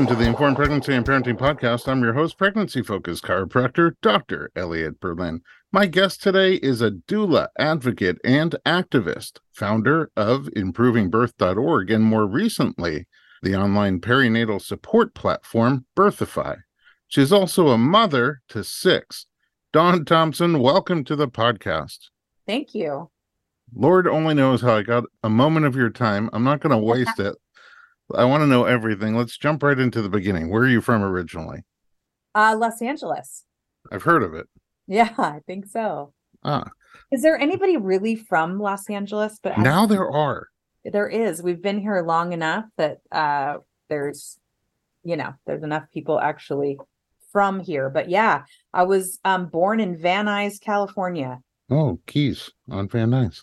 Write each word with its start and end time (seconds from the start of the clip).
Welcome 0.00 0.16
to 0.16 0.22
the 0.24 0.30
Informed 0.30 0.56
Pregnancy 0.56 0.94
and 0.94 1.04
Parenting 1.04 1.36
Podcast. 1.36 1.86
I'm 1.86 2.02
your 2.02 2.14
host, 2.14 2.38
pregnancy 2.38 2.80
focused 2.80 3.22
chiropractor, 3.22 3.96
Dr. 4.00 4.50
Elliot 4.56 4.98
Berlin. 4.98 5.42
My 5.72 5.84
guest 5.84 6.22
today 6.22 6.54
is 6.54 6.80
a 6.80 6.92
doula, 6.92 7.48
advocate, 7.58 8.16
and 8.24 8.56
activist, 8.64 9.40
founder 9.52 10.10
of 10.16 10.48
ImprovingBirth.org, 10.56 11.90
and 11.90 12.02
more 12.02 12.26
recently, 12.26 13.08
the 13.42 13.54
online 13.54 14.00
perinatal 14.00 14.62
support 14.62 15.14
platform, 15.14 15.84
Birthify. 15.94 16.62
She's 17.06 17.30
also 17.30 17.68
a 17.68 17.76
mother 17.76 18.40
to 18.48 18.64
six. 18.64 19.26
Dawn 19.70 20.06
Thompson, 20.06 20.60
welcome 20.60 21.04
to 21.04 21.14
the 21.14 21.28
podcast. 21.28 22.08
Thank 22.46 22.74
you. 22.74 23.10
Lord 23.74 24.08
only 24.08 24.32
knows 24.32 24.62
how 24.62 24.76
I 24.76 24.82
got 24.82 25.04
a 25.22 25.28
moment 25.28 25.66
of 25.66 25.76
your 25.76 25.90
time. 25.90 26.30
I'm 26.32 26.42
not 26.42 26.60
going 26.60 26.70
to 26.74 26.78
waste 26.78 27.20
it. 27.20 27.36
I 28.14 28.24
want 28.24 28.42
to 28.42 28.46
know 28.46 28.64
everything. 28.64 29.16
Let's 29.16 29.36
jump 29.36 29.62
right 29.62 29.78
into 29.78 30.02
the 30.02 30.08
beginning. 30.08 30.50
Where 30.50 30.62
are 30.62 30.68
you 30.68 30.80
from 30.80 31.02
originally? 31.02 31.64
Uh, 32.34 32.56
Los 32.58 32.80
Angeles. 32.82 33.44
I've 33.90 34.02
heard 34.02 34.22
of 34.22 34.34
it. 34.34 34.48
Yeah, 34.86 35.12
I 35.18 35.40
think 35.46 35.66
so. 35.66 36.12
Ah. 36.44 36.70
Is 37.12 37.22
there 37.22 37.38
anybody 37.38 37.76
really 37.76 38.16
from 38.16 38.58
Los 38.58 38.88
Angeles? 38.88 39.38
But 39.42 39.58
now 39.58 39.86
there 39.86 40.10
are. 40.10 40.48
There 40.84 41.08
is. 41.08 41.42
We've 41.42 41.62
been 41.62 41.80
here 41.80 42.02
long 42.02 42.32
enough 42.32 42.64
that 42.76 42.98
uh 43.12 43.58
there's 43.88 44.38
you 45.02 45.16
know, 45.16 45.32
there's 45.46 45.62
enough 45.62 45.84
people 45.92 46.20
actually 46.20 46.78
from 47.32 47.60
here. 47.60 47.90
But 47.90 48.10
yeah, 48.10 48.44
I 48.72 48.84
was 48.84 49.18
um 49.24 49.46
born 49.46 49.80
in 49.80 49.96
Van 49.96 50.26
Nuys, 50.26 50.60
California. 50.60 51.40
Oh, 51.70 52.00
Keys 52.06 52.50
on 52.70 52.88
Van 52.88 53.10
Nuys. 53.10 53.42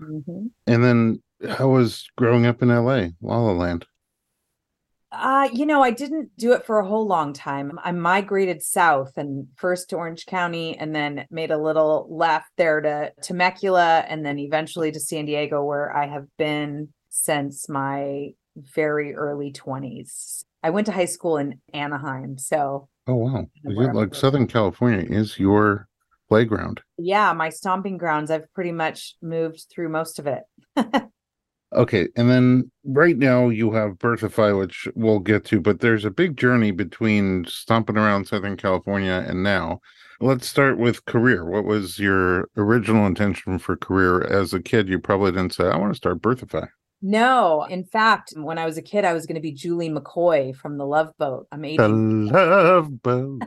Mm-hmm. 0.00 0.46
And 0.66 0.84
then 0.84 1.22
how 1.48 1.68
was 1.68 2.08
growing 2.16 2.46
up 2.46 2.62
in 2.62 2.68
LA, 2.68 3.08
La 3.20 3.38
La 3.38 3.52
Land? 3.52 3.86
Uh, 5.12 5.48
you 5.52 5.66
know, 5.66 5.82
I 5.82 5.92
didn't 5.92 6.30
do 6.36 6.52
it 6.52 6.66
for 6.66 6.78
a 6.78 6.86
whole 6.86 7.06
long 7.06 7.32
time. 7.32 7.78
I 7.82 7.92
migrated 7.92 8.62
south 8.62 9.16
and 9.16 9.46
first 9.56 9.90
to 9.90 9.96
Orange 9.96 10.26
County 10.26 10.76
and 10.76 10.94
then 10.94 11.26
made 11.30 11.50
a 11.50 11.58
little 11.58 12.06
left 12.10 12.50
there 12.56 12.80
to 12.80 13.12
Temecula 13.22 14.04
and 14.08 14.26
then 14.26 14.38
eventually 14.38 14.90
to 14.92 15.00
San 15.00 15.26
Diego, 15.26 15.62
where 15.62 15.96
I 15.96 16.06
have 16.06 16.26
been 16.36 16.88
since 17.08 17.68
my 17.68 18.30
very 18.56 19.14
early 19.14 19.52
20s. 19.52 20.44
I 20.62 20.70
went 20.70 20.86
to 20.86 20.92
high 20.92 21.04
school 21.04 21.36
in 21.36 21.60
Anaheim. 21.72 22.38
So, 22.38 22.88
oh, 23.06 23.14
wow. 23.14 23.46
Like 23.64 24.14
Southern 24.14 24.46
California 24.46 25.06
is 25.08 25.38
your 25.38 25.88
playground. 26.28 26.80
Yeah, 26.98 27.32
my 27.32 27.50
stomping 27.50 27.98
grounds. 27.98 28.30
I've 28.30 28.52
pretty 28.52 28.72
much 28.72 29.14
moved 29.22 29.66
through 29.70 29.90
most 29.90 30.18
of 30.18 30.26
it. 30.26 30.42
Okay, 31.76 32.08
and 32.16 32.30
then 32.30 32.70
right 32.84 33.18
now 33.18 33.50
you 33.50 33.70
have 33.72 33.98
Birthify, 33.98 34.58
which 34.58 34.88
we'll 34.94 35.18
get 35.18 35.44
to, 35.46 35.60
but 35.60 35.80
there's 35.80 36.06
a 36.06 36.10
big 36.10 36.36
journey 36.38 36.70
between 36.70 37.44
stomping 37.44 37.98
around 37.98 38.26
Southern 38.26 38.56
California 38.56 39.24
and 39.28 39.42
now. 39.42 39.80
Let's 40.18 40.48
start 40.48 40.78
with 40.78 41.04
career. 41.04 41.44
What 41.44 41.66
was 41.66 41.98
your 41.98 42.48
original 42.56 43.06
intention 43.06 43.58
for 43.58 43.76
career 43.76 44.22
as 44.22 44.54
a 44.54 44.62
kid? 44.62 44.88
You 44.88 44.98
probably 44.98 45.32
didn't 45.32 45.52
say, 45.52 45.66
I 45.66 45.76
want 45.76 45.92
to 45.92 45.96
start 45.96 46.22
Birthify. 46.22 46.68
No, 47.02 47.64
in 47.64 47.84
fact, 47.84 48.32
when 48.36 48.56
I 48.56 48.64
was 48.64 48.78
a 48.78 48.82
kid, 48.82 49.04
I 49.04 49.12
was 49.12 49.26
going 49.26 49.34
to 49.34 49.40
be 49.42 49.52
Julie 49.52 49.90
McCoy 49.90 50.56
from 50.56 50.78
The 50.78 50.86
Love 50.86 51.12
Boat. 51.18 51.46
I'm 51.52 51.64
80. 51.64 51.76
The 51.76 51.88
Love 51.88 53.02
Boat. 53.02 53.42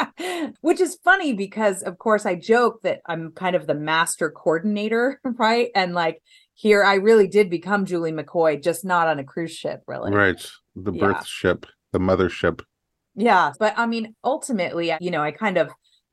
Which 0.60 0.80
is 0.80 0.98
funny 1.02 1.32
because, 1.32 1.82
of 1.82 1.96
course, 1.98 2.26
I 2.26 2.34
joke 2.34 2.82
that 2.82 3.00
I'm 3.06 3.32
kind 3.32 3.56
of 3.56 3.66
the 3.66 3.74
master 3.74 4.30
coordinator, 4.30 5.20
right? 5.24 5.70
And 5.74 5.94
like 5.94 6.22
here 6.54 6.84
I 6.84 6.94
really 6.94 7.28
did 7.28 7.50
become 7.50 7.84
Julie 7.86 8.12
McCoy, 8.12 8.62
just 8.62 8.84
not 8.84 9.08
on 9.08 9.18
a 9.18 9.24
cruise 9.24 9.52
ship, 9.52 9.82
really. 9.86 10.12
Right. 10.12 10.44
The 10.76 10.92
birth 10.92 11.16
yeah. 11.16 11.22
ship, 11.24 11.66
the 11.92 11.98
mothership. 11.98 12.62
Yeah. 13.14 13.52
But 13.58 13.74
I 13.76 13.86
mean, 13.86 14.14
ultimately, 14.24 14.92
you 15.00 15.10
know, 15.10 15.22
I 15.22 15.32
kind 15.32 15.58
of 15.58 15.70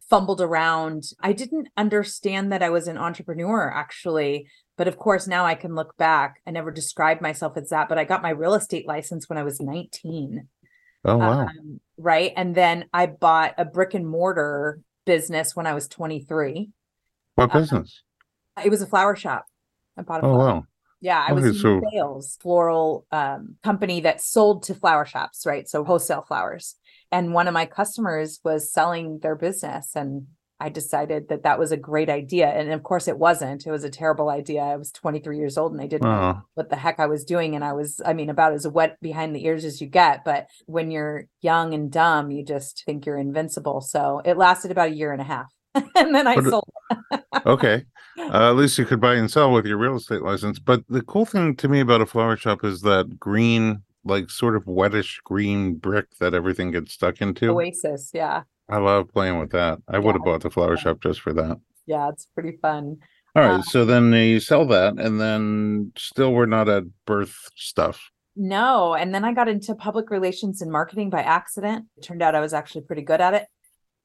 fumbled 0.10 0.42
around. 0.42 1.04
I 1.22 1.34
didn't 1.34 1.70
understand 1.78 2.52
that 2.52 2.64
I 2.64 2.70
was 2.70 2.88
an 2.88 2.98
entrepreneur, 2.98 3.72
actually. 3.72 4.48
But 4.78 4.88
of 4.88 4.98
course, 4.98 5.28
now 5.28 5.46
I 5.46 5.56
can 5.56 5.76
look 5.76 5.98
back. 5.98 6.42
I 6.48 6.52
never 6.52 6.72
described 6.72 7.22
myself 7.22 7.58
as 7.58 7.70
that, 7.70 7.90
but 7.90 7.98
I 7.98 8.06
got 8.06 8.24
my 8.24 8.30
real 8.30 8.54
estate 8.54 8.88
license 8.88 9.30
when 9.30 9.38
I 9.38 9.44
was 9.44 9.60
19. 9.60 10.48
Oh, 11.06 11.18
wow. 11.18 11.42
Um, 11.42 11.80
right. 11.98 12.34
And 12.36 12.56
then 12.56 12.86
I 12.94 13.06
bought 13.06 13.54
a 13.58 13.66
brick 13.66 13.94
and 13.94 14.08
mortar 14.08 14.82
business 15.06 15.56
when 15.56 15.68
I 15.68 15.74
was 15.74 15.88
23. 15.88 16.70
What 17.36 17.54
um, 17.54 17.62
business? 17.62 18.04
Um, 18.58 18.66
it 18.66 18.70
was 18.70 18.82
a 18.82 18.88
flower 18.88 19.16
shop. 19.16 19.46
I 20.00 20.02
bought 20.02 20.24
a 20.24 20.28
oh, 20.28 20.38
wow. 20.38 20.64
Yeah, 21.02 21.26
I 21.26 21.34
was 21.34 21.46
in 21.46 21.54
so... 21.54 21.82
sales, 21.92 22.38
floral 22.42 23.06
um, 23.12 23.56
company 23.64 24.02
that 24.02 24.22
sold 24.22 24.64
to 24.64 24.76
flower 24.76 25.06
shops, 25.06 25.46
right? 25.46 25.68
So 25.68 25.84
wholesale 25.84 26.24
flowers. 26.28 26.76
And 27.12 27.34
one 27.34 27.48
of 27.48 27.54
my 27.54 27.66
customers 27.66 28.40
was 28.44 28.72
selling 28.72 29.20
their 29.20 29.36
business, 29.36 29.96
and 29.96 30.28
I 30.62 30.70
decided 30.70 31.30
that 31.30 31.44
that 31.44 31.58
was 31.58 31.72
a 31.72 31.78
great 31.78 32.10
idea. 32.10 32.48
And 32.48 32.72
of 32.72 32.84
course, 32.84 33.08
it 33.08 33.18
wasn't. 33.18 33.66
It 33.66 33.72
was 33.72 33.86
a 33.86 33.90
terrible 33.90 34.30
idea. 34.30 34.62
I 34.62 34.76
was 34.76 34.92
23 34.92 35.38
years 35.38 35.58
old 35.58 35.72
and 35.72 35.80
I 35.80 35.88
didn't 35.88 36.10
know 36.10 36.42
what 36.56 36.70
the 36.70 36.76
heck 36.76 37.00
I 37.00 37.06
was 37.06 37.24
doing. 37.24 37.56
And 37.56 37.64
I 37.64 37.72
was, 37.72 38.02
I 38.06 38.12
mean, 38.12 38.30
about 38.30 38.52
as 38.52 38.68
wet 38.68 38.98
behind 39.02 39.34
the 39.34 39.46
ears 39.46 39.64
as 39.64 39.80
you 39.80 39.88
get. 39.88 40.26
But 40.26 40.48
when 40.66 40.92
you're 40.92 41.28
young 41.42 41.74
and 41.74 41.90
dumb, 41.90 42.30
you 42.30 42.44
just 42.44 42.84
think 42.86 43.06
you're 43.06 43.18
invincible. 43.18 43.80
So 43.80 44.22
it 44.26 44.38
lasted 44.38 44.70
about 44.70 44.90
a 44.90 44.96
year 44.96 45.14
and 45.14 45.22
a 45.22 45.26
half. 45.26 45.50
and 45.96 46.14
then 46.14 46.28
I 46.28 46.36
but, 46.36 46.50
sold. 46.50 46.70
Okay. 47.46 47.86
Uh, 48.18 48.50
at 48.50 48.56
least 48.56 48.78
you 48.78 48.86
could 48.86 49.00
buy 49.00 49.16
and 49.16 49.32
sell 49.32 49.52
with 49.52 49.66
your 49.66 49.78
real 49.78 49.96
estate 49.96 50.22
license. 50.22 50.60
But 50.60 50.84
the 50.90 51.02
cool 51.02 51.26
thing 51.26 51.56
to 51.58 51.68
me 51.68 51.80
about 51.80 52.02
a 52.02 52.06
flower 52.06 52.36
shop 52.36 52.64
is 52.64 52.82
that 52.82 53.20
green, 53.20 53.82
like 54.04 54.30
sort 54.30 54.56
of 54.56 54.66
wettish 54.66 55.20
green 55.24 55.76
brick 55.76 56.08
that 56.20 56.34
everything 56.34 56.72
gets 56.72 56.94
stuck 56.94 57.22
into. 57.22 57.50
Oasis, 57.50 58.12
yeah. 58.14 58.44
I 58.70 58.78
love 58.78 59.10
playing 59.10 59.40
with 59.40 59.52
that. 59.52 59.80
I 59.88 59.94
yeah. 59.94 60.00
would 60.00 60.16
have 60.16 60.24
bought 60.24 60.42
the 60.42 60.50
flower 60.50 60.78
shop 60.78 61.02
just 61.02 61.22
for 61.22 61.34
that. 61.34 61.60
Yeah, 61.86 62.10
it's 62.10 62.28
pretty 62.34 62.58
fun. 62.62 62.98
All 63.36 63.44
right, 63.44 63.60
uh, 63.60 63.62
so 63.64 63.86
then 63.86 64.12
you 64.12 64.40
sell 64.40 64.66
that, 64.68 64.98
and 64.98 65.22
then 65.22 65.92
still 65.98 66.34
we're 66.34 66.46
not 66.46 66.68
at 66.68 66.84
birth 67.06 67.36
stuff. 67.56 68.12
No, 68.36 68.96
and 68.96 69.14
then 69.14 69.24
I 69.24 69.34
got 69.34 69.48
into 69.48 69.76
public 69.76 70.10
relations 70.10 70.62
and 70.62 70.72
marketing 70.72 71.10
by 71.10 71.22
accident. 71.22 71.86
It 71.98 72.04
turned 72.04 72.22
out 72.22 72.36
I 72.36 72.40
was 72.40 72.54
actually 72.54 72.82
pretty 72.82 73.02
good 73.02 73.22
at 73.22 73.34
it. 73.34 73.48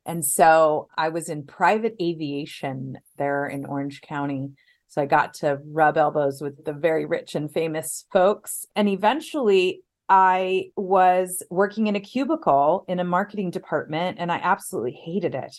And 0.06 0.24
so 0.24 0.88
I 0.96 1.08
was 1.08 1.28
in 1.28 1.44
private 1.44 1.94
aviation 2.00 2.98
there 3.16 3.46
in 3.46 3.64
Orange 3.64 4.00
County. 4.02 4.50
So 4.88 5.02
I 5.02 5.06
got 5.06 5.34
to 5.34 5.60
rub 5.66 5.96
elbows 5.96 6.40
with 6.40 6.64
the 6.64 6.72
very 6.72 7.06
rich 7.06 7.34
and 7.34 7.52
famous 7.52 8.04
folks. 8.12 8.66
And 8.76 8.88
eventually 8.88 9.82
I 10.08 10.66
was 10.76 11.42
working 11.50 11.86
in 11.86 11.96
a 11.96 12.00
cubicle 12.00 12.84
in 12.86 13.00
a 13.00 13.04
marketing 13.04 13.50
department 13.50 14.18
and 14.20 14.30
I 14.30 14.36
absolutely 14.36 14.92
hated 14.92 15.34
it. 15.34 15.56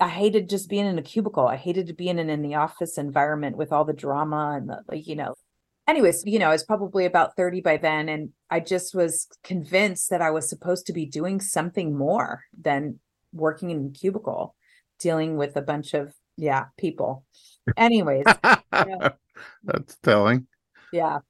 I 0.00 0.08
hated 0.08 0.48
just 0.48 0.70
being 0.70 0.86
in 0.86 0.98
a 0.98 1.02
cubicle. 1.02 1.46
I 1.46 1.56
hated 1.56 1.94
being 1.96 2.18
in, 2.18 2.30
an 2.30 2.30
in 2.30 2.42
the 2.42 2.54
office 2.54 2.96
environment 2.96 3.56
with 3.56 3.72
all 3.72 3.84
the 3.84 3.92
drama 3.92 4.54
and 4.56 4.70
the, 4.70 4.98
you 4.98 5.14
know, 5.14 5.34
anyways, 5.86 6.22
you 6.24 6.38
know, 6.38 6.48
I 6.48 6.52
was 6.52 6.64
probably 6.64 7.04
about 7.04 7.36
30 7.36 7.60
by 7.60 7.76
then. 7.76 8.08
And 8.08 8.30
I 8.48 8.60
just 8.60 8.94
was 8.94 9.26
convinced 9.44 10.08
that 10.08 10.22
I 10.22 10.30
was 10.30 10.48
supposed 10.48 10.86
to 10.86 10.92
be 10.92 11.04
doing 11.04 11.40
something 11.40 11.96
more 11.96 12.44
than 12.58 13.00
working 13.32 13.70
in 13.70 13.86
a 13.86 13.98
cubicle 13.98 14.54
dealing 14.98 15.36
with 15.36 15.56
a 15.56 15.62
bunch 15.62 15.94
of 15.94 16.14
yeah 16.36 16.66
people. 16.78 17.24
Anyways 17.76 18.24
yeah. 18.44 19.10
that's 19.64 19.96
telling. 20.02 20.46
Yeah. 20.92 21.20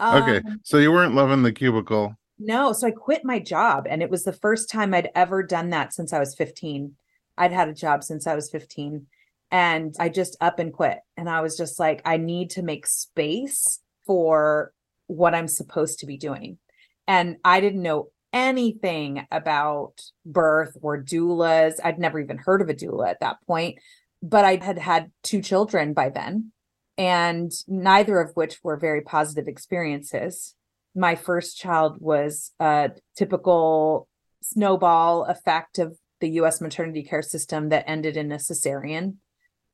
Um, 0.00 0.22
okay 0.22 0.42
so 0.62 0.78
you 0.78 0.92
weren't 0.92 1.14
loving 1.14 1.42
the 1.42 1.52
cubicle. 1.52 2.16
No 2.38 2.72
so 2.72 2.86
i 2.88 2.90
quit 2.90 3.24
my 3.24 3.38
job 3.38 3.86
and 3.88 4.02
it 4.02 4.10
was 4.10 4.24
the 4.24 4.32
first 4.32 4.68
time 4.68 4.92
i'd 4.92 5.10
ever 5.14 5.42
done 5.42 5.70
that 5.70 5.94
since 5.94 6.12
i 6.12 6.18
was 6.18 6.34
15 6.34 6.94
i'd 7.38 7.52
had 7.52 7.68
a 7.68 7.74
job 7.74 8.02
since 8.02 8.26
i 8.26 8.34
was 8.34 8.50
15 8.50 9.06
and 9.52 9.94
i 10.00 10.08
just 10.08 10.36
up 10.40 10.58
and 10.58 10.72
quit. 10.72 10.98
And 11.16 11.28
i 11.28 11.40
was 11.40 11.56
just 11.56 11.78
like 11.78 12.02
i 12.04 12.16
need 12.16 12.50
to 12.50 12.62
make 12.62 12.86
space 12.86 13.80
for 14.04 14.72
what 15.06 15.34
i'm 15.34 15.48
supposed 15.48 16.00
to 16.00 16.06
be 16.06 16.16
doing. 16.16 16.58
And 17.06 17.36
i 17.44 17.60
didn't 17.60 17.82
know 17.82 18.08
anything 18.34 19.26
about 19.30 20.02
birth 20.26 20.76
or 20.82 21.02
doulas. 21.02 21.74
I'd 21.82 22.00
never 22.00 22.20
even 22.20 22.36
heard 22.36 22.60
of 22.60 22.68
a 22.68 22.74
doula 22.74 23.08
at 23.08 23.20
that 23.20 23.36
point, 23.46 23.78
but 24.22 24.44
I 24.44 24.56
had 24.56 24.78
had 24.78 25.12
two 25.22 25.40
children 25.40 25.94
by 25.94 26.10
then, 26.10 26.50
and 26.98 27.52
neither 27.68 28.20
of 28.20 28.32
which 28.34 28.58
were 28.62 28.76
very 28.76 29.00
positive 29.00 29.46
experiences. 29.46 30.54
My 30.94 31.14
first 31.14 31.56
child 31.56 31.98
was 32.00 32.52
a 32.58 32.90
typical 33.16 34.08
snowball 34.42 35.24
effect 35.24 35.78
of 35.78 35.96
the 36.20 36.30
US 36.30 36.60
maternity 36.60 37.04
care 37.04 37.22
system 37.22 37.68
that 37.68 37.84
ended 37.88 38.16
in 38.16 38.32
a 38.32 38.36
cesarean. 38.36 39.14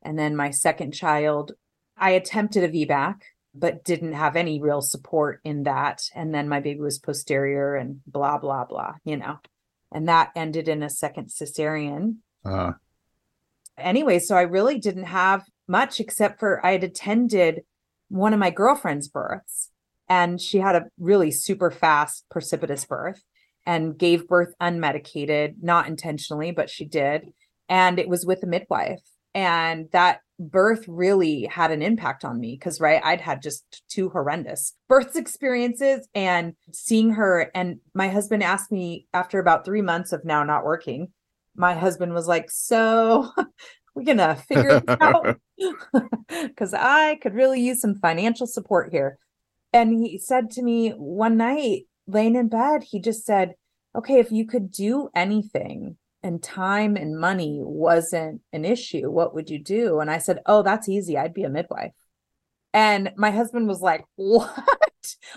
And 0.02 0.18
then 0.18 0.36
my 0.36 0.50
second 0.50 0.92
child, 0.92 1.52
I 1.96 2.10
attempted 2.10 2.64
a 2.64 2.68
VBAC 2.68 3.16
but 3.54 3.84
didn't 3.84 4.12
have 4.12 4.36
any 4.36 4.60
real 4.60 4.80
support 4.80 5.40
in 5.44 5.64
that. 5.64 6.02
And 6.14 6.34
then 6.34 6.48
my 6.48 6.60
baby 6.60 6.80
was 6.80 6.98
posterior 6.98 7.74
and 7.74 8.00
blah, 8.06 8.38
blah, 8.38 8.64
blah, 8.64 8.94
you 9.04 9.16
know. 9.16 9.38
And 9.92 10.08
that 10.08 10.30
ended 10.36 10.68
in 10.68 10.82
a 10.82 10.90
second 10.90 11.30
cesarean. 11.30 12.16
Uh-huh. 12.44 12.72
Anyway, 13.76 14.18
so 14.18 14.36
I 14.36 14.42
really 14.42 14.78
didn't 14.78 15.04
have 15.04 15.44
much 15.66 16.00
except 16.00 16.38
for 16.38 16.64
I 16.64 16.72
had 16.72 16.84
attended 16.84 17.62
one 18.08 18.32
of 18.32 18.38
my 18.38 18.50
girlfriend's 18.50 19.08
births 19.08 19.70
and 20.08 20.40
she 20.40 20.58
had 20.58 20.76
a 20.76 20.86
really 20.98 21.30
super 21.30 21.70
fast, 21.70 22.24
precipitous 22.30 22.84
birth. 22.84 23.22
and 23.66 23.98
gave 23.98 24.26
birth 24.26 24.54
unmedicated, 24.60 25.54
not 25.62 25.86
intentionally, 25.86 26.50
but 26.50 26.70
she 26.70 26.84
did. 26.84 27.32
And 27.68 27.98
it 27.98 28.08
was 28.08 28.24
with 28.24 28.42
a 28.42 28.46
midwife. 28.46 29.02
And 29.34 29.88
that 29.92 30.20
birth 30.40 30.84
really 30.88 31.44
had 31.44 31.70
an 31.70 31.82
impact 31.82 32.24
on 32.24 32.40
me 32.40 32.56
because, 32.58 32.80
right, 32.80 33.00
I'd 33.04 33.20
had 33.20 33.42
just 33.42 33.82
two 33.88 34.08
horrendous 34.08 34.74
birth 34.88 35.14
experiences 35.14 36.08
and 36.14 36.54
seeing 36.72 37.10
her. 37.10 37.50
And 37.54 37.80
my 37.94 38.08
husband 38.08 38.42
asked 38.42 38.72
me 38.72 39.06
after 39.12 39.38
about 39.38 39.64
three 39.64 39.82
months 39.82 40.12
of 40.12 40.24
now 40.24 40.42
not 40.42 40.64
working, 40.64 41.08
my 41.54 41.74
husband 41.74 42.14
was 42.14 42.26
like, 42.26 42.50
So 42.50 43.30
we're 43.94 44.04
going 44.04 44.18
to 44.18 44.34
figure 44.34 44.80
this 44.80 44.96
out 45.00 45.36
because 46.28 46.72
I 46.72 47.16
could 47.16 47.34
really 47.34 47.60
use 47.60 47.80
some 47.80 47.96
financial 47.96 48.46
support 48.46 48.90
here. 48.90 49.18
And 49.72 49.92
he 49.92 50.18
said 50.18 50.50
to 50.52 50.62
me 50.62 50.90
one 50.90 51.36
night, 51.36 51.82
laying 52.06 52.34
in 52.34 52.48
bed, 52.48 52.84
he 52.84 53.00
just 53.00 53.24
said, 53.24 53.54
Okay, 53.94 54.18
if 54.18 54.32
you 54.32 54.46
could 54.46 54.70
do 54.70 55.10
anything 55.14 55.96
and 56.22 56.42
time 56.42 56.96
and 56.96 57.18
money 57.18 57.60
wasn't 57.62 58.42
an 58.52 58.64
issue, 58.64 59.10
what 59.10 59.34
would 59.34 59.50
you 59.50 59.58
do? 59.58 60.00
And 60.00 60.10
I 60.10 60.18
said, 60.18 60.40
Oh, 60.46 60.62
that's 60.62 60.88
easy. 60.88 61.16
I'd 61.16 61.34
be 61.34 61.44
a 61.44 61.50
midwife. 61.50 61.92
And 62.72 63.12
my 63.16 63.30
husband 63.30 63.68
was 63.68 63.80
like, 63.80 64.04
What? 64.16 64.50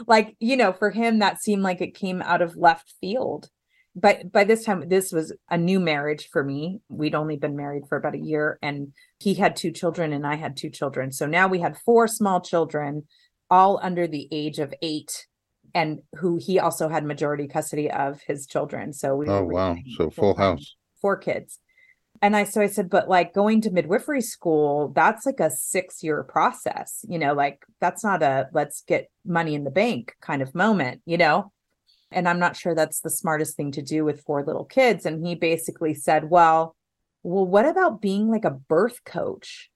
like, 0.07 0.35
you 0.39 0.57
know, 0.57 0.73
for 0.73 0.91
him, 0.91 1.19
that 1.19 1.41
seemed 1.41 1.63
like 1.63 1.81
it 1.81 1.95
came 1.95 2.21
out 2.21 2.41
of 2.41 2.57
left 2.57 2.93
field. 2.99 3.49
But 3.95 4.31
by 4.31 4.43
this 4.43 4.65
time, 4.65 4.89
this 4.89 5.11
was 5.11 5.33
a 5.49 5.57
new 5.57 5.79
marriage 5.79 6.29
for 6.31 6.43
me. 6.43 6.81
We'd 6.89 7.13
only 7.13 7.37
been 7.37 7.55
married 7.55 7.83
for 7.87 7.95
about 7.95 8.15
a 8.15 8.19
year, 8.19 8.57
and 8.61 8.93
he 9.19 9.35
had 9.35 9.55
two 9.55 9.71
children, 9.71 10.13
and 10.13 10.25
I 10.25 10.35
had 10.35 10.57
two 10.57 10.71
children. 10.71 11.11
So 11.11 11.27
now 11.27 11.47
we 11.47 11.59
had 11.59 11.77
four 11.77 12.07
small 12.07 12.41
children, 12.41 13.03
all 13.51 13.79
under 13.83 14.07
the 14.07 14.27
age 14.31 14.57
of 14.57 14.73
eight 14.81 15.27
and 15.73 16.01
who 16.15 16.37
he 16.37 16.59
also 16.59 16.87
had 16.87 17.03
majority 17.03 17.47
custody 17.47 17.89
of 17.89 18.21
his 18.21 18.45
children. 18.45 18.93
So 18.93 19.15
we 19.15 19.27
oh 19.27 19.43
wow, 19.43 19.75
so 19.97 20.09
full 20.09 20.35
house, 20.35 20.75
four 21.01 21.17
kids. 21.17 21.59
And 22.21 22.35
I 22.35 22.43
so 22.43 22.61
I 22.61 22.67
said, 22.67 22.89
but 22.89 23.09
like 23.09 23.33
going 23.33 23.61
to 23.61 23.71
midwifery 23.71 24.21
school, 24.21 24.93
that's 24.95 25.25
like 25.25 25.39
a 25.39 25.49
six 25.49 26.03
year 26.03 26.23
process, 26.23 27.03
you 27.07 27.19
know, 27.19 27.33
like 27.33 27.63
that's 27.81 28.03
not 28.03 28.23
a 28.23 28.47
let's 28.53 28.83
get 28.87 29.09
money 29.25 29.55
in 29.55 29.63
the 29.63 29.71
bank 29.71 30.15
kind 30.21 30.41
of 30.41 30.55
moment, 30.55 31.01
you 31.05 31.17
know. 31.17 31.51
And 32.11 32.29
I'm 32.29 32.39
not 32.39 32.55
sure 32.55 32.75
that's 32.75 33.01
the 33.01 33.09
smartest 33.09 33.57
thing 33.57 33.71
to 33.71 33.81
do 33.81 34.05
with 34.05 34.21
four 34.21 34.43
little 34.43 34.65
kids. 34.65 35.05
And 35.05 35.25
he 35.25 35.33
basically 35.33 35.95
said, 35.95 36.29
well, 36.29 36.75
well, 37.23 37.45
what 37.45 37.65
about 37.65 38.01
being 38.01 38.29
like 38.29 38.45
a 38.45 38.51
birth 38.51 39.03
coach? 39.03 39.71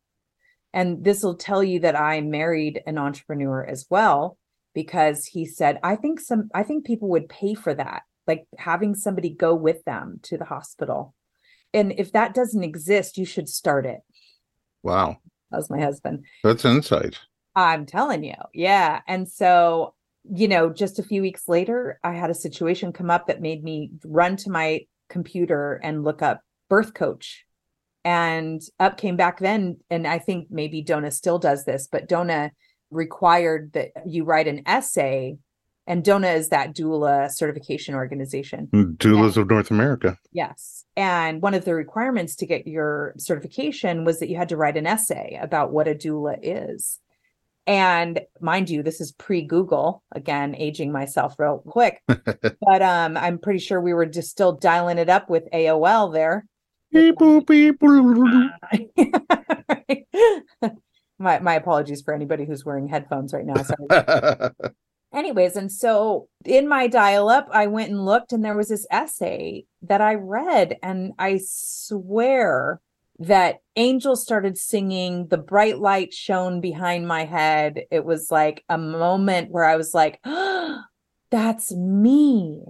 And 0.71 1.03
this 1.03 1.23
will 1.23 1.35
tell 1.35 1.63
you 1.63 1.79
that 1.79 1.99
I 1.99 2.21
married 2.21 2.83
an 2.85 2.99
entrepreneur 2.99 3.65
as 3.65 3.87
well 3.89 4.37
because 4.77 5.25
he 5.25 5.43
said, 5.43 5.79
I 5.81 5.95
think 5.95 6.19
some, 6.19 6.51
I 6.53 6.61
think 6.61 6.85
people 6.85 7.09
would 7.09 7.27
pay 7.27 7.55
for 7.55 7.73
that, 7.73 8.03
like 8.27 8.45
having 8.59 8.93
somebody 8.93 9.31
go 9.31 9.55
with 9.55 9.83
them 9.85 10.19
to 10.21 10.37
the 10.37 10.45
hospital. 10.45 11.15
And 11.73 11.95
if 11.97 12.11
that 12.11 12.35
doesn't 12.35 12.63
exist, 12.63 13.17
you 13.17 13.25
should 13.25 13.49
start 13.49 13.87
it. 13.87 14.01
Wow. 14.83 15.17
That 15.49 15.57
was 15.57 15.71
my 15.71 15.79
husband. 15.79 16.25
That's 16.43 16.63
insight. 16.63 17.17
I'm 17.55 17.87
telling 17.87 18.23
you. 18.23 18.35
Yeah. 18.53 19.01
And 19.07 19.27
so, 19.27 19.95
you 20.31 20.47
know, 20.47 20.71
just 20.71 20.99
a 20.99 21.03
few 21.03 21.23
weeks 21.23 21.47
later, 21.47 21.99
I 22.03 22.13
had 22.13 22.29
a 22.29 22.35
situation 22.35 22.93
come 22.93 23.09
up 23.09 23.25
that 23.25 23.41
made 23.41 23.63
me 23.63 23.89
run 24.05 24.37
to 24.37 24.51
my 24.51 24.81
computer 25.09 25.81
and 25.81 26.03
look 26.03 26.21
up 26.21 26.41
birth 26.69 26.93
coach. 26.93 27.45
And 28.05 28.61
up 28.79 28.97
came 28.97 29.15
back 29.15 29.39
then. 29.39 29.77
And 29.89 30.05
I 30.05 30.19
think 30.19 30.49
maybe 30.51 30.83
DONA 30.83 31.09
still 31.09 31.39
does 31.39 31.65
this, 31.65 31.87
but 31.91 32.07
DONA 32.07 32.51
required 32.91 33.73
that 33.73 33.91
you 34.05 34.23
write 34.23 34.47
an 34.47 34.61
essay 34.65 35.37
and 35.87 36.03
DONA 36.03 36.27
is 36.27 36.49
that 36.49 36.75
doula 36.75 37.31
certification 37.31 37.95
organization. 37.95 38.67
Mm, 38.73 38.97
Doulas 38.97 39.27
and, 39.27 39.37
of 39.37 39.49
North 39.49 39.71
America. 39.71 40.17
Yes. 40.33 40.83
And 40.97 41.41
one 41.41 41.53
of 41.53 41.63
the 41.63 41.73
requirements 41.73 42.35
to 42.35 42.45
get 42.45 42.67
your 42.67 43.13
certification 43.17 44.03
was 44.03 44.19
that 44.19 44.29
you 44.29 44.35
had 44.35 44.49
to 44.49 44.57
write 44.57 44.75
an 44.75 44.85
essay 44.85 45.39
about 45.41 45.71
what 45.71 45.87
a 45.87 45.95
doula 45.95 46.37
is. 46.41 46.99
And 47.65 48.19
mind 48.41 48.69
you, 48.69 48.83
this 48.83 48.99
is 48.99 49.13
pre-Google, 49.13 50.03
again, 50.13 50.55
aging 50.55 50.91
myself 50.91 51.35
real 51.39 51.63
quick. 51.65 52.01
but 52.07 52.81
um, 52.81 53.15
I'm 53.15 53.39
pretty 53.39 53.59
sure 53.59 53.79
we 53.79 53.93
were 53.93 54.05
just 54.05 54.29
still 54.29 54.53
dialing 54.53 54.97
it 54.97 55.09
up 55.09 55.29
with 55.29 55.49
AOL 55.53 56.13
there. 56.13 56.45
Beep, 56.91 57.15
boop, 57.15 57.47
beep, 57.47 57.81
my 61.19 61.39
my 61.39 61.55
apologies 61.55 62.01
for 62.01 62.13
anybody 62.13 62.45
who's 62.45 62.65
wearing 62.65 62.87
headphones 62.87 63.33
right 63.33 63.45
now. 63.45 63.61
Sorry. 63.63 64.51
Anyways, 65.13 65.55
and 65.55 65.71
so 65.71 66.27
in 66.43 66.67
my 66.67 66.87
dial 66.87 67.29
up, 67.29 67.47
I 67.51 67.67
went 67.67 67.89
and 67.89 68.05
looked, 68.05 68.33
and 68.33 68.43
there 68.43 68.57
was 68.57 68.67
this 68.67 68.85
essay 68.91 69.65
that 69.81 70.01
I 70.01 70.15
read, 70.15 70.77
and 70.83 71.13
I 71.17 71.39
swear 71.43 72.81
that 73.19 73.61
angels 73.75 74.21
started 74.21 74.57
singing, 74.57 75.27
the 75.27 75.37
bright 75.37 75.79
light 75.79 76.13
shone 76.13 76.59
behind 76.59 77.07
my 77.07 77.25
head. 77.25 77.83
It 77.89 78.05
was 78.05 78.29
like 78.29 78.63
a 78.69 78.77
moment 78.77 79.49
where 79.49 79.63
I 79.65 79.77
was 79.77 79.93
like, 79.93 80.19
oh, 80.25 80.81
that's 81.31 81.73
me, 81.73 82.61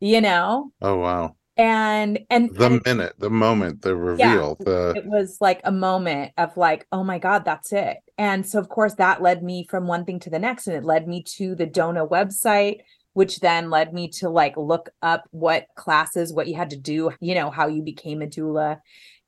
you 0.00 0.20
know? 0.20 0.72
Oh, 0.82 0.96
wow 0.96 1.36
and 1.60 2.18
and 2.30 2.54
the 2.54 2.66
and 2.66 2.82
minute 2.86 3.14
the 3.18 3.28
moment 3.28 3.82
the 3.82 3.94
reveal 3.94 4.56
yeah, 4.58 4.64
the 4.64 4.94
it 4.96 5.04
was 5.04 5.36
like 5.42 5.60
a 5.64 5.70
moment 5.70 6.32
of 6.38 6.56
like 6.56 6.86
oh 6.90 7.04
my 7.04 7.18
god 7.18 7.44
that's 7.44 7.70
it. 7.72 7.98
And 8.16 8.46
so 8.46 8.58
of 8.58 8.70
course 8.70 8.94
that 8.94 9.20
led 9.20 9.42
me 9.42 9.66
from 9.68 9.86
one 9.86 10.06
thing 10.06 10.18
to 10.20 10.30
the 10.30 10.38
next 10.38 10.66
and 10.66 10.76
it 10.76 10.84
led 10.84 11.06
me 11.06 11.22
to 11.36 11.54
the 11.54 11.66
DONA 11.66 12.06
website 12.06 12.80
which 13.12 13.40
then 13.40 13.68
led 13.68 13.92
me 13.92 14.08
to 14.08 14.30
like 14.30 14.56
look 14.56 14.88
up 15.02 15.28
what 15.32 15.66
classes 15.74 16.32
what 16.32 16.48
you 16.48 16.54
had 16.54 16.70
to 16.70 16.78
do 16.78 17.10
you 17.20 17.34
know 17.34 17.50
how 17.50 17.66
you 17.66 17.82
became 17.82 18.22
a 18.22 18.26
doula. 18.26 18.80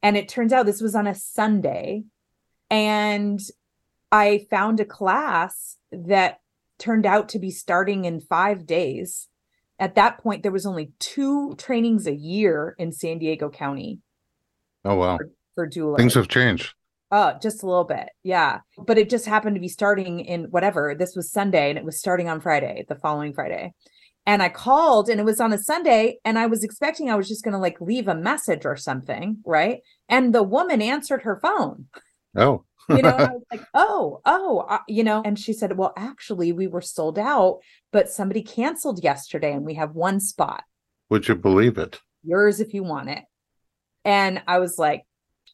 And 0.03 0.17
it 0.17 0.29
turns 0.29 0.53
out 0.53 0.65
this 0.65 0.81
was 0.81 0.95
on 0.95 1.07
a 1.07 1.15
sunday 1.15 2.05
and 2.71 3.41
i 4.11 4.47
found 4.51 4.81
a 4.81 4.87
class 4.87 5.77
that 5.93 6.41
turned 6.79 7.05
out 7.05 7.29
to 7.29 7.39
be 7.39 7.51
starting 7.51 8.07
in 8.07 8.21
5 8.21 8.67
days 8.67 9.29
at 9.79 9.95
that 9.95 10.19
point 10.19 10.43
there 10.43 10.53
was 10.53 10.67
only 10.67 10.93
two 10.99 11.55
trainings 11.57 12.07
a 12.07 12.15
year 12.15 12.75
in 12.79 12.93
San 12.93 13.19
Diego 13.19 13.51
County. 13.51 14.01
Oh 14.85 14.97
wow. 14.97 15.17
For, 15.17 15.31
for 15.55 15.69
doula. 15.69 15.97
Things 15.97 16.15
have 16.15 16.29
changed. 16.29 16.75
Oh, 17.11 17.35
just 17.43 17.63
a 17.63 17.67
little 17.67 17.85
bit. 17.85 18.09
Yeah. 18.23 18.61
But 18.79 18.97
it 18.97 19.11
just 19.11 19.27
happened 19.27 19.57
to 19.57 19.61
be 19.61 19.69
starting 19.69 20.21
in 20.21 20.45
whatever. 20.45 20.95
This 20.95 21.15
was 21.15 21.31
Sunday 21.31 21.69
and 21.69 21.79
it 21.79 21.85
was 21.85 21.99
starting 21.99 22.29
on 22.29 22.41
Friday, 22.41 22.87
the 22.89 22.97
following 22.97 23.35
Friday. 23.35 23.75
And 24.25 24.43
I 24.43 24.49
called 24.49 25.09
and 25.09 25.21
it 25.21 25.25
was 25.25 25.41
on 25.41 25.53
a 25.53 25.59
Sunday 25.59 26.19
and 26.25 26.39
I 26.39 26.47
was 26.47 26.65
expecting 26.65 27.11
I 27.11 27.17
was 27.17 27.29
just 27.29 27.45
going 27.45 27.53
to 27.53 27.59
like 27.59 27.81
leave 27.81 28.09
a 28.09 28.15
message 28.15 28.65
or 28.65 28.77
something, 28.77 29.39
right? 29.45 29.81
And 30.09 30.35
the 30.35 30.43
woman 30.43 30.81
answered 30.81 31.23
her 31.23 31.39
phone. 31.41 31.87
Oh 32.35 32.65
you 32.89 33.03
know, 33.03 33.11
I 33.11 33.23
was 33.33 33.43
like, 33.51 33.63
oh, 33.75 34.21
oh, 34.25 34.67
uh, 34.69 34.79
you 34.89 35.05
know, 35.05 35.23
and 35.25 35.39
she 35.39 35.53
said, 35.53 35.77
well, 35.77 35.93
actually, 35.97 36.53
we 36.53 36.67
were 36.67 36.81
sold 36.81 37.19
out, 37.19 37.61
but 37.93 38.11
somebody 38.11 38.43
canceled 38.43 39.03
yesterday 39.03 39.53
and 39.53 39.65
we 39.65 39.75
have 39.75 39.95
one 39.95 40.21
spot. 40.21 40.65
Would 41.11 41.29
you 41.29 41.35
believe 41.35 41.79
it? 41.79 42.01
Yours 42.25 42.61
if 42.61 42.75
you 42.75 42.83
want 42.83 43.11
it. 43.11 43.25
And 44.05 44.43
I 44.47 44.59
was 44.59 44.79
like, 44.79 45.05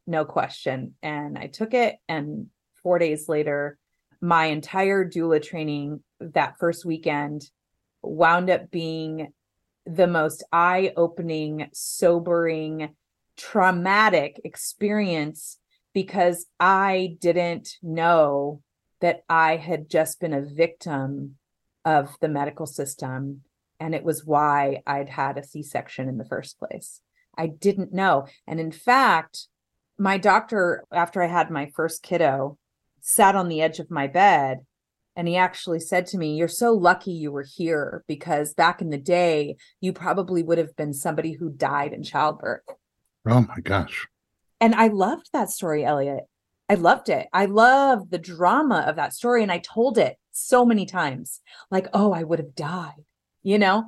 no 0.07 0.25
question. 0.25 0.95
And 1.03 1.37
I 1.37 1.49
took 1.49 1.75
it. 1.75 1.97
And 2.09 2.47
four 2.83 2.99
days 2.99 3.29
later, 3.29 3.79
my 4.21 4.47
entire 4.47 5.09
doula 5.09 5.43
training 5.43 6.03
that 6.21 6.59
first 6.59 6.85
weekend 6.85 7.49
wound 8.03 8.51
up 8.51 8.71
being 8.71 9.33
the 9.87 10.07
most 10.07 10.45
eye 10.53 10.93
opening, 10.97 11.69
sobering, 11.73 12.91
traumatic 13.37 14.41
experience 14.45 15.59
because 15.99 16.47
I 16.61 17.17
didn't 17.21 17.71
know 17.83 18.63
that 19.01 19.25
I 19.29 19.57
had 19.57 19.91
just 19.91 20.21
been 20.21 20.33
a 20.33 20.47
victim 20.47 21.35
of 21.85 22.15
the 22.21 22.29
medical 22.29 22.67
system. 22.67 23.41
And 23.81 23.97
it 23.97 24.05
was 24.05 24.25
why 24.25 24.81
I'd 24.87 25.09
had 25.09 25.37
a 25.37 25.43
C 25.43 25.61
section 25.61 26.09
in 26.09 26.17
the 26.17 26.25
first 26.25 26.57
place. 26.57 27.01
I 27.37 27.49
didn't 27.49 27.93
know. 27.93 28.29
And 28.47 28.61
in 28.61 28.71
fact, 28.71 29.49
my 29.99 30.19
doctor, 30.19 30.85
after 30.93 31.21
I 31.21 31.27
had 31.27 31.51
my 31.51 31.67
first 31.75 32.05
kiddo, 32.05 32.59
sat 33.01 33.35
on 33.35 33.49
the 33.49 33.61
edge 33.61 33.81
of 33.81 33.91
my 33.91 34.07
bed 34.07 34.59
and 35.17 35.27
he 35.27 35.37
actually 35.37 35.81
said 35.81 36.07
to 36.07 36.19
me, 36.19 36.37
You're 36.37 36.47
so 36.47 36.75
lucky 36.75 37.11
you 37.11 37.33
were 37.33 37.47
here 37.57 38.05
because 38.07 38.55
back 38.55 38.81
in 38.81 38.91
the 38.91 38.99
day, 38.99 39.57
you 39.81 39.93
probably 39.93 40.45
would 40.45 40.59
have 40.59 40.77
been 40.77 40.95
somebody 40.95 41.33
who 41.33 41.51
died 41.51 41.93
in 41.93 42.05
childbirth. 42.05 42.63
Oh 43.27 43.41
my 43.41 43.59
gosh. 43.65 44.07
And 44.61 44.75
I 44.75 44.89
loved 44.89 45.31
that 45.33 45.51
story, 45.51 45.85
Elliot. 45.85 46.25
I 46.69 46.75
loved 46.75 47.09
it. 47.09 47.29
I 47.33 47.47
love 47.47 48.11
the 48.11 48.19
drama 48.19 48.85
of 48.87 48.97
that 48.97 49.15
story. 49.15 49.43
And 49.43 49.53
I 49.53 49.59
told 49.59 49.97
it 49.99 50.17
so 50.33 50.65
many 50.65 50.85
times, 50.85 51.41
like, 51.71 51.89
oh, 51.93 52.13
I 52.13 52.23
would 52.25 52.39
have 52.39 52.55
died, 52.55 53.05
you 53.43 53.59
know? 53.59 53.85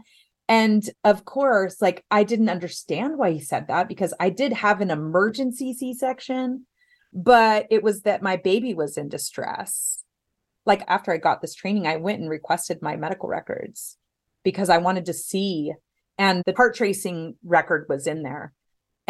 And 0.49 0.89
of 1.05 1.25
course, 1.25 1.81
like, 1.81 2.05
I 2.11 2.25
didn't 2.25 2.49
understand 2.49 3.19
why 3.19 3.33
he 3.33 3.41
said 3.41 3.69
that 3.69 3.89
because 3.89 4.15
I 4.19 4.31
did 4.31 4.53
have 4.53 4.81
an 4.81 4.91
emergency 4.91 5.73
C 5.73 5.95
section, 5.95 6.67
but 7.13 7.67
it 7.71 7.83
was 7.83 8.03
that 8.03 8.23
my 8.23 8.37
baby 8.37 8.75
was 8.75 8.97
in 8.97 9.09
distress. 9.09 10.05
Like, 10.67 10.83
after 10.89 11.13
I 11.13 11.19
got 11.19 11.41
this 11.41 11.55
training, 11.55 11.87
I 11.87 11.97
went 11.97 12.21
and 12.21 12.29
requested 12.29 12.83
my 12.83 12.97
medical 12.97 13.29
records 13.29 13.97
because 14.43 14.71
I 14.71 14.79
wanted 14.79 15.07
to 15.07 15.13
see 15.13 15.73
and 16.21 16.43
the 16.45 16.53
heart 16.55 16.75
tracing 16.75 17.37
record 17.43 17.87
was 17.89 18.07
in 18.07 18.23
there. 18.23 18.53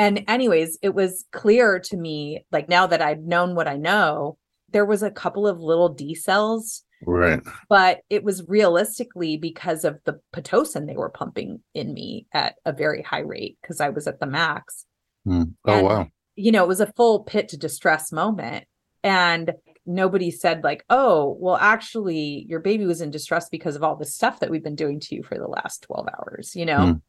And, 0.00 0.24
anyways, 0.28 0.78
it 0.80 0.94
was 0.94 1.26
clear 1.30 1.78
to 1.78 1.96
me, 1.96 2.46
like 2.50 2.70
now 2.70 2.86
that 2.86 3.02
I'd 3.02 3.26
known 3.26 3.54
what 3.54 3.68
I 3.68 3.76
know, 3.76 4.38
there 4.70 4.86
was 4.86 5.02
a 5.02 5.10
couple 5.10 5.46
of 5.46 5.60
little 5.60 5.94
decels. 5.94 6.80
Right. 7.04 7.42
But 7.68 8.00
it 8.08 8.24
was 8.24 8.48
realistically 8.48 9.36
because 9.36 9.84
of 9.84 10.00
the 10.06 10.18
Pitocin 10.34 10.86
they 10.86 10.96
were 10.96 11.10
pumping 11.10 11.60
in 11.74 11.92
me 11.92 12.26
at 12.32 12.54
a 12.64 12.72
very 12.72 13.02
high 13.02 13.20
rate 13.20 13.58
because 13.60 13.78
I 13.78 13.90
was 13.90 14.06
at 14.06 14.20
the 14.20 14.26
max. 14.26 14.86
Mm. 15.26 15.52
Oh, 15.66 15.72
and, 15.74 15.86
wow. 15.86 16.08
You 16.34 16.52
know, 16.52 16.64
it 16.64 16.68
was 16.68 16.80
a 16.80 16.92
full 16.94 17.24
pit 17.24 17.50
to 17.50 17.58
distress 17.58 18.10
moment. 18.10 18.64
And 19.04 19.52
nobody 19.84 20.30
said, 20.30 20.64
like, 20.64 20.82
oh, 20.88 21.36
well, 21.38 21.56
actually, 21.56 22.46
your 22.48 22.60
baby 22.60 22.86
was 22.86 23.02
in 23.02 23.10
distress 23.10 23.50
because 23.50 23.76
of 23.76 23.82
all 23.82 23.96
the 23.96 24.06
stuff 24.06 24.40
that 24.40 24.50
we've 24.50 24.64
been 24.64 24.76
doing 24.76 24.98
to 25.00 25.14
you 25.14 25.22
for 25.22 25.36
the 25.36 25.46
last 25.46 25.82
12 25.82 26.08
hours, 26.08 26.56
you 26.56 26.64
know? 26.64 26.78
Mm. 26.78 27.02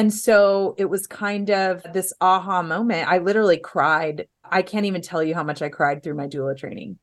And 0.00 0.14
so 0.14 0.74
it 0.78 0.86
was 0.86 1.06
kind 1.06 1.50
of 1.50 1.82
this 1.92 2.14
aha 2.22 2.62
moment. 2.62 3.06
I 3.06 3.18
literally 3.18 3.58
cried. 3.58 4.28
I 4.42 4.62
can't 4.62 4.86
even 4.86 5.02
tell 5.02 5.22
you 5.22 5.34
how 5.34 5.42
much 5.42 5.60
I 5.60 5.68
cried 5.68 6.02
through 6.02 6.14
my 6.14 6.26
doula 6.26 6.56
training. 6.56 6.98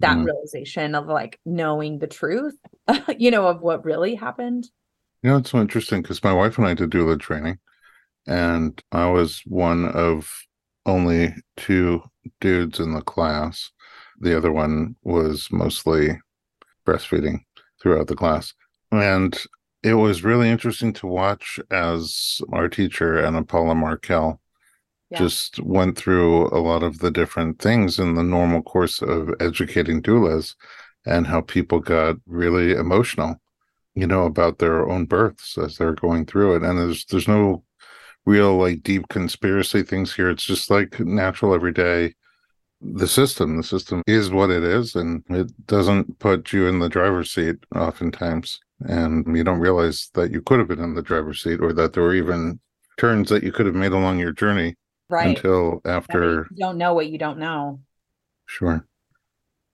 That 0.00 0.18
mm. 0.18 0.26
realization 0.26 0.94
of 0.94 1.06
like 1.06 1.40
knowing 1.46 1.98
the 1.98 2.06
truth, 2.06 2.54
you 3.16 3.30
know, 3.30 3.46
of 3.46 3.62
what 3.62 3.86
really 3.86 4.14
happened. 4.14 4.68
You 5.22 5.30
know, 5.30 5.38
it's 5.38 5.48
so 5.48 5.62
interesting 5.62 6.02
because 6.02 6.22
my 6.22 6.34
wife 6.34 6.58
and 6.58 6.66
I 6.66 6.74
did 6.74 6.90
doula 6.90 7.18
training, 7.18 7.56
and 8.26 8.78
I 8.92 9.08
was 9.08 9.40
one 9.46 9.86
of 9.86 10.30
only 10.84 11.34
two 11.56 12.02
dudes 12.42 12.80
in 12.80 12.92
the 12.92 13.00
class. 13.00 13.70
The 14.20 14.36
other 14.36 14.52
one 14.52 14.94
was 15.04 15.48
mostly 15.50 16.20
breastfeeding 16.86 17.38
throughout 17.80 18.08
the 18.08 18.14
class. 18.14 18.52
And 18.92 19.34
it 19.82 19.94
was 19.94 20.24
really 20.24 20.48
interesting 20.48 20.92
to 20.94 21.06
watch 21.06 21.60
as 21.70 22.40
our 22.52 22.68
teacher, 22.68 23.24
Ana 23.24 23.44
Paula 23.44 23.74
Markel, 23.74 24.40
yeah. 25.10 25.18
just 25.18 25.60
went 25.60 25.96
through 25.96 26.48
a 26.48 26.58
lot 26.58 26.82
of 26.82 26.98
the 26.98 27.10
different 27.10 27.60
things 27.60 27.98
in 27.98 28.14
the 28.14 28.22
normal 28.22 28.62
course 28.62 29.02
of 29.02 29.30
educating 29.40 30.02
doulas 30.02 30.54
and 31.04 31.26
how 31.26 31.40
people 31.40 31.78
got 31.78 32.16
really 32.26 32.72
emotional, 32.72 33.36
you 33.94 34.06
know, 34.06 34.24
about 34.24 34.58
their 34.58 34.88
own 34.88 35.04
births 35.04 35.56
as 35.56 35.76
they're 35.76 35.94
going 35.94 36.26
through 36.26 36.56
it. 36.56 36.62
And 36.62 36.78
there's 36.78 37.04
there's 37.06 37.28
no 37.28 37.62
real 38.24 38.56
like 38.56 38.82
deep 38.82 39.08
conspiracy 39.08 39.82
things 39.82 40.14
here. 40.14 40.30
It's 40.30 40.44
just 40.44 40.70
like 40.70 40.98
natural 40.98 41.54
everyday 41.54 42.14
the 42.80 43.06
system. 43.06 43.56
The 43.56 43.62
system 43.62 44.02
is 44.06 44.30
what 44.30 44.50
it 44.50 44.64
is 44.64 44.96
and 44.96 45.22
it 45.30 45.66
doesn't 45.66 46.18
put 46.18 46.52
you 46.52 46.66
in 46.66 46.80
the 46.80 46.88
driver's 46.88 47.30
seat 47.30 47.56
oftentimes 47.74 48.60
and 48.80 49.36
you 49.36 49.44
don't 49.44 49.60
realize 49.60 50.10
that 50.14 50.30
you 50.30 50.42
could 50.42 50.58
have 50.58 50.68
been 50.68 50.80
in 50.80 50.94
the 50.94 51.02
driver's 51.02 51.42
seat 51.42 51.60
or 51.60 51.72
that 51.72 51.92
there 51.92 52.02
were 52.02 52.14
even 52.14 52.60
turns 52.98 53.28
that 53.30 53.42
you 53.42 53.52
could 53.52 53.66
have 53.66 53.74
made 53.74 53.92
along 53.92 54.18
your 54.18 54.32
journey 54.32 54.74
right. 55.08 55.36
until 55.36 55.80
after 55.84 56.46
you 56.50 56.64
don't 56.64 56.78
know 56.78 56.94
what 56.94 57.08
you 57.08 57.18
don't 57.18 57.38
know. 57.38 57.80
Sure. 58.46 58.86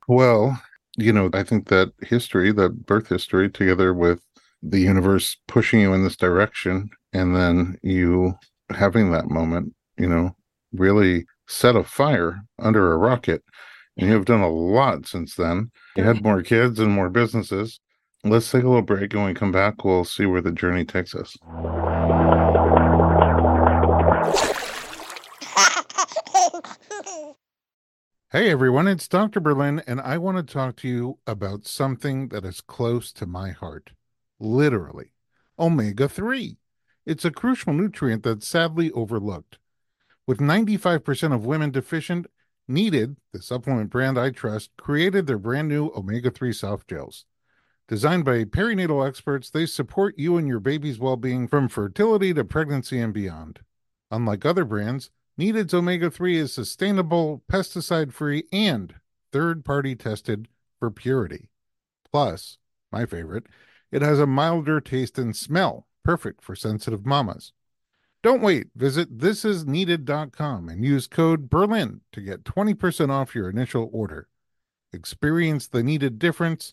Well 0.09 0.61
you 0.99 1.11
know 1.11 1.30
i 1.32 1.42
think 1.42 1.68
that 1.68 1.90
history 2.02 2.52
that 2.52 2.85
birth 2.85 3.09
history 3.09 3.49
together 3.49 3.94
with 3.94 4.23
the 4.62 4.80
universe 4.80 5.38
pushing 5.49 5.80
you 5.80 5.94
in 5.94 6.04
this 6.04 6.18
direction 6.18 6.90
and 7.14 7.35
then 7.35 7.78
you 7.82 8.35
having 8.68 9.11
that 9.11 9.30
moment 9.30 9.75
you 9.97 10.06
know 10.06 10.37
really 10.75 11.25
set 11.52 11.76
a 11.76 11.85
fire 11.85 12.42
under 12.59 12.92
a 12.92 12.97
rocket. 12.97 13.42
And 13.97 14.09
you 14.09 14.14
have 14.14 14.25
done 14.25 14.40
a 14.40 14.50
lot 14.50 15.06
since 15.06 15.35
then. 15.35 15.71
You 15.97 16.04
had 16.04 16.23
more 16.23 16.42
kids 16.42 16.78
and 16.78 16.90
more 16.90 17.11
businesses 17.11 17.78
Let's 18.24 18.48
take 18.48 18.62
a 18.62 18.68
little 18.68 18.82
break. 18.82 19.12
and 19.14 19.22
When 19.22 19.30
we 19.30 19.34
come 19.34 19.50
back, 19.50 19.84
we'll 19.84 20.04
see 20.04 20.26
where 20.26 20.40
the 20.40 20.52
journey 20.52 20.84
takes 20.84 21.12
us. 21.14 21.36
Hey 28.30 28.48
everyone, 28.50 28.88
it's 28.88 29.08
Dr. 29.08 29.40
Berlin, 29.40 29.82
and 29.86 30.00
I 30.00 30.18
want 30.18 30.38
to 30.38 30.52
talk 30.54 30.76
to 30.76 30.88
you 30.88 31.18
about 31.26 31.66
something 31.66 32.28
that 32.28 32.44
is 32.44 32.60
close 32.60 33.12
to 33.14 33.26
my 33.26 33.50
heart. 33.50 33.90
Literally, 34.38 35.12
omega 35.58 36.08
3. 36.08 36.56
It's 37.04 37.24
a 37.24 37.30
crucial 37.30 37.72
nutrient 37.72 38.22
that's 38.22 38.46
sadly 38.46 38.90
overlooked. 38.92 39.58
With 40.26 40.38
95% 40.38 41.34
of 41.34 41.44
women 41.44 41.72
deficient, 41.72 42.26
Needed, 42.68 43.16
the 43.32 43.42
supplement 43.42 43.90
brand 43.90 44.16
I 44.16 44.30
trust, 44.30 44.70
created 44.78 45.26
their 45.26 45.38
brand 45.38 45.68
new 45.68 45.90
omega 45.96 46.30
3 46.30 46.52
soft 46.52 46.88
gels. 46.88 47.26
Designed 47.92 48.25
by 48.25 48.44
perinatal 48.44 49.06
experts, 49.06 49.50
they 49.50 49.66
support 49.66 50.14
you 50.16 50.38
and 50.38 50.49
your 50.49 50.61
baby's 50.61 50.99
well 50.99 51.18
being 51.18 51.46
from 51.46 51.68
fertility 51.68 52.32
to 52.32 52.42
pregnancy 52.42 52.99
and 52.99 53.12
beyond. 53.12 53.61
Unlike 54.11 54.46
other 54.46 54.64
brands, 54.64 55.11
Needed's 55.37 55.75
omega 55.75 56.11
3 56.11 56.38
is 56.38 56.54
sustainable, 56.54 57.42
pesticide 57.52 58.11
free, 58.11 58.44
and 58.50 58.94
third 59.30 59.62
party 59.62 59.94
tested 59.94 60.49
for 60.78 60.90
purity. 60.90 61.50
Plus, 62.11 62.56
my 62.90 63.04
favorite, 63.04 63.44
it 63.90 64.00
has 64.00 64.18
a 64.18 64.26
milder 64.26 64.80
taste 64.80 65.18
and 65.18 65.37
smell, 65.37 65.87
perfect 66.02 66.42
for 66.42 66.56
sensitive 66.56 67.04
mamas. 67.04 67.52
Don't 68.22 68.40
wait. 68.40 68.68
Visit 68.75 69.18
thisisneeded.com 69.18 70.70
and 70.70 70.82
use 70.82 71.06
code 71.06 71.50
BERLIN 71.50 72.00
to 72.12 72.22
get 72.22 72.44
20% 72.44 73.11
off 73.11 73.34
your 73.34 73.50
initial 73.50 73.90
order. 73.92 74.28
Experience 74.94 75.68
the 75.68 75.82
needed 75.82 76.18
difference 76.18 76.72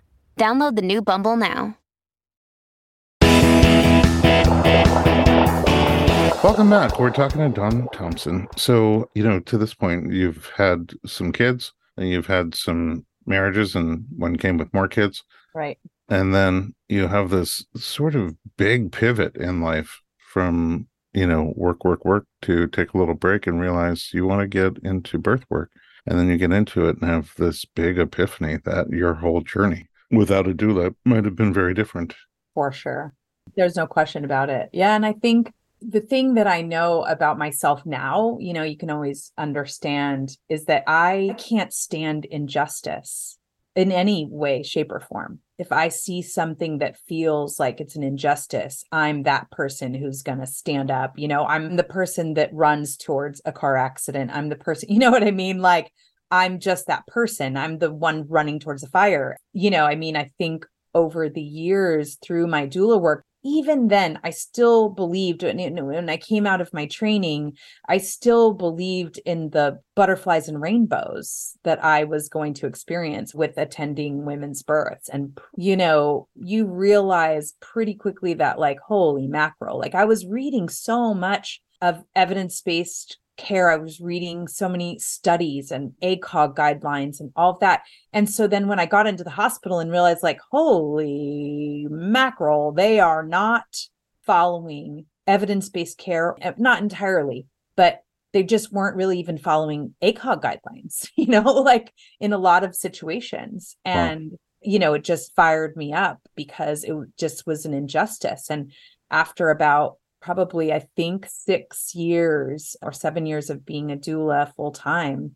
Download 0.37 0.75
the 0.75 0.81
new 0.81 1.01
Bumble 1.01 1.35
now. 1.35 1.77
Welcome 6.43 6.71
back. 6.71 6.99
We're 6.99 7.11
talking 7.11 7.41
to 7.41 7.49
Dawn 7.49 7.87
Thompson. 7.93 8.47
So, 8.57 9.09
you 9.13 9.23
know, 9.23 9.39
to 9.41 9.57
this 9.59 9.75
point, 9.75 10.11
you've 10.11 10.49
had 10.57 10.93
some 11.05 11.31
kids 11.31 11.71
and 11.97 12.09
you've 12.09 12.25
had 12.25 12.55
some 12.55 13.05
marriages, 13.27 13.75
and 13.75 14.05
one 14.17 14.37
came 14.37 14.57
with 14.57 14.73
more 14.73 14.87
kids. 14.87 15.23
Right. 15.53 15.77
And 16.09 16.33
then 16.33 16.73
you 16.89 17.07
have 17.07 17.29
this 17.29 17.63
sort 17.75 18.15
of 18.15 18.35
big 18.57 18.91
pivot 18.91 19.35
in 19.35 19.61
life 19.61 20.01
from, 20.33 20.87
you 21.13 21.27
know, 21.27 21.53
work, 21.55 21.85
work, 21.85 22.03
work 22.03 22.25
to 22.43 22.67
take 22.67 22.93
a 22.93 22.97
little 22.97 23.13
break 23.13 23.45
and 23.45 23.61
realize 23.61 24.09
you 24.13 24.25
want 24.25 24.41
to 24.41 24.47
get 24.47 24.83
into 24.83 25.19
birth 25.19 25.45
work. 25.49 25.69
And 26.07 26.17
then 26.17 26.27
you 26.27 26.37
get 26.37 26.51
into 26.51 26.87
it 26.87 26.97
and 26.99 27.07
have 27.07 27.33
this 27.37 27.63
big 27.65 27.99
epiphany 27.99 28.57
that 28.65 28.89
your 28.89 29.13
whole 29.13 29.41
journey 29.41 29.87
without 30.11 30.47
a 30.47 30.53
doula 30.53 30.95
might 31.05 31.25
have 31.25 31.35
been 31.35 31.53
very 31.53 31.73
different. 31.73 32.15
For 32.53 32.71
sure. 32.71 33.13
There's 33.55 33.75
no 33.75 33.87
question 33.87 34.25
about 34.25 34.49
it. 34.49 34.69
Yeah. 34.73 34.95
And 34.95 35.05
I 35.05 35.13
think 35.13 35.51
the 35.81 36.01
thing 36.01 36.35
that 36.35 36.47
I 36.47 36.61
know 36.61 37.03
about 37.05 37.39
myself 37.39 37.85
now, 37.85 38.37
you 38.39 38.53
know, 38.53 38.63
you 38.63 38.77
can 38.77 38.91
always 38.91 39.31
understand 39.37 40.37
is 40.47 40.65
that 40.65 40.83
I 40.87 41.35
can't 41.39 41.73
stand 41.73 42.25
injustice 42.25 43.39
in 43.75 43.91
any 43.91 44.27
way, 44.29 44.63
shape, 44.63 44.91
or 44.91 44.99
form. 44.99 45.39
If 45.57 45.71
I 45.71 45.87
see 45.87 46.21
something 46.21 46.79
that 46.79 46.97
feels 47.07 47.59
like 47.59 47.79
it's 47.79 47.95
an 47.95 48.03
injustice, 48.03 48.83
I'm 48.91 49.23
that 49.23 49.49
person 49.49 49.93
who's 49.93 50.23
going 50.23 50.39
to 50.39 50.45
stand 50.45 50.91
up. 50.91 51.17
You 51.17 51.27
know, 51.27 51.45
I'm 51.45 51.77
the 51.77 51.83
person 51.83 52.33
that 52.33 52.53
runs 52.53 52.97
towards 52.97 53.41
a 53.45 53.51
car 53.51 53.77
accident. 53.77 54.31
I'm 54.33 54.49
the 54.49 54.55
person, 54.55 54.89
you 54.91 54.99
know 54.99 55.11
what 55.11 55.23
I 55.23 55.31
mean? 55.31 55.59
Like, 55.59 55.91
I'm 56.31 56.59
just 56.59 56.87
that 56.87 57.05
person. 57.07 57.57
I'm 57.57 57.77
the 57.79 57.91
one 57.91 58.25
running 58.27 58.59
towards 58.59 58.81
the 58.81 58.89
fire. 58.89 59.37
You 59.53 59.69
know, 59.69 59.85
I 59.85 59.95
mean, 59.95 60.15
I 60.15 60.31
think 60.37 60.65
over 60.93 61.29
the 61.29 61.41
years 61.41 62.17
through 62.23 62.47
my 62.47 62.67
doula 62.67 62.99
work, 62.99 63.23
even 63.43 63.87
then, 63.87 64.19
I 64.23 64.29
still 64.29 64.89
believed 64.89 65.41
when 65.41 66.09
I 66.09 66.17
came 66.17 66.45
out 66.45 66.61
of 66.61 66.73
my 66.73 66.85
training, 66.85 67.57
I 67.89 67.97
still 67.97 68.53
believed 68.53 69.19
in 69.25 69.49
the 69.49 69.79
butterflies 69.95 70.47
and 70.47 70.61
rainbows 70.61 71.57
that 71.63 71.83
I 71.83 72.03
was 72.03 72.29
going 72.29 72.53
to 72.55 72.67
experience 72.67 73.33
with 73.33 73.57
attending 73.57 74.25
women's 74.25 74.61
births. 74.61 75.09
And, 75.09 75.39
you 75.57 75.75
know, 75.75 76.27
you 76.35 76.67
realize 76.67 77.53
pretty 77.59 77.95
quickly 77.95 78.35
that, 78.35 78.59
like, 78.59 78.77
holy 78.79 79.27
mackerel, 79.27 79.79
like 79.79 79.95
I 79.95 80.05
was 80.05 80.25
reading 80.25 80.69
so 80.69 81.15
much 81.15 81.61
of 81.81 82.03
evidence 82.15 82.61
based 82.61 83.17
care. 83.37 83.69
I 83.69 83.77
was 83.77 83.99
reading 83.99 84.47
so 84.47 84.69
many 84.69 84.99
studies 84.99 85.71
and 85.71 85.93
ACOG 86.01 86.55
guidelines 86.55 87.19
and 87.19 87.31
all 87.35 87.51
of 87.51 87.59
that. 87.59 87.83
And 88.13 88.29
so 88.29 88.47
then 88.47 88.67
when 88.67 88.79
I 88.79 88.85
got 88.85 89.07
into 89.07 89.23
the 89.23 89.29
hospital 89.29 89.79
and 89.79 89.91
realized, 89.91 90.23
like, 90.23 90.39
holy 90.51 91.87
mackerel, 91.89 92.71
they 92.71 92.99
are 92.99 93.23
not 93.23 93.65
following 94.25 95.05
evidence-based 95.27 95.97
care, 95.97 96.35
eh, 96.41 96.53
not 96.57 96.81
entirely, 96.81 97.47
but 97.75 98.03
they 98.33 98.43
just 98.43 98.71
weren't 98.71 98.95
really 98.95 99.19
even 99.19 99.37
following 99.37 99.93
ACOG 100.01 100.41
guidelines, 100.41 101.09
you 101.15 101.27
know, 101.27 101.41
like 101.41 101.93
in 102.19 102.33
a 102.33 102.37
lot 102.37 102.63
of 102.63 102.75
situations. 102.75 103.75
And, 103.83 104.31
wow. 104.31 104.37
you 104.61 104.79
know, 104.79 104.93
it 104.93 105.03
just 105.03 105.35
fired 105.35 105.75
me 105.75 105.93
up 105.93 106.19
because 106.35 106.83
it 106.83 106.95
just 107.17 107.45
was 107.45 107.65
an 107.65 107.73
injustice. 107.73 108.49
And 108.49 108.71
after 109.09 109.49
about 109.49 109.97
probably, 110.21 110.71
I 110.71 110.87
think, 110.95 111.25
six 111.27 111.95
years 111.95 112.75
or 112.81 112.91
seven 112.91 113.25
years 113.25 113.49
of 113.49 113.65
being 113.65 113.91
a 113.91 113.97
doula 113.97 114.53
full 114.55 114.71
time, 114.71 115.35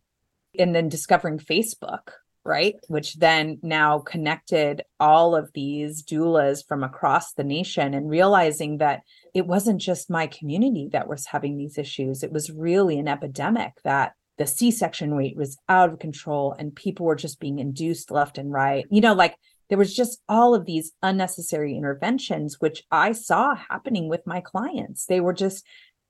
and 0.58 0.74
then 0.74 0.88
discovering 0.88 1.38
Facebook, 1.38 2.12
right? 2.44 2.76
Which 2.88 3.16
then 3.16 3.58
now 3.62 3.98
connected 3.98 4.82
all 4.98 5.34
of 5.34 5.50
these 5.52 6.02
doulas 6.02 6.66
from 6.66 6.82
across 6.82 7.32
the 7.32 7.44
nation 7.44 7.92
and 7.92 8.08
realizing 8.08 8.78
that 8.78 9.00
it 9.34 9.46
wasn't 9.46 9.80
just 9.80 10.08
my 10.08 10.26
community 10.28 10.88
that 10.92 11.08
was 11.08 11.26
having 11.26 11.58
these 11.58 11.76
issues. 11.76 12.22
It 12.22 12.32
was 12.32 12.50
really 12.50 12.98
an 12.98 13.08
epidemic 13.08 13.72
that 13.84 14.12
the 14.38 14.46
C 14.46 14.70
section 14.70 15.14
rate 15.14 15.36
was 15.36 15.58
out 15.68 15.92
of 15.92 15.98
control 15.98 16.54
and 16.58 16.74
people 16.74 17.06
were 17.06 17.16
just 17.16 17.40
being 17.40 17.58
induced 17.58 18.10
left 18.10 18.38
and 18.38 18.52
right. 18.52 18.86
You 18.90 19.00
know, 19.00 19.14
like 19.14 19.34
there 19.68 19.78
was 19.78 19.94
just 19.94 20.20
all 20.28 20.54
of 20.54 20.64
these 20.64 20.92
unnecessary 21.02 21.76
interventions, 21.76 22.60
which 22.60 22.84
I 22.90 23.12
saw 23.12 23.54
happening 23.54 24.08
with 24.08 24.26
my 24.26 24.40
clients. 24.40 25.06
They 25.06 25.20
were 25.20 25.32
just 25.32 25.64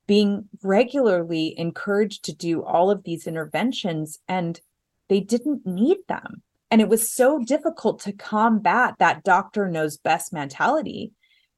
being 0.07 0.49
regularly 0.63 1.55
encouraged 1.59 2.25
to 2.25 2.35
do 2.35 2.63
all 2.63 2.91
of 2.91 3.05
these 3.05 3.27
interventions 3.27 4.19
and 4.29 4.61
they 5.09 5.21
didn't 5.21 5.67
need 5.67 5.99
them. 6.09 6.43
And 6.71 6.81
it 6.81 6.89
was 6.89 7.11
so 7.11 7.39
difficult 7.39 8.01
to 8.01 8.13
combat 8.13 8.97
that 8.99 9.25
doctor 9.25 9.69
knows 9.69 9.97
best 9.97 10.33
mentality. 10.33 11.13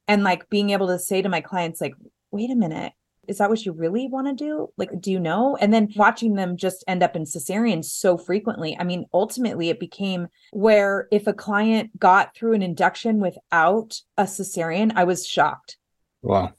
And 0.06 0.22
like 0.22 0.48
being 0.48 0.70
able 0.70 0.86
to 0.88 0.98
say 0.98 1.22
to 1.22 1.28
my 1.28 1.40
clients, 1.40 1.80
like, 1.80 1.94
wait 2.30 2.50
a 2.50 2.54
minute, 2.54 2.92
is 3.28 3.38
that 3.38 3.50
what 3.50 3.64
you 3.64 3.72
really 3.72 4.08
want 4.08 4.26
to 4.26 4.34
do? 4.34 4.68
Like, 4.76 4.90
do 5.00 5.12
you 5.12 5.20
know? 5.20 5.56
And 5.60 5.72
then 5.72 5.88
watching 5.96 6.34
them 6.34 6.56
just 6.56 6.82
end 6.88 7.02
up 7.02 7.14
in 7.14 7.24
cesarean 7.24 7.84
so 7.84 8.16
frequently. 8.16 8.76
I 8.78 8.84
mean, 8.84 9.06
ultimately, 9.12 9.68
it 9.68 9.78
became 9.78 10.28
where 10.52 11.06
if 11.12 11.26
a 11.26 11.32
client 11.32 11.98
got 11.98 12.34
through 12.34 12.54
an 12.54 12.62
induction 12.62 13.20
without 13.20 14.00
a 14.16 14.24
cesarean, 14.24 14.92
I 14.96 15.04
was 15.04 15.26
shocked. 15.26 15.76
Wow. 16.22 16.52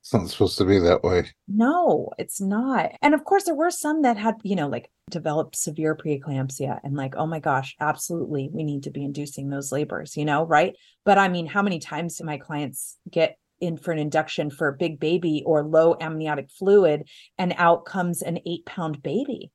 It's 0.00 0.14
not 0.14 0.28
supposed 0.28 0.58
to 0.58 0.64
be 0.64 0.78
that 0.78 1.02
way. 1.04 1.28
No, 1.46 2.10
it's 2.18 2.40
not. 2.40 2.92
And 3.02 3.14
of 3.14 3.24
course, 3.24 3.44
there 3.44 3.54
were 3.54 3.70
some 3.70 4.02
that 4.02 4.16
had, 4.16 4.36
you 4.42 4.56
know, 4.56 4.66
like 4.66 4.90
developed 5.10 5.56
severe 5.56 5.94
preeclampsia 5.94 6.80
and 6.82 6.96
like, 6.96 7.14
oh 7.16 7.26
my 7.26 7.38
gosh, 7.38 7.76
absolutely, 7.80 8.48
we 8.50 8.64
need 8.64 8.84
to 8.84 8.90
be 8.90 9.04
inducing 9.04 9.50
those 9.50 9.72
labors, 9.72 10.16
you 10.16 10.24
know, 10.24 10.44
right? 10.44 10.74
But 11.04 11.18
I 11.18 11.28
mean, 11.28 11.46
how 11.46 11.62
many 11.62 11.80
times 11.80 12.16
do 12.16 12.24
my 12.24 12.38
clients 12.38 12.96
get 13.10 13.36
in 13.60 13.76
for 13.76 13.92
an 13.92 13.98
induction 13.98 14.50
for 14.50 14.68
a 14.68 14.76
big 14.76 15.00
baby 15.00 15.42
or 15.46 15.62
low 15.62 15.96
amniotic 16.00 16.50
fluid 16.50 17.08
and 17.38 17.54
out 17.56 17.84
comes 17.84 18.22
an 18.22 18.38
eight 18.46 18.64
pound 18.66 19.02
baby? 19.02 19.50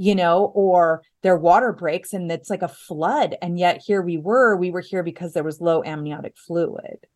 you 0.00 0.14
know, 0.14 0.50
or 0.54 1.02
their 1.22 1.36
water 1.36 1.74
breaks 1.74 2.14
and 2.14 2.32
it's 2.32 2.48
like 2.48 2.62
a 2.62 2.68
flood. 2.68 3.36
And 3.42 3.58
yet 3.58 3.82
here 3.86 4.00
we 4.00 4.16
were, 4.16 4.56
we 4.56 4.70
were 4.70 4.80
here 4.80 5.02
because 5.02 5.34
there 5.34 5.44
was 5.44 5.60
low 5.60 5.84
amniotic 5.84 6.38
fluid. 6.38 7.06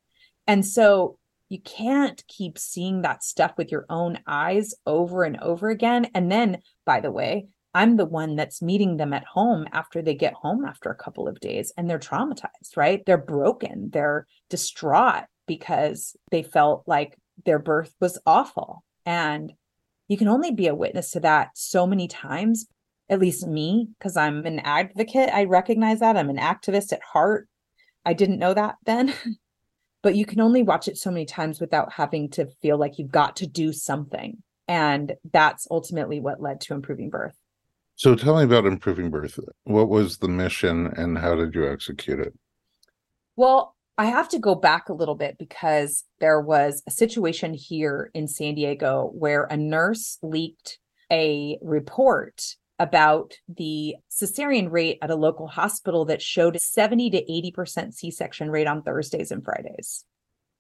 And 0.47 0.67
so 0.67 1.19
you 1.49 1.63
can't 1.63 2.23
keep 2.29 2.59
seeing 2.59 3.01
that 3.01 3.25
stuff 3.25 3.53
with 3.57 3.73
your 3.73 3.87
own 3.89 4.19
eyes 4.27 4.75
over 4.85 5.25
and 5.25 5.41
over 5.41 5.71
again. 5.71 6.09
And 6.15 6.31
then, 6.31 6.59
by 6.85 7.01
the 7.01 7.11
way, 7.11 7.47
I'm 7.73 7.97
the 7.97 8.05
one 8.05 8.37
that's 8.37 8.61
meeting 8.61 8.99
them 8.99 9.15
at 9.15 9.25
home 9.25 9.67
after 9.73 10.03
they 10.03 10.15
get 10.15 10.35
home 10.35 10.67
after 10.67 10.91
a 10.91 10.95
couple 10.95 11.27
of 11.27 11.41
days 11.41 11.73
and 11.79 11.89
they're 11.89 11.99
traumatized, 11.99 12.77
right? 12.77 13.03
They're 13.07 13.17
broken, 13.17 13.89
they're 13.95 14.27
distraught 14.51 15.25
because 15.47 16.17
they 16.31 16.43
felt 16.43 16.85
like 16.87 17.17
their 17.45 17.59
birth 17.59 17.95
was 18.01 18.19
awful. 18.27 18.85
And 19.07 19.53
you 20.09 20.17
can 20.17 20.29
only 20.29 20.51
be 20.51 20.67
a 20.67 20.75
witness 20.75 21.11
to 21.13 21.21
that 21.21 21.51
so 21.55 21.87
many 21.87 22.09
times, 22.09 22.67
at 23.09 23.21
least 23.21 23.47
me, 23.47 23.89
because 23.99 24.17
I'm 24.17 24.45
an 24.47 24.61
advocate. 24.61 25.31
I 25.33 25.45
recognize 25.45 26.01
that. 26.01 26.17
I'm 26.17 26.31
an 26.31 26.39
activist 26.39 26.93
at 26.93 27.03
heart. 27.03 27.49
I 28.05 28.13
didn't 28.13 28.39
know 28.39 28.55
that 28.55 28.77
then. 28.85 29.15
but 30.03 30.15
you 30.15 30.27
can 30.27 30.41
only 30.41 30.63
watch 30.63 30.89
it 30.89 30.99
so 30.99 31.11
many 31.11 31.25
times 31.25 31.61
without 31.61 31.93
having 31.93 32.29
to 32.31 32.47
feel 32.61 32.79
like 32.79 32.99
you've 32.99 33.11
got 33.11 33.37
to 33.37 33.47
do 33.47 33.73
something. 33.73 34.43
And 34.69 35.15
that's 35.33 35.67
ultimately 35.71 36.21
what 36.21 36.41
led 36.41 36.61
to 36.63 36.75
improving 36.75 37.11
birth. 37.11 37.35
So 37.97 38.15
tell 38.15 38.37
me 38.37 38.45
about 38.45 38.67
improving 38.67 39.11
birth. 39.11 39.39
What 39.65 39.89
was 39.89 40.19
the 40.19 40.29
mission 40.29 40.89
and 40.97 41.17
how 41.17 41.37
did 41.37 41.55
you 41.55 41.71
execute 41.71 42.19
it? 42.19 42.35
Well, 43.37 43.75
I 43.97 44.07
have 44.07 44.29
to 44.31 44.39
go 44.39 44.55
back 44.57 44.89
a 44.89 44.95
little 44.95 45.15
bit 45.15 45.39
because 45.39 46.05
there 46.19 46.41
was 46.41 46.83
a 46.87 46.91
situation 46.91 47.55
here 47.55 48.11
in 48.13 48.27
San 48.27 48.55
Diego 48.57 49.11
where 49.15 49.45
a 49.45 49.57
nurse 49.57 50.19
leaked 50.23 50.79
a 51.13 51.59
report 51.63 52.57
about 52.81 53.35
the 53.49 53.95
cesarean 54.11 54.71
rate 54.71 54.99
at 55.01 55.11
a 55.11 55.15
local 55.15 55.47
hospital 55.47 56.05
that 56.07 56.21
showed 56.21 56.57
a 56.57 56.59
70 56.59 57.11
to 57.11 57.25
80% 57.57 57.95
C-section 57.95 58.51
rate 58.51 58.67
on 58.67 58.83
Thursdays 58.83 59.31
and 59.31 59.45
Fridays. 59.45 60.05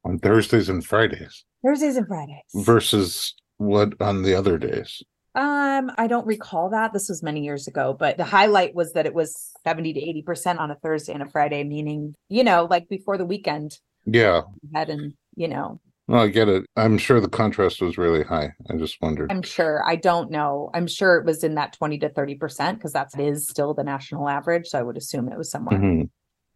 On 0.05 0.18
Thursdays 0.20 0.68
and 0.68 0.85
Fridays. 0.85 1.44
Thursdays 1.64 1.97
and 1.97 2.07
Fridays. 2.07 2.44
Versus 2.55 3.35
what 3.57 4.01
on 4.01 4.23
the 4.23 4.35
other 4.35 4.59
days? 4.59 5.03
Um, 5.35 5.90
I 5.99 6.07
don't 6.07 6.27
recall 6.27 6.70
that. 6.70 6.92
This 6.92 7.09
was 7.09 7.23
many 7.23 7.42
years 7.42 7.66
ago, 7.66 7.97
but 7.99 8.16
the 8.16 8.25
highlight 8.25 8.75
was 8.75 8.92
that 8.92 9.07
it 9.07 9.14
was 9.14 9.51
70 9.64 9.92
to 9.94 10.01
80% 10.31 10.59
on 10.59 10.70
a 10.70 10.77
Thursday 10.77 11.12
and 11.12 11.23
a 11.23 11.29
Friday, 11.29 11.64
meaning, 11.64 12.14
you 12.29 12.44
know, 12.44 12.68
like 12.70 12.88
before 12.88 13.18
the 13.18 13.25
weekend. 13.25 13.79
Yeah. 14.07 14.42
Had 14.73 14.90
and, 14.90 15.14
you 15.35 15.49
know, 15.49 15.81
well, 16.07 16.23
I 16.23 16.29
get 16.29 16.49
it. 16.49 16.66
I'm 16.77 16.99
sure 16.99 17.20
the 17.20 17.29
contrast 17.29 17.81
was 17.81 17.97
really 17.97 18.23
high. 18.23 18.53
I 18.68 18.77
just 18.77 19.01
wondered. 19.01 19.33
I'm 19.33 19.42
sure. 19.42 19.83
I 19.87 19.97
don't 19.97 20.31
know. 20.31 20.70
I'm 20.75 20.87
sure 20.87 21.16
it 21.16 21.25
was 21.25 21.42
in 21.42 21.55
that 21.55 21.73
20 21.73 21.99
to 22.01 22.11
30% 22.11 22.75
because 22.75 22.92
that 22.92 23.18
is 23.18 23.49
still 23.49 23.73
the 23.73 23.85
national 23.85 24.29
average. 24.29 24.66
So 24.66 24.79
I 24.79 24.83
would 24.83 24.99
assume 24.99 25.29
it 25.29 25.38
was 25.38 25.51
somewhere. 25.51 25.79
Mm-hmm. 25.79 26.03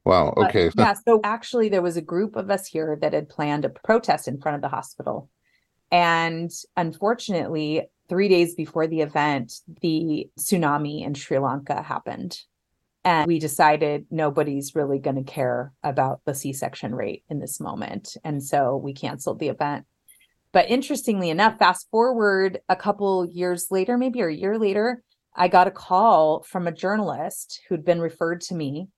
Wow. 0.05 0.35
But, 0.37 0.51
okay. 0.51 0.71
yeah. 0.77 0.93
So 0.93 1.21
actually, 1.25 1.71
there 1.71 1.83
was 1.83 1.97
a 1.97 2.03
group 2.03 2.37
of 2.37 2.51
us 2.51 2.67
here 2.67 2.99
that 3.01 3.14
had 3.14 3.31
planned 3.31 3.64
a 3.64 3.71
protest 3.71 4.29
in 4.29 4.38
front 4.38 4.57
of 4.57 4.61
the 4.61 4.69
hospital. 4.69 5.31
And 5.91 6.51
unfortunately, 6.77 7.88
three 8.09 8.29
days 8.29 8.55
before 8.55 8.87
the 8.87 9.01
event, 9.01 9.53
the 9.81 10.31
tsunami 10.38 11.05
in 11.05 11.14
Sri 11.14 11.38
Lanka 11.38 11.83
happened. 11.83 12.38
And 13.05 13.27
we 13.27 13.38
decided 13.38 14.07
nobody's 14.11 14.75
really 14.75 14.99
going 14.99 15.16
to 15.16 15.23
care 15.23 15.73
about 15.83 16.21
the 16.25 16.35
C 16.35 16.53
section 16.53 16.94
rate 16.94 17.25
in 17.31 17.38
this 17.38 17.61
moment. 17.61 18.16
And 18.25 18.42
so 18.42 18.77
we 18.77 18.92
canceled 18.92 19.38
the 19.38 19.49
event. 19.49 19.87
But 20.53 20.68
interestingly 20.68 21.31
enough, 21.31 21.59
fast 21.59 21.88
forward 21.90 22.61
a 22.68 22.77
couple 22.77 23.27
years 23.27 23.68
later, 23.71 23.97
maybe 23.97 24.21
a 24.21 24.29
year 24.29 24.59
later, 24.59 25.03
I 25.35 25.49
got 25.49 25.68
a 25.68 25.71
call 25.71 26.42
from 26.42 26.66
a 26.66 26.73
journalist 26.73 27.61
who'd 27.68 27.85
been 27.85 28.01
referred 28.01 28.40
to 28.42 28.55
me 28.55 28.88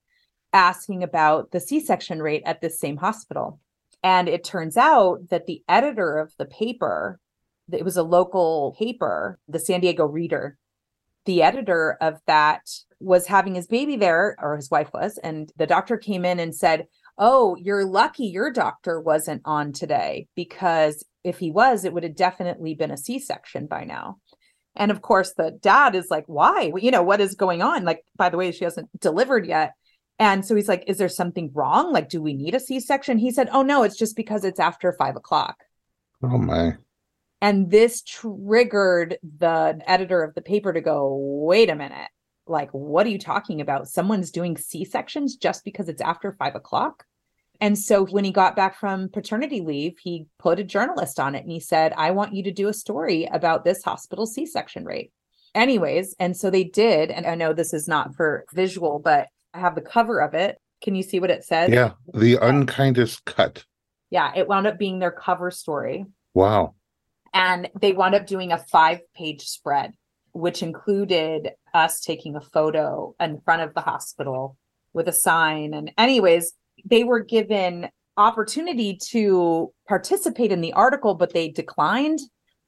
asking 0.51 1.03
about 1.03 1.51
the 1.51 1.59
C 1.59 1.79
section 1.79 2.21
rate 2.21 2.43
at 2.45 2.59
this 2.59 2.79
same 2.79 2.97
hospital. 2.97 3.59
And 4.03 4.27
it 4.27 4.43
turns 4.43 4.75
out 4.75 5.29
that 5.29 5.45
the 5.45 5.63
editor 5.69 6.17
of 6.17 6.33
the 6.37 6.45
paper, 6.45 7.19
it 7.71 7.85
was 7.85 7.97
a 7.97 8.03
local 8.03 8.75
paper, 8.77 9.39
the 9.47 9.59
San 9.59 9.81
Diego 9.81 10.05
Reader, 10.05 10.57
the 11.25 11.43
editor 11.43 11.97
of 12.01 12.19
that 12.27 12.69
was 12.99 13.27
having 13.27 13.55
his 13.55 13.67
baby 13.67 13.95
there, 13.95 14.35
or 14.39 14.55
his 14.55 14.69
wife 14.69 14.89
was, 14.93 15.17
and 15.17 15.51
the 15.57 15.67
doctor 15.67 15.97
came 15.97 16.25
in 16.25 16.39
and 16.39 16.55
said, 16.55 16.87
Oh, 17.17 17.55
you're 17.55 17.85
lucky 17.85 18.25
your 18.25 18.51
doctor 18.51 18.99
wasn't 18.99 19.41
on 19.45 19.73
today 19.73 20.27
because 20.35 21.05
if 21.23 21.37
he 21.37 21.51
was, 21.51 21.83
it 21.83 21.93
would 21.93 22.03
have 22.03 22.15
definitely 22.15 22.73
been 22.73 22.91
a 22.91 22.97
C 22.97 23.19
section 23.19 23.67
by 23.67 23.83
now. 23.83 24.17
And 24.75 24.89
of 24.89 25.01
course, 25.01 25.33
the 25.33 25.51
dad 25.51 25.95
is 25.95 26.07
like, 26.09 26.25
Why? 26.27 26.71
You 26.75 26.91
know, 26.91 27.03
what 27.03 27.21
is 27.21 27.35
going 27.35 27.61
on? 27.61 27.83
Like, 27.83 28.03
by 28.15 28.29
the 28.29 28.37
way, 28.37 28.51
she 28.51 28.63
hasn't 28.63 28.89
delivered 28.99 29.45
yet. 29.45 29.73
And 30.19 30.45
so 30.45 30.55
he's 30.55 30.69
like, 30.69 30.83
Is 30.87 30.97
there 30.97 31.09
something 31.09 31.51
wrong? 31.53 31.91
Like, 31.91 32.09
do 32.09 32.21
we 32.21 32.33
need 32.33 32.55
a 32.55 32.59
C 32.59 32.79
section? 32.79 33.17
He 33.17 33.31
said, 33.31 33.49
Oh, 33.51 33.63
no, 33.63 33.83
it's 33.83 33.97
just 33.97 34.15
because 34.15 34.45
it's 34.45 34.59
after 34.59 34.93
five 34.93 35.15
o'clock. 35.15 35.57
Oh, 36.23 36.37
my. 36.37 36.73
And 37.41 37.71
this 37.71 38.03
triggered 38.03 39.17
the 39.39 39.81
editor 39.87 40.23
of 40.23 40.35
the 40.35 40.41
paper 40.41 40.71
to 40.71 40.81
go, 40.81 41.15
wait 41.15 41.69
a 41.69 41.75
minute. 41.75 42.09
Like, 42.45 42.69
what 42.71 43.05
are 43.05 43.09
you 43.09 43.19
talking 43.19 43.61
about? 43.61 43.87
Someone's 43.87 44.31
doing 44.31 44.57
C 44.57 44.85
sections 44.85 45.35
just 45.35 45.65
because 45.65 45.89
it's 45.89 46.01
after 46.01 46.33
five 46.33 46.55
o'clock? 46.55 47.05
And 47.59 47.77
so 47.77 48.05
when 48.05 48.23
he 48.23 48.31
got 48.31 48.55
back 48.55 48.75
from 48.75 49.09
paternity 49.09 49.61
leave, 49.61 49.97
he 49.99 50.25
put 50.39 50.59
a 50.59 50.63
journalist 50.63 51.19
on 51.19 51.35
it 51.35 51.43
and 51.43 51.51
he 51.51 51.59
said, 51.59 51.93
I 51.95 52.11
want 52.11 52.33
you 52.33 52.43
to 52.43 52.51
do 52.51 52.67
a 52.67 52.73
story 52.73 53.27
about 53.31 53.63
this 53.63 53.83
hospital 53.83 54.25
C 54.25 54.45
section 54.45 54.83
rate. 54.83 55.11
Anyways, 55.53 56.15
and 56.19 56.35
so 56.35 56.49
they 56.49 56.63
did. 56.63 57.11
And 57.11 57.25
I 57.27 57.35
know 57.35 57.53
this 57.53 57.73
is 57.73 57.87
not 57.87 58.15
for 58.15 58.45
visual, 58.53 58.99
but 58.99 59.27
I 59.53 59.59
have 59.59 59.75
the 59.75 59.81
cover 59.81 60.19
of 60.19 60.33
it. 60.33 60.57
Can 60.81 60.95
you 60.95 61.03
see 61.03 61.19
what 61.19 61.29
it 61.29 61.43
says? 61.43 61.69
Yeah, 61.69 61.91
the 62.13 62.37
unkindest 62.41 63.25
cut. 63.25 63.63
Yeah, 64.09 64.31
it 64.35 64.47
wound 64.47 64.65
up 64.65 64.79
being 64.79 64.97
their 64.97 65.11
cover 65.11 65.51
story. 65.51 66.05
Wow. 66.33 66.73
And 67.33 67.69
they 67.79 67.93
wound 67.93 68.15
up 68.15 68.27
doing 68.27 68.51
a 68.51 68.57
five 68.57 68.99
page 69.15 69.43
spread, 69.43 69.93
which 70.33 70.63
included 70.63 71.51
us 71.73 72.01
taking 72.01 72.35
a 72.35 72.41
photo 72.41 73.15
in 73.19 73.39
front 73.41 73.61
of 73.61 73.73
the 73.73 73.81
hospital 73.81 74.57
with 74.93 75.07
a 75.07 75.13
sign. 75.13 75.73
And, 75.73 75.91
anyways, 75.97 76.53
they 76.85 77.03
were 77.03 77.21
given 77.21 77.89
opportunity 78.17 78.97
to 79.11 79.71
participate 79.87 80.51
in 80.51 80.61
the 80.61 80.73
article, 80.73 81.15
but 81.15 81.33
they 81.33 81.49
declined, 81.49 82.19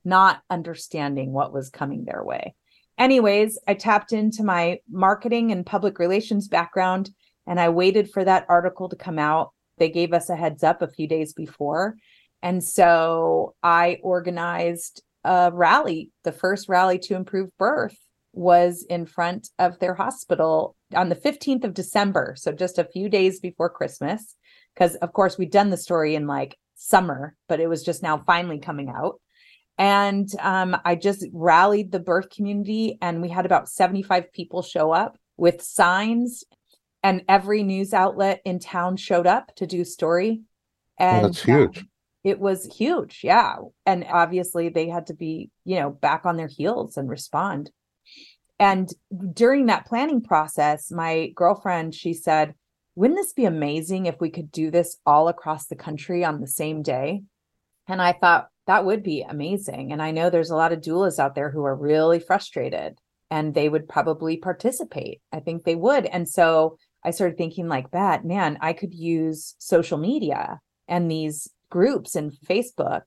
not 0.05 0.41
understanding 0.49 1.33
what 1.33 1.53
was 1.53 1.69
coming 1.69 2.05
their 2.05 2.23
way. 2.23 2.55
Anyways, 2.97 3.59
I 3.67 3.73
tapped 3.73 4.13
into 4.13 4.43
my 4.43 4.79
marketing 4.89 5.51
and 5.51 5.65
public 5.65 5.99
relations 5.99 6.47
background 6.47 7.09
and 7.47 7.59
I 7.59 7.69
waited 7.69 8.11
for 8.11 8.23
that 8.23 8.45
article 8.49 8.89
to 8.89 8.95
come 8.95 9.19
out. 9.19 9.51
They 9.77 9.89
gave 9.89 10.13
us 10.13 10.29
a 10.29 10.35
heads 10.35 10.63
up 10.63 10.81
a 10.81 10.87
few 10.87 11.07
days 11.07 11.33
before. 11.33 11.95
And 12.43 12.61
so 12.61 13.55
I 13.63 13.99
organized 14.03 15.01
a 15.23 15.49
rally. 15.51 16.11
The 16.25 16.33
first 16.33 16.67
rally 16.67 16.99
to 16.99 17.15
improve 17.15 17.49
birth 17.57 17.97
was 18.33 18.85
in 18.89 19.05
front 19.05 19.49
of 19.57 19.79
their 19.79 19.93
hospital 19.93 20.75
on 20.93 21.07
the 21.07 21.15
15th 21.15 21.63
of 21.63 21.73
December. 21.73 22.35
So 22.37 22.51
just 22.51 22.77
a 22.77 22.83
few 22.83 23.07
days 23.07 23.39
before 23.39 23.69
Christmas. 23.69 24.35
Because, 24.73 24.95
of 24.95 25.13
course, 25.13 25.37
we'd 25.37 25.51
done 25.51 25.69
the 25.69 25.77
story 25.77 26.15
in 26.15 26.27
like 26.27 26.57
summer, 26.75 27.35
but 27.47 27.59
it 27.59 27.67
was 27.67 27.83
just 27.83 28.03
now 28.03 28.17
finally 28.25 28.59
coming 28.59 28.89
out. 28.89 29.21
And 29.77 30.27
um, 30.39 30.75
I 30.83 30.95
just 30.95 31.25
rallied 31.31 31.91
the 31.91 31.99
birth 31.99 32.29
community, 32.29 32.97
and 33.01 33.21
we 33.21 33.29
had 33.29 33.45
about 33.45 33.69
75 33.69 34.31
people 34.33 34.61
show 34.61 34.91
up 34.91 35.17
with 35.37 35.61
signs, 35.61 36.43
and 37.01 37.23
every 37.27 37.63
news 37.63 37.93
outlet 37.93 38.41
in 38.45 38.59
town 38.59 38.97
showed 38.97 39.27
up 39.27 39.55
to 39.55 39.65
do 39.67 39.83
story. 39.85 40.41
And 40.99 41.25
that's 41.25 41.43
huge. 41.43 41.79
Um, 41.79 41.89
it 42.23 42.39
was 42.39 42.65
huge. 42.77 43.21
Yeah. 43.23 43.55
And 43.85 44.05
obviously, 44.09 44.69
they 44.69 44.87
had 44.87 45.07
to 45.07 45.13
be, 45.13 45.49
you 45.65 45.79
know, 45.79 45.89
back 45.89 46.25
on 46.25 46.37
their 46.37 46.47
heels 46.47 46.97
and 46.97 47.09
respond. 47.09 47.71
And 48.59 48.89
during 49.33 49.65
that 49.65 49.85
planning 49.85 50.21
process, 50.21 50.91
my 50.91 51.31
girlfriend, 51.35 51.95
she 51.95 52.13
said, 52.13 52.53
wouldn't 52.95 53.17
this 53.17 53.33
be 53.33 53.45
amazing 53.45 54.05
if 54.05 54.21
we 54.21 54.29
could 54.29 54.51
do 54.51 54.69
this 54.69 54.97
all 55.05 55.27
across 55.27 55.65
the 55.65 55.75
country 55.75 56.23
on 56.23 56.39
the 56.39 56.47
same 56.47 56.81
day? 56.81 57.23
And 57.87 58.01
I 58.01 58.13
thought, 58.13 58.49
that 58.65 58.85
would 58.85 59.03
be 59.03 59.21
amazing. 59.21 59.91
And 59.91 60.01
I 60.01 60.11
know 60.11 60.29
there's 60.29 60.51
a 60.51 60.55
lot 60.55 60.71
of 60.71 60.79
doulas 60.79 61.19
out 61.19 61.35
there 61.35 61.49
who 61.49 61.65
are 61.65 61.75
really 61.75 62.19
frustrated 62.19 62.97
and 63.29 63.53
they 63.53 63.67
would 63.67 63.89
probably 63.89 64.37
participate. 64.37 65.21
I 65.31 65.41
think 65.41 65.63
they 65.63 65.75
would. 65.75 66.05
And 66.05 66.29
so 66.29 66.77
I 67.03 67.11
started 67.11 67.37
thinking 67.37 67.67
like 67.67 67.91
that, 67.91 68.23
man, 68.23 68.57
I 68.61 68.73
could 68.73 68.93
use 68.93 69.55
social 69.57 69.97
media 69.97 70.61
and 70.87 71.11
these 71.11 71.49
groups 71.73 72.15
and 72.15 72.31
Facebook. 72.31 73.01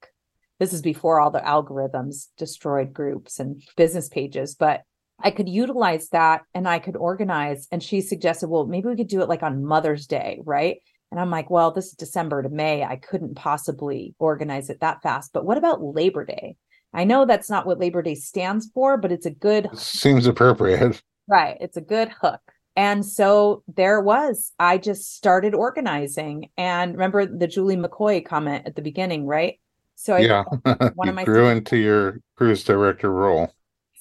This 0.59 0.73
is 0.73 0.83
before 0.83 1.21
all 1.21 1.31
the 1.31 1.39
algorithms 1.39 2.27
destroyed 2.37 2.93
groups 2.93 3.39
and 3.39 3.63
business 3.77 4.09
pages, 4.09 4.57
but 4.57 4.83
I 5.21 5.31
could 5.31 5.49
utilize 5.49 6.09
that 6.09 6.43
and 6.53 6.69
I 6.69 6.81
could 6.81 6.97
organize. 6.97 7.69
And 7.71 7.81
she 7.81 8.01
suggested, 8.01 8.49
well, 8.49 8.67
maybe 8.67 8.89
we 8.89 8.97
could 8.97 9.07
do 9.07 9.23
it 9.23 9.29
like 9.29 9.45
on 9.45 9.65
Mother's 9.65 10.09
Day, 10.09 10.41
right? 10.45 10.79
And 11.13 11.21
I'm 11.21 11.31
like, 11.31 11.49
well, 11.49 11.71
this 11.71 11.87
is 11.87 11.93
December 11.93 12.43
to 12.43 12.49
May. 12.49 12.83
I 12.83 12.97
couldn't 12.97 13.37
possibly 13.37 14.17
organize 14.19 14.69
it 14.69 14.81
that 14.81 15.01
fast. 15.01 15.33
But 15.33 15.45
what 15.45 15.59
about 15.59 15.81
Labor 15.81 16.25
Day? 16.25 16.57
I 16.93 17.05
know 17.05 17.25
that's 17.25 17.49
not 17.49 17.67
what 17.67 17.79
Labor 17.79 18.03
Day 18.03 18.17
stands 18.17 18.69
for, 18.75 18.97
but 18.97 19.13
it's 19.13 19.27
a 19.27 19.31
good 19.31 19.69
seems 19.79 20.27
appropriate. 20.27 21.01
Right. 21.29 21.57
It's 21.61 21.77
a 21.77 21.81
good 21.81 22.09
hook. 22.21 22.41
And 22.77 23.05
so 23.05 23.63
there 23.75 24.01
was. 24.01 24.53
I 24.59 24.79
just 24.79 25.17
started 25.17 25.55
organizing. 25.55 26.51
And 26.57 26.93
remember 26.93 27.25
the 27.27 27.47
Julie 27.47 27.77
McCoy 27.77 28.25
comment 28.25 28.67
at 28.67 28.77
the 28.77 28.83
beginning, 28.83 29.27
right? 29.27 29.59
So 29.95 30.15
I 30.15 30.21
yeah, 30.21 30.45
one 30.95 31.09
of 31.09 31.15
my 31.15 31.25
grew 31.25 31.49
into 31.49 31.79
your 31.79 32.21
cruise 32.37 32.63
director 32.63 33.11
role. 33.11 33.51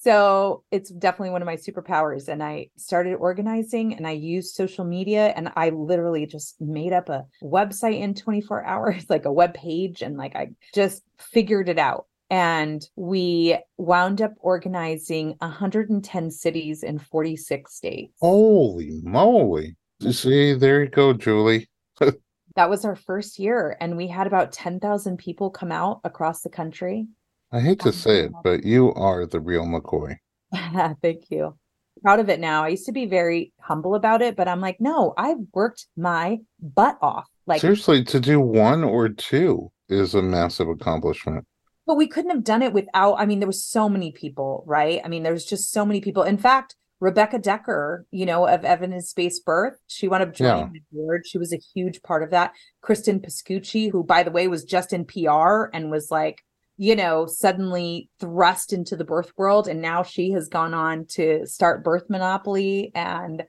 So 0.02 0.64
it's 0.70 0.92
definitely 0.92 1.32
one 1.32 1.42
of 1.42 1.48
my 1.48 1.56
superpowers. 1.56 2.28
And 2.28 2.44
I 2.44 2.70
started 2.78 3.16
organizing 3.16 3.96
and 3.96 4.06
I 4.06 4.12
used 4.12 4.54
social 4.54 4.86
media 4.86 5.34
and 5.36 5.52
I 5.56 5.70
literally 5.70 6.28
just 6.28 6.62
made 6.62 6.94
up 6.94 7.10
a 7.10 7.26
website 7.42 8.00
in 8.00 8.14
24 8.14 8.64
hours, 8.66 9.10
like 9.10 9.26
a 9.26 9.34
web 9.34 9.56
page. 9.56 10.02
And 10.04 10.18
like 10.18 10.36
I 10.36 10.50
just 10.74 11.02
figured 11.18 11.70
it 11.70 11.80
out. 11.80 12.06
And 12.30 12.88
we 12.96 13.58
wound 13.78 14.22
up 14.22 14.34
organizing 14.40 15.36
110 15.40 16.32
cities 16.32 16.84
in 16.84 16.98
46 16.98 17.74
states. 17.74 18.14
Holy 18.20 19.00
moly. 19.04 19.76
See, 20.10 20.54
there 20.54 20.84
you 20.84 20.90
go, 20.90 21.14
Julie. 21.14 21.70
that 22.56 22.70
was 22.70 22.86
our 22.86 22.96
first 22.96 23.40
year. 23.40 23.78
And 23.80 23.96
we 23.96 24.08
had 24.08 24.28
about 24.28 24.52
10,000 24.52 25.18
people 25.18 25.50
come 25.50 25.72
out 25.72 26.02
across 26.04 26.42
the 26.42 26.50
country. 26.50 27.08
I 27.52 27.60
hate 27.60 27.80
to 27.82 27.94
say 27.94 28.22
it, 28.22 28.32
but 28.44 28.64
you 28.64 28.94
are 28.94 29.26
the 29.26 29.40
real 29.40 29.66
McCoy. 29.66 30.18
Thank 31.02 31.30
you. 31.30 31.56
Proud 32.02 32.20
of 32.20 32.30
it 32.30 32.40
now. 32.40 32.64
I 32.64 32.70
used 32.70 32.86
to 32.88 32.92
be 32.92 33.06
very 33.06 33.54
humble 33.62 33.96
about 33.96 34.22
it, 34.22 34.36
but 34.36 34.48
I'm 34.48 34.60
like, 34.60 34.82
no, 34.82 35.14
I've 35.18 35.38
worked 35.54 35.88
my 35.96 36.40
butt 36.60 36.98
off. 37.02 37.30
Like 37.48 37.62
seriously, 37.62 38.04
to 38.06 38.20
do 38.20 38.40
one 38.40 38.84
or 38.84 39.08
two 39.10 39.72
is 39.88 40.16
a 40.16 40.22
massive 40.22 40.68
accomplishment. 40.68 41.46
But 41.86 41.95
we 41.95 42.08
couldn't 42.08 42.32
have 42.32 42.43
done 42.43 42.62
it 42.62 42.74
without. 42.74 43.15
I 43.15 43.26
mean, 43.26 43.39
there 43.39 43.48
was 43.48 43.63
so 43.63 43.88
many 43.88 44.12
people, 44.12 44.63
right? 44.65 45.02
I 45.04 45.08
mean, 45.08 45.24
there's 45.24 45.45
just 45.45 45.71
so 45.71 45.86
many 45.86 46.02
people. 46.02 46.24
In 46.24 46.38
fact, 46.38 46.76
Rebecca 47.00 47.39
Dekker, 47.39 48.06
you 48.12 48.26
know, 48.26 48.48
of 48.48 48.65
Evidence 48.65 49.13
Based 49.13 49.45
Birth, 49.45 49.78
she 49.88 50.08
wound 50.08 50.24
up 50.24 50.34
joining 50.34 50.74
yeah. 50.74 50.80
the 50.91 50.98
board. 50.98 51.28
She 51.28 51.38
was 51.38 51.54
a 51.54 51.60
huge 51.74 52.02
part 52.02 52.24
of 52.24 52.32
that. 52.32 52.54
Kristen 52.82 53.19
Pascucci, 53.19 53.91
who, 53.91 54.04
by 54.04 54.24
the 54.24 54.32
way, 54.32 54.48
was 54.48 54.63
just 54.63 54.93
in 54.93 55.06
PR 55.06 55.65
and 55.74 55.91
was 55.91 56.10
like 56.10 56.41
you 56.78 56.95
know, 56.95 57.26
suddenly 57.26 58.10
thrust 58.19 58.74
into 58.74 58.95
the 58.95 59.06
birth 59.06 59.32
world. 59.38 59.67
And 59.67 59.82
now 59.82 60.04
she 60.04 60.32
has 60.32 60.50
gone 60.50 60.74
on 60.74 61.06
to 61.12 61.45
start 61.45 61.84
Birth 61.84 62.10
Monopoly. 62.10 62.91
And, 62.93 63.43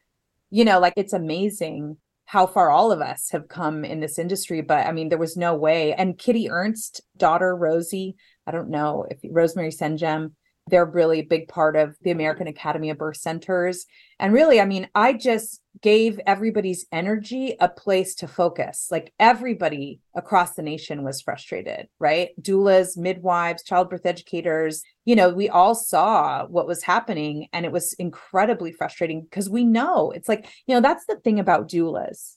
you 0.50 0.64
know, 0.64 0.78
like 0.78 0.94
it's 0.96 1.12
amazing 1.12 1.96
how 2.26 2.46
far 2.46 2.70
all 2.70 2.92
of 2.92 3.00
us 3.00 3.30
have 3.30 3.48
come 3.48 3.84
in 3.84 4.00
this 4.00 4.18
industry. 4.18 4.60
But 4.60 4.86
I 4.86 4.92
mean, 4.92 5.08
there 5.08 5.18
was 5.18 5.36
no 5.36 5.54
way. 5.54 5.94
And 5.94 6.18
Kitty 6.18 6.50
Ernst, 6.50 7.00
daughter 7.16 7.56
Rosie, 7.56 8.16
I 8.46 8.50
don't 8.50 8.68
know 8.68 9.06
if 9.08 9.18
Rosemary 9.24 9.70
Senjem, 9.70 10.32
they're 10.68 10.84
really 10.84 11.20
a 11.20 11.24
big 11.24 11.48
part 11.48 11.76
of 11.76 11.96
the 12.02 12.10
American 12.10 12.48
Academy 12.48 12.90
of 12.90 12.98
Birth 12.98 13.18
Centers. 13.18 13.86
And 14.18 14.32
really, 14.32 14.60
I 14.60 14.64
mean, 14.64 14.88
I 14.94 15.12
just 15.12 15.60
gave 15.80 16.18
everybody's 16.26 16.86
energy 16.90 17.54
a 17.60 17.68
place 17.68 18.14
to 18.16 18.26
focus. 18.26 18.88
Like 18.90 19.12
everybody 19.20 20.00
across 20.16 20.54
the 20.54 20.62
nation 20.62 21.04
was 21.04 21.20
frustrated, 21.20 21.88
right? 22.00 22.30
Doulas, 22.40 22.96
midwives, 22.96 23.62
childbirth 23.62 24.06
educators, 24.06 24.82
you 25.04 25.14
know, 25.14 25.28
we 25.28 25.48
all 25.48 25.74
saw 25.74 26.46
what 26.46 26.66
was 26.66 26.82
happening 26.82 27.48
and 27.52 27.64
it 27.64 27.72
was 27.72 27.92
incredibly 27.94 28.72
frustrating 28.72 29.22
because 29.22 29.48
we 29.48 29.64
know 29.64 30.10
it's 30.10 30.28
like, 30.28 30.48
you 30.66 30.74
know, 30.74 30.80
that's 30.80 31.06
the 31.06 31.16
thing 31.16 31.38
about 31.38 31.68
doulas 31.68 32.36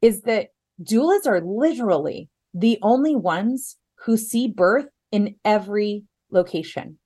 is 0.00 0.22
that 0.22 0.48
doulas 0.82 1.26
are 1.26 1.40
literally 1.40 2.28
the 2.54 2.78
only 2.82 3.14
ones 3.14 3.76
who 4.04 4.16
see 4.16 4.48
birth 4.48 4.86
in 5.12 5.36
every 5.44 6.04
location 6.30 6.98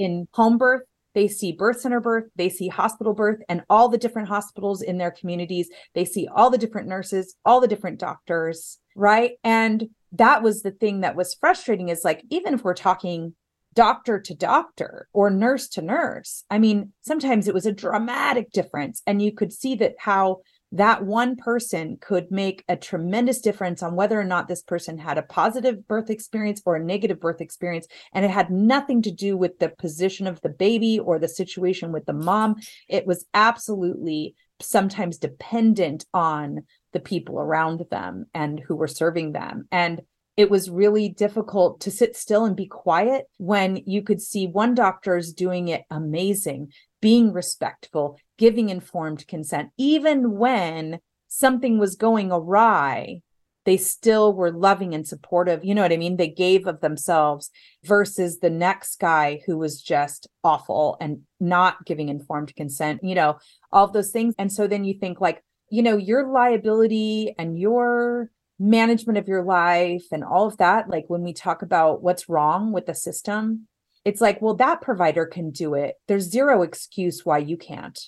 in 0.00 0.26
home 0.32 0.58
birth, 0.58 0.82
they 1.14 1.28
see 1.28 1.52
birth 1.52 1.80
center 1.80 2.00
birth, 2.00 2.24
they 2.36 2.48
see 2.48 2.68
hospital 2.68 3.14
birth, 3.14 3.40
and 3.48 3.62
all 3.68 3.88
the 3.88 3.98
different 3.98 4.28
hospitals 4.28 4.80
in 4.80 4.98
their 4.98 5.10
communities. 5.10 5.68
They 5.94 6.04
see 6.04 6.28
all 6.34 6.50
the 6.50 6.58
different 6.58 6.88
nurses, 6.88 7.34
all 7.44 7.60
the 7.60 7.68
different 7.68 7.98
doctors, 7.98 8.78
right? 8.96 9.32
And 9.44 9.88
that 10.12 10.42
was 10.42 10.62
the 10.62 10.70
thing 10.70 11.00
that 11.00 11.16
was 11.16 11.34
frustrating 11.34 11.88
is 11.88 12.02
like, 12.04 12.24
even 12.30 12.54
if 12.54 12.64
we're 12.64 12.74
talking 12.74 13.34
doctor 13.74 14.18
to 14.20 14.34
doctor 14.34 15.08
or 15.12 15.30
nurse 15.30 15.68
to 15.68 15.82
nurse, 15.82 16.44
I 16.50 16.58
mean, 16.58 16.92
sometimes 17.00 17.46
it 17.46 17.54
was 17.54 17.66
a 17.66 17.72
dramatic 17.72 18.50
difference. 18.52 19.02
And 19.06 19.22
you 19.22 19.32
could 19.32 19.52
see 19.52 19.74
that 19.76 19.94
how 19.98 20.38
that 20.72 21.04
one 21.04 21.36
person 21.36 21.98
could 22.00 22.30
make 22.30 22.64
a 22.68 22.76
tremendous 22.76 23.40
difference 23.40 23.82
on 23.82 23.96
whether 23.96 24.18
or 24.18 24.24
not 24.24 24.46
this 24.46 24.62
person 24.62 24.98
had 24.98 25.18
a 25.18 25.22
positive 25.22 25.86
birth 25.88 26.10
experience 26.10 26.62
or 26.64 26.76
a 26.76 26.84
negative 26.84 27.20
birth 27.20 27.40
experience. 27.40 27.88
And 28.12 28.24
it 28.24 28.30
had 28.30 28.50
nothing 28.50 29.02
to 29.02 29.10
do 29.10 29.36
with 29.36 29.58
the 29.58 29.70
position 29.70 30.26
of 30.26 30.40
the 30.42 30.48
baby 30.48 30.98
or 30.98 31.18
the 31.18 31.28
situation 31.28 31.90
with 31.90 32.06
the 32.06 32.12
mom. 32.12 32.56
It 32.88 33.06
was 33.06 33.26
absolutely 33.34 34.36
sometimes 34.60 35.18
dependent 35.18 36.04
on 36.14 36.64
the 36.92 37.00
people 37.00 37.38
around 37.38 37.84
them 37.90 38.26
and 38.34 38.60
who 38.60 38.76
were 38.76 38.88
serving 38.88 39.32
them. 39.32 39.66
And 39.72 40.02
it 40.36 40.50
was 40.50 40.70
really 40.70 41.08
difficult 41.08 41.80
to 41.80 41.90
sit 41.90 42.16
still 42.16 42.44
and 42.44 42.56
be 42.56 42.66
quiet 42.66 43.26
when 43.38 43.82
you 43.86 44.02
could 44.02 44.22
see 44.22 44.46
one 44.46 44.74
doctor's 44.74 45.32
doing 45.32 45.68
it 45.68 45.82
amazing, 45.90 46.72
being 47.00 47.32
respectful, 47.32 48.18
giving 48.38 48.68
informed 48.68 49.26
consent, 49.26 49.70
even 49.76 50.36
when 50.36 51.00
something 51.28 51.78
was 51.78 51.96
going 51.96 52.30
awry, 52.32 53.22
they 53.64 53.76
still 53.76 54.32
were 54.32 54.50
loving 54.50 54.94
and 54.94 55.06
supportive. 55.06 55.64
You 55.64 55.74
know 55.74 55.82
what 55.82 55.92
I 55.92 55.96
mean? 55.96 56.16
They 56.16 56.28
gave 56.28 56.66
of 56.66 56.80
themselves 56.80 57.50
versus 57.84 58.38
the 58.38 58.50
next 58.50 58.98
guy 58.98 59.40
who 59.46 59.58
was 59.58 59.82
just 59.82 60.28
awful 60.42 60.96
and 61.00 61.20
not 61.38 61.84
giving 61.84 62.08
informed 62.08 62.54
consent, 62.56 63.00
you 63.04 63.14
know, 63.14 63.38
all 63.70 63.88
those 63.88 64.10
things. 64.10 64.34
And 64.38 64.52
so 64.52 64.66
then 64.66 64.84
you 64.84 64.94
think, 64.94 65.20
like, 65.20 65.42
you 65.70 65.82
know, 65.82 65.96
your 65.96 66.28
liability 66.28 67.34
and 67.38 67.58
your 67.58 68.30
management 68.58 69.18
of 69.18 69.28
your 69.28 69.42
life 69.42 70.04
and 70.12 70.24
all 70.24 70.46
of 70.46 70.56
that, 70.58 70.88
like 70.88 71.04
when 71.08 71.22
we 71.22 71.32
talk 71.32 71.62
about 71.62 72.02
what's 72.02 72.28
wrong 72.28 72.72
with 72.72 72.86
the 72.86 72.94
system, 72.94 73.68
it's 74.04 74.20
like, 74.20 74.40
well, 74.40 74.54
that 74.54 74.80
provider 74.80 75.26
can 75.26 75.50
do 75.50 75.74
it. 75.74 75.96
There's 76.08 76.24
zero 76.24 76.62
excuse 76.62 77.24
why 77.24 77.38
you 77.38 77.56
can't 77.56 77.98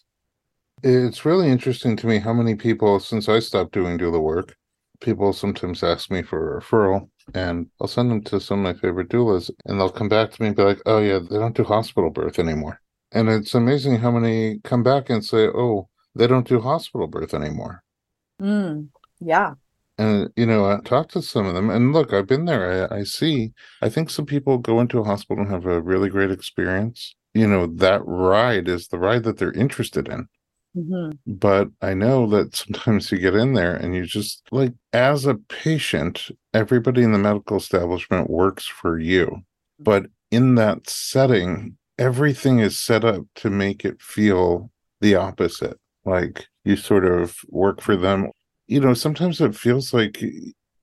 it's 0.83 1.25
really 1.25 1.49
interesting 1.49 1.97
to 1.97 2.07
me 2.07 2.19
how 2.19 2.33
many 2.33 2.55
people 2.55 2.99
since 2.99 3.29
I 3.29 3.39
stopped 3.39 3.73
doing 3.73 3.99
doula 3.99 4.21
work, 4.21 4.57
people 5.01 5.33
sometimes 5.33 5.83
ask 5.83 6.11
me 6.11 6.23
for 6.23 6.57
a 6.57 6.61
referral 6.61 7.09
and 7.35 7.69
I'll 7.81 7.87
send 7.87 8.11
them 8.11 8.23
to 8.25 8.41
some 8.41 8.65
of 8.65 8.75
my 8.75 8.81
favorite 8.81 9.09
doulas 9.09 9.51
and 9.65 9.79
they'll 9.79 9.91
come 9.91 10.09
back 10.09 10.33
to 10.33 10.43
me 10.43 10.49
and 10.49 10.57
be 10.57 10.63
like, 10.63 10.81
oh, 10.87 10.99
yeah, 10.99 11.19
they 11.19 11.39
don't 11.39 11.57
do 11.57 11.65
hospital 11.65 12.11
birth 12.11 12.39
anymore. 12.39 12.81
And 13.13 13.29
it's 13.29 13.55
amazing 13.55 13.99
how 13.99 14.11
many 14.11 14.59
come 14.65 14.83
back 14.83 15.11
and 15.11 15.25
say, 15.25 15.47
oh, 15.47 15.89
they 16.15 16.27
don't 16.27 16.49
do 16.49 16.61
hospital 16.61 17.07
birth 17.07 17.35
anymore. 17.35 17.83
Mm, 18.41 18.89
yeah. 19.21 19.55
And, 20.03 20.31
you 20.37 20.47
know, 20.47 20.65
I 20.65 20.81
talk 20.81 21.09
to 21.11 21.23
some 21.23 21.47
of 21.47 21.55
them 21.55 21.71
and 21.71 21.93
look, 21.93 22.13
I've 22.13 22.27
been 22.27 22.47
there. 22.47 22.91
I, 22.93 22.99
I 23.01 23.05
see, 23.05 23.53
I 23.83 23.89
think 23.89 24.11
some 24.11 24.27
people 24.27 24.59
go 24.59 24.81
into 24.81 24.99
a 25.01 25.05
hospital 25.05 25.43
and 25.45 25.53
have 25.53 25.67
a 25.67 25.81
really 25.83 26.09
great 26.09 26.31
experience. 26.31 27.15
You 27.35 27.47
know, 27.47 27.67
that 27.67 28.03
ride 28.05 28.69
is 28.69 28.89
the 28.89 28.99
ride 28.99 29.25
that 29.25 29.39
they're 29.39 29.53
interested 29.53 30.09
in. 30.09 30.29
hmm 30.75 31.11
But 31.27 31.69
I 31.81 31.95
know 31.95 32.27
that 32.29 32.57
sometimes 32.57 33.13
you 33.13 33.19
get 33.19 33.35
in 33.35 33.53
there 33.55 33.75
and 33.75 33.95
you 33.95 34.05
just 34.07 34.43
like, 34.51 34.73
as 34.93 35.27
a 35.27 35.35
patient, 35.35 36.31
everybody 36.55 37.03
in 37.03 37.13
the 37.13 37.19
medical 37.19 37.57
establishment 37.59 38.31
works 38.31 38.67
for 38.67 38.99
you. 38.99 39.43
But 39.79 40.07
in 40.31 40.55
that 40.57 40.89
setting, 40.89 41.77
everything 41.99 42.59
is 42.59 42.79
set 42.79 43.05
up 43.05 43.25
to 43.37 43.51
make 43.51 43.85
it 43.85 44.01
feel 44.01 44.71
the 45.01 45.15
opposite. 45.17 45.79
Like 46.05 46.47
you 46.65 46.77
sort 46.77 47.05
of 47.05 47.37
work 47.49 47.81
for 47.81 47.97
them. 47.97 48.31
You 48.73 48.81
know, 48.81 48.95
sometimes 48.95 49.39
it 49.43 49.55
feels 49.55 49.93
like, 49.93 50.25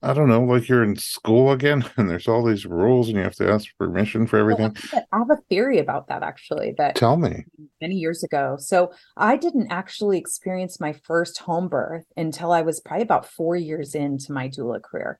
I 0.04 0.14
don't 0.14 0.30
know, 0.30 0.44
like 0.44 0.70
you're 0.70 0.84
in 0.84 0.96
school 0.96 1.52
again 1.52 1.84
and 1.98 2.08
there's 2.08 2.28
all 2.28 2.46
these 2.46 2.68
rules 2.68 3.08
and 3.08 3.18
you 3.18 3.24
have 3.24 3.34
to 3.38 3.50
ask 3.50 3.66
permission 3.80 4.28
for 4.28 4.46
Well, 4.46 4.54
everything. 4.62 5.06
I 5.12 5.18
have 5.18 5.32
a 5.32 5.42
theory 5.50 5.80
about 5.80 6.08
that 6.10 6.22
actually 6.22 6.76
that 6.78 6.94
Tell 6.94 7.18
me. 7.18 7.46
many 7.82 7.96
years 7.96 8.24
ago. 8.24 8.58
So 8.60 8.92
I 9.18 9.38
didn't 9.38 9.72
actually 9.72 10.20
experience 10.20 10.80
my 10.80 10.94
first 10.94 11.40
home 11.40 11.68
birth 11.68 12.06
until 12.16 12.52
I 12.52 12.62
was 12.62 12.80
probably 12.80 13.02
about 13.02 13.26
four 13.26 13.56
years 13.56 13.96
into 13.96 14.34
my 14.34 14.50
doula 14.50 14.84
career. 14.84 15.20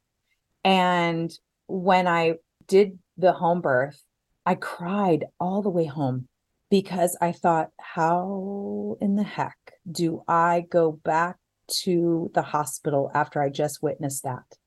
And 0.64 1.32
when 1.66 2.08
I 2.08 2.36
did 2.68 3.00
the 3.18 3.34
home 3.34 3.62
birth, 3.62 4.00
I 4.46 4.54
cried 4.54 5.26
all 5.40 5.64
the 5.64 5.72
way 5.72 5.86
home 5.86 6.28
because 6.70 7.18
I 7.20 7.32
thought, 7.32 7.72
how 7.80 8.96
in 9.02 9.16
the 9.16 9.24
heck 9.24 9.58
do 9.92 10.22
I 10.28 10.66
go 10.70 10.92
back 10.92 11.38
to 11.84 12.32
the 12.34 12.42
hospital 12.42 13.12
after 13.14 13.42
I 13.42 13.50
just 13.50 13.82
witnessed 13.82 14.24
that? 14.24 14.58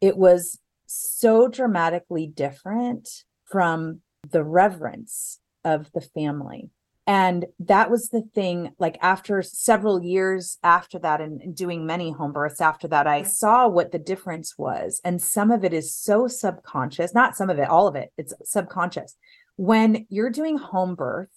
It 0.00 0.16
was 0.16 0.60
so 0.86 1.48
dramatically 1.48 2.26
different 2.26 3.08
from 3.44 4.00
the 4.30 4.44
reverence 4.44 5.40
of 5.64 5.90
the 5.92 6.00
family. 6.00 6.70
And 7.08 7.46
that 7.60 7.88
was 7.88 8.08
the 8.08 8.22
thing, 8.34 8.72
like 8.80 8.98
after 9.00 9.40
several 9.40 10.02
years 10.02 10.58
after 10.64 10.98
that, 10.98 11.20
and, 11.20 11.54
doing 11.54 11.86
many 11.86 12.10
home 12.10 12.32
births 12.32 12.60
after 12.60 12.88
that, 12.88 13.06
I 13.06 13.22
saw 13.22 13.68
what 13.68 13.92
the 13.92 13.98
difference 13.98 14.58
was. 14.58 15.00
And 15.04 15.22
some 15.22 15.52
of 15.52 15.62
it 15.64 15.72
is 15.72 15.94
so 15.94 16.26
subconscious, 16.26 17.14
not 17.14 17.36
some 17.36 17.48
of 17.48 17.60
it, 17.60 17.68
all 17.68 17.86
of 17.86 17.94
it, 17.94 18.10
it's 18.18 18.34
subconscious. 18.42 19.16
When 19.54 20.06
you're 20.08 20.30
doing 20.30 20.58
home 20.58 20.96
birth, 20.96 21.28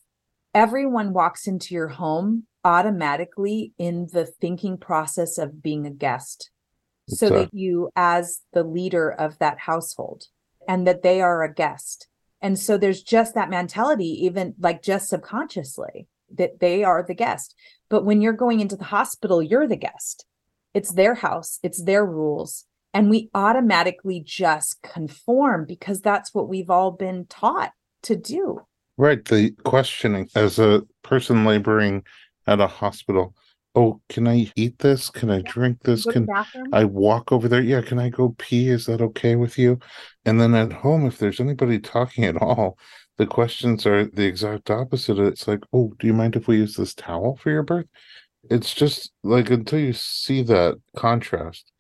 everyone 0.55 1.13
walks 1.13 1.45
into 1.45 1.75
your 1.75 1.89
home 1.89 2.47
automatically 2.63 3.73
in 3.77 4.07
the 4.11 4.25
thinking 4.25 4.77
process 4.77 5.37
of 5.37 5.61
being 5.61 5.85
a 5.85 5.91
guest. 5.91 6.51
So 7.07 7.27
uh, 7.27 7.29
that 7.29 7.53
you, 7.53 7.89
as 7.95 8.41
the 8.53 8.63
leader 8.63 9.11
of 9.11 9.39
that 9.39 9.59
household, 9.59 10.25
and 10.67 10.85
that 10.85 11.01
they 11.01 11.21
are 11.21 11.43
a 11.43 11.53
guest. 11.53 12.07
And 12.41 12.57
so 12.57 12.77
there's 12.77 13.01
just 13.01 13.33
that 13.33 13.49
mentality, 13.49 14.25
even 14.25 14.53
like 14.59 14.81
just 14.81 15.09
subconsciously, 15.09 16.07
that 16.35 16.59
they 16.59 16.83
are 16.83 17.03
the 17.03 17.15
guest. 17.15 17.55
But 17.89 18.05
when 18.05 18.21
you're 18.21 18.33
going 18.33 18.59
into 18.59 18.75
the 18.75 18.85
hospital, 18.85 19.41
you're 19.41 19.67
the 19.67 19.75
guest. 19.75 20.25
It's 20.73 20.93
their 20.93 21.15
house, 21.15 21.59
it's 21.63 21.83
their 21.83 22.05
rules. 22.05 22.65
And 22.93 23.09
we 23.09 23.29
automatically 23.33 24.21
just 24.25 24.81
conform 24.81 25.65
because 25.65 26.01
that's 26.01 26.33
what 26.33 26.49
we've 26.49 26.69
all 26.69 26.91
been 26.91 27.25
taught 27.27 27.71
to 28.03 28.15
do. 28.15 28.61
Right. 28.97 29.23
The 29.23 29.51
questioning 29.63 30.29
as 30.35 30.59
a 30.59 30.83
person 31.03 31.45
laboring 31.45 32.03
at 32.49 32.59
a 32.59 32.67
hospital. 32.67 33.35
Oh, 33.75 34.01
can 34.09 34.27
I 34.27 34.51
eat 34.55 34.79
this? 34.79 35.11
Can 35.11 35.29
I 35.29 35.41
drink 35.43 35.83
this? 35.83 36.03
Go 36.03 36.11
to 36.11 36.19
the 36.21 36.45
Can. 36.51 36.73
I 36.73 36.83
walk 36.85 37.31
over 37.31 37.47
there? 37.47 37.61
Yeah. 37.61 37.81
Can 37.81 37.99
I 37.99 38.09
go 38.09 38.35
pee? 38.39 38.69
Is 38.69 38.87
that 38.87 39.01
okay 39.01 39.35
with 39.35 39.59
you? 39.59 39.79
And 40.25 40.41
then 40.41 40.55
at 40.55 40.73
home, 40.73 41.05
if 41.05 41.19
there's 41.19 41.39
anybody 41.39 41.79
talking 41.79 42.25
at 42.25 42.41
all, 42.41 42.79
the 43.17 43.27
questions 43.27 43.85
are 43.85 44.05
the 44.05 44.25
exact 44.25 44.71
opposite. 44.71 45.19
It's 45.19 45.47
like, 45.47 45.59
oh, 45.71 45.93
do 45.99 46.07
you 46.07 46.13
mind 46.13 46.35
if 46.35 46.47
we 46.47 46.57
use 46.57 46.75
this 46.75 46.95
towel 46.95 47.35
for 47.35 47.51
your 47.51 47.63
birth? 47.63 47.85
It's 48.49 48.73
just 48.73 49.11
like 49.23 49.51
until 49.51 49.79
you 49.79 49.93
see 49.93 50.41
that 50.43 50.79
contrast, 50.95 51.71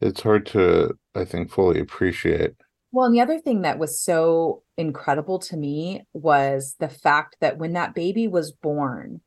it's 0.00 0.22
hard 0.22 0.46
to, 0.46 0.98
I 1.14 1.24
think, 1.24 1.52
fully 1.52 1.78
appreciate. 1.78 2.54
Well, 2.90 3.06
and 3.06 3.14
the 3.14 3.20
other 3.20 3.38
thing 3.38 3.62
that 3.62 3.78
was 3.78 4.00
so 4.00 4.62
incredible 4.76 5.38
to 5.40 5.56
me 5.56 6.06
was 6.12 6.74
the 6.80 6.88
fact 6.88 7.36
that 7.40 7.58
when 7.58 7.74
that 7.74 7.94
baby 7.94 8.26
was 8.26 8.50
born, 8.52 9.20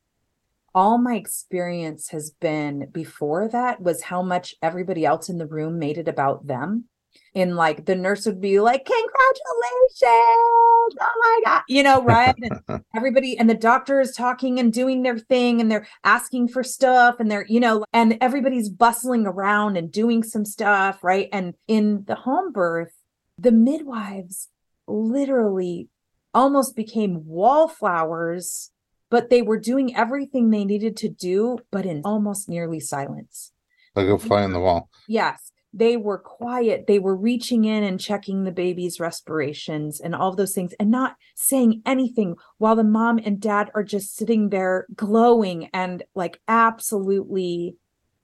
all 0.74 0.98
my 0.98 1.16
experience 1.16 2.10
has 2.10 2.32
been 2.32 2.90
before 2.92 3.48
that 3.50 3.82
was 3.82 4.04
how 4.04 4.22
much 4.22 4.56
everybody 4.62 5.06
else 5.06 5.30
in 5.30 5.38
the 5.38 5.48
room 5.48 5.80
made 5.80 5.98
it 5.98 6.08
about 6.08 6.48
them. 6.48 6.86
In 7.34 7.56
like 7.56 7.86
the 7.86 7.96
nurse 7.96 8.26
would 8.26 8.42
be 8.42 8.60
like, 8.60 8.86
Congratulations! 8.86 10.98
Oh 11.02 11.20
my 11.22 11.42
God, 11.46 11.62
you 11.68 11.84
know, 11.84 12.04
right? 12.04 12.36
And 12.42 12.60
everybody 12.96 13.38
and 13.38 13.50
the 13.50 13.56
doctor 13.56 14.00
is 14.00 14.16
talking 14.16 14.60
and 14.60 14.74
doing 14.74 15.04
their 15.04 15.18
thing 15.18 15.62
and 15.62 15.72
they're 15.72 15.88
asking 16.04 16.50
for 16.50 16.64
stuff 16.64 17.20
and 17.20 17.30
they're, 17.30 17.46
you 17.48 17.60
know, 17.60 17.86
and 17.94 18.18
everybody's 18.22 18.70
bustling 18.70 19.26
around 19.26 19.78
and 19.78 19.92
doing 19.92 20.24
some 20.24 20.46
stuff, 20.46 21.04
right? 21.04 21.30
And 21.32 21.54
in 21.68 22.04
the 22.08 22.16
home 22.16 22.52
birth, 22.52 22.94
the 23.38 23.52
midwives 23.52 24.50
literally 24.88 25.90
almost 26.34 26.76
became 26.76 27.26
wallflowers, 27.26 28.72
but 29.10 29.30
they 29.30 29.42
were 29.42 29.60
doing 29.60 29.96
everything 29.96 30.50
they 30.50 30.66
needed 30.66 30.98
to 30.98 31.10
do, 31.10 31.60
but 31.72 31.86
in 31.86 32.02
almost 32.06 32.50
nearly 32.50 32.80
silence. 32.80 33.52
Like 33.96 34.08
a 34.08 34.20
fly 34.20 34.44
on 34.44 34.54
the 34.54 34.60
wall. 34.60 34.90
Yes, 35.08 35.52
they 35.74 35.98
were 35.98 36.18
quiet. 36.18 36.86
They 36.88 37.00
were 37.00 37.16
reaching 37.16 37.66
in 37.66 37.84
and 37.84 38.00
checking 38.00 38.44
the 38.44 38.52
baby's 38.52 39.00
respirations 39.00 40.00
and 40.00 40.16
all 40.16 40.36
those 40.36 40.54
things 40.54 40.74
and 40.80 40.90
not 40.90 41.16
saying 41.36 41.82
anything 41.86 42.36
while 42.58 42.76
the 42.76 42.84
mom 42.84 43.20
and 43.24 43.40
dad 43.40 43.70
are 43.76 43.84
just 43.84 44.16
sitting 44.16 44.50
there 44.50 44.88
glowing 44.96 45.70
and 45.74 46.04
like 46.16 46.40
absolutely 46.48 47.76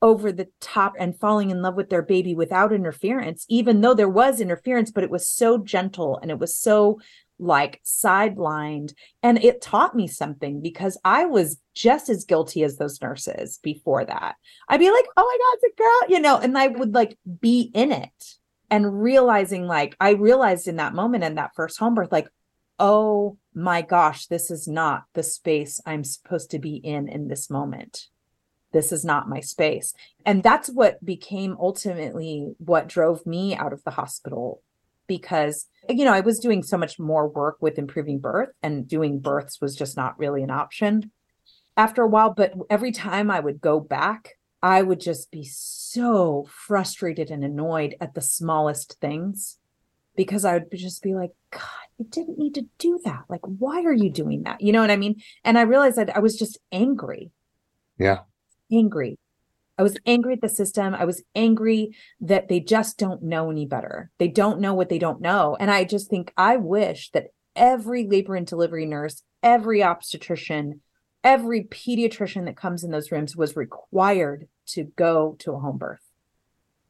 over 0.01 0.31
the 0.31 0.47
top 0.59 0.93
and 0.99 1.19
falling 1.19 1.49
in 1.49 1.61
love 1.61 1.75
with 1.75 1.89
their 1.89 2.01
baby 2.01 2.35
without 2.35 2.73
interference, 2.73 3.45
even 3.49 3.81
though 3.81 3.93
there 3.93 4.09
was 4.09 4.39
interference, 4.39 4.91
but 4.91 5.03
it 5.03 5.09
was 5.09 5.27
so 5.27 5.57
gentle 5.57 6.19
and 6.21 6.29
it 6.29 6.37
was 6.37 6.55
so 6.55 6.99
like 7.39 7.81
sidelined. 7.83 8.93
And 9.21 9.43
it 9.43 9.61
taught 9.61 9.95
me 9.95 10.07
something 10.07 10.61
because 10.61 10.97
I 11.03 11.25
was 11.25 11.59
just 11.73 12.09
as 12.09 12.25
guilty 12.25 12.63
as 12.63 12.77
those 12.77 13.01
nurses 13.01 13.59
before 13.61 14.05
that. 14.05 14.35
I'd 14.69 14.79
be 14.79 14.91
like, 14.91 15.05
oh 15.17 15.23
my 15.23 15.37
God, 15.37 15.57
it's 15.57 15.73
a 15.73 15.81
girl, 15.81 16.15
you 16.15 16.21
know, 16.21 16.37
and 16.37 16.57
I 16.57 16.67
would 16.67 16.93
like 16.93 17.17
be 17.41 17.71
in 17.73 17.91
it 17.91 18.35
and 18.69 19.01
realizing, 19.01 19.67
like, 19.67 19.95
I 19.99 20.11
realized 20.11 20.67
in 20.67 20.77
that 20.77 20.93
moment 20.93 21.23
in 21.23 21.35
that 21.35 21.55
first 21.55 21.77
home 21.77 21.95
birth, 21.95 22.11
like, 22.11 22.29
oh 22.79 23.37
my 23.53 23.81
gosh, 23.81 24.27
this 24.27 24.51
is 24.51 24.67
not 24.67 25.03
the 25.13 25.23
space 25.23 25.79
I'm 25.85 26.03
supposed 26.03 26.51
to 26.51 26.59
be 26.59 26.75
in 26.75 27.07
in 27.07 27.27
this 27.27 27.49
moment. 27.49 28.07
This 28.73 28.91
is 28.91 29.05
not 29.05 29.29
my 29.29 29.39
space. 29.39 29.93
And 30.25 30.43
that's 30.43 30.69
what 30.69 31.03
became 31.03 31.55
ultimately 31.57 32.55
what 32.57 32.89
drove 32.89 33.25
me 33.25 33.55
out 33.55 33.71
of 33.71 33.83
the 33.85 33.91
hospital 33.91 34.61
because, 35.07 35.67
you 35.89 36.05
know, 36.05 36.13
I 36.13 36.21
was 36.21 36.39
doing 36.39 36.63
so 36.63 36.77
much 36.77 36.99
more 36.99 37.27
work 37.27 37.57
with 37.61 37.77
improving 37.77 38.19
birth 38.19 38.49
and 38.63 38.87
doing 38.87 39.19
births 39.19 39.61
was 39.61 39.75
just 39.75 39.95
not 39.97 40.17
really 40.17 40.43
an 40.43 40.51
option 40.51 41.11
after 41.77 42.01
a 42.01 42.07
while. 42.07 42.33
But 42.33 42.53
every 42.69 42.91
time 42.91 43.29
I 43.29 43.39
would 43.39 43.61
go 43.61 43.79
back, 43.79 44.31
I 44.61 44.81
would 44.81 44.99
just 44.99 45.31
be 45.31 45.43
so 45.43 46.47
frustrated 46.49 47.29
and 47.29 47.43
annoyed 47.43 47.95
at 48.01 48.15
the 48.15 48.21
smallest 48.21 48.97
things 48.99 49.57
because 50.15 50.45
I 50.45 50.53
would 50.53 50.71
just 50.73 51.03
be 51.03 51.13
like, 51.13 51.31
God, 51.51 51.61
you 51.97 52.05
didn't 52.09 52.39
need 52.39 52.55
to 52.55 52.65
do 52.79 52.99
that. 53.05 53.25
Like, 53.29 53.41
why 53.43 53.83
are 53.83 53.93
you 53.93 54.09
doing 54.09 54.43
that? 54.43 54.61
You 54.61 54.71
know 54.71 54.81
what 54.81 54.91
I 54.91 54.95
mean? 54.95 55.21
And 55.43 55.57
I 55.57 55.61
realized 55.61 55.97
that 55.97 56.15
I 56.15 56.19
was 56.19 56.35
just 56.37 56.57
angry, 56.71 57.31
Yeah. 57.99 58.21
angry. 58.71 59.19
I 59.77 59.83
was 59.83 59.97
angry 60.05 60.33
at 60.33 60.41
the 60.41 60.49
system. 60.49 60.95
I 60.95 61.05
was 61.05 61.23
angry 61.35 61.95
that 62.21 62.47
they 62.47 62.59
just 62.59 62.97
don't 62.97 63.23
know 63.23 63.51
any 63.51 63.65
better. 63.65 64.11
They 64.17 64.27
don't 64.27 64.61
know 64.61 64.73
what 64.73 64.89
they 64.89 64.99
don't 64.99 65.21
know. 65.21 65.57
And 65.59 65.69
I 65.69 65.83
just 65.83 66.09
think 66.09 66.33
I 66.37 66.57
wish 66.57 67.11
that 67.11 67.27
every 67.55 68.07
labor 68.07 68.35
and 68.35 68.47
delivery 68.47 68.85
nurse, 68.85 69.21
every 69.43 69.83
obstetrician, 69.83 70.81
every 71.23 71.63
pediatrician 71.63 72.45
that 72.45 72.57
comes 72.57 72.83
in 72.83 72.91
those 72.91 73.11
rooms 73.11 73.35
was 73.35 73.55
required 73.55 74.47
to 74.67 74.85
go 74.95 75.35
to 75.39 75.53
a 75.53 75.59
home 75.59 75.77
birth 75.77 76.01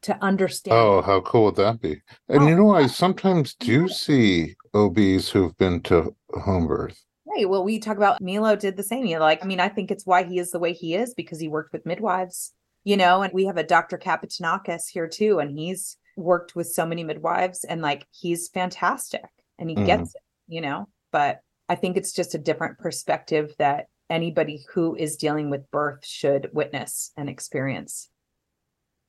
to 0.04 0.24
understand. 0.24 0.78
Oh, 0.78 1.02
how 1.02 1.22
cool 1.22 1.46
would 1.46 1.56
that 1.56 1.82
be? 1.82 2.02
And 2.30 2.44
Oh, 2.44 2.48
you 2.48 2.56
know, 2.56 2.76
I 2.76 2.86
sometimes 2.86 3.56
do 3.56 3.88
see 3.88 4.56
OBs 4.76 5.30
who've 5.30 5.58
been 5.58 5.82
to 5.84 6.16
home 6.44 6.68
birth. 6.68 7.04
Right. 7.26 7.50
Well, 7.50 7.64
we 7.64 7.80
talk 7.80 7.98
about 7.98 8.22
Milo 8.22 8.56
did 8.56 8.78
the 8.78 8.84
same. 8.84 9.06
You 9.06 9.16
know, 9.16 9.22
like, 9.22 9.44
I 9.44 9.48
mean, 9.48 9.60
I 9.60 9.68
think 9.68 9.90
it's 9.90 10.06
why 10.06 10.24
he 10.24 10.38
is 10.38 10.52
the 10.52 10.60
way 10.60 10.74
he 10.74 10.94
is 10.94 11.16
because 11.16 11.40
he 11.40 11.48
worked 11.48 11.74
with 11.74 11.86
midwives 11.86 12.54
you 12.86 12.96
know, 12.96 13.24
and 13.24 13.34
we 13.34 13.46
have 13.46 13.58
a 13.58 13.64
Dr. 13.64 13.98
Kapitanakis 13.98 14.84
here 14.90 15.08
too, 15.08 15.40
and 15.40 15.52
he's 15.52 15.98
worked 16.16 16.56
with 16.56 16.68
so 16.68 16.86
many 16.86 17.04
midwives 17.04 17.66
and 17.66 17.82
like 17.82 18.08
he's 18.12 18.48
fantastic 18.48 19.26
and 19.60 19.70
he 19.70 19.76
mm. 19.76 19.86
gets 19.86 20.16
it, 20.16 20.22
you 20.48 20.62
know. 20.62 20.88
But 21.12 21.42
I 21.68 21.76
think 21.76 21.98
it's 21.98 22.14
just 22.14 22.36
a 22.36 22.40
different 22.40 22.78
perspective 22.78 23.54
that 23.58 23.88
anybody 24.10 24.64
who 24.72 24.96
is 24.96 25.18
dealing 25.18 25.50
with 25.50 25.70
birth 25.72 26.06
should 26.06 26.50
witness 26.54 27.12
and 27.18 27.28
experience. 27.28 28.10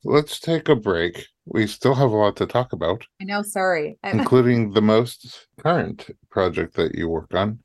Let's 0.04 0.40
take 0.40 0.68
a 0.68 0.76
break. 0.76 1.26
We 1.44 1.66
still 1.66 1.94
have 1.94 2.10
a 2.10 2.16
lot 2.16 2.36
to 2.36 2.46
talk 2.46 2.72
about. 2.72 3.06
I 3.20 3.24
know, 3.24 3.42
sorry. 3.42 3.98
including 4.04 4.72
the 4.72 4.82
most 4.82 5.48
current 5.58 6.08
project 6.30 6.74
that 6.76 6.94
you 6.94 7.08
work 7.08 7.34
on. 7.34 7.58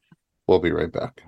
We'll 0.48 0.60
be 0.60 0.72
right 0.72 0.92
back. 0.92 1.22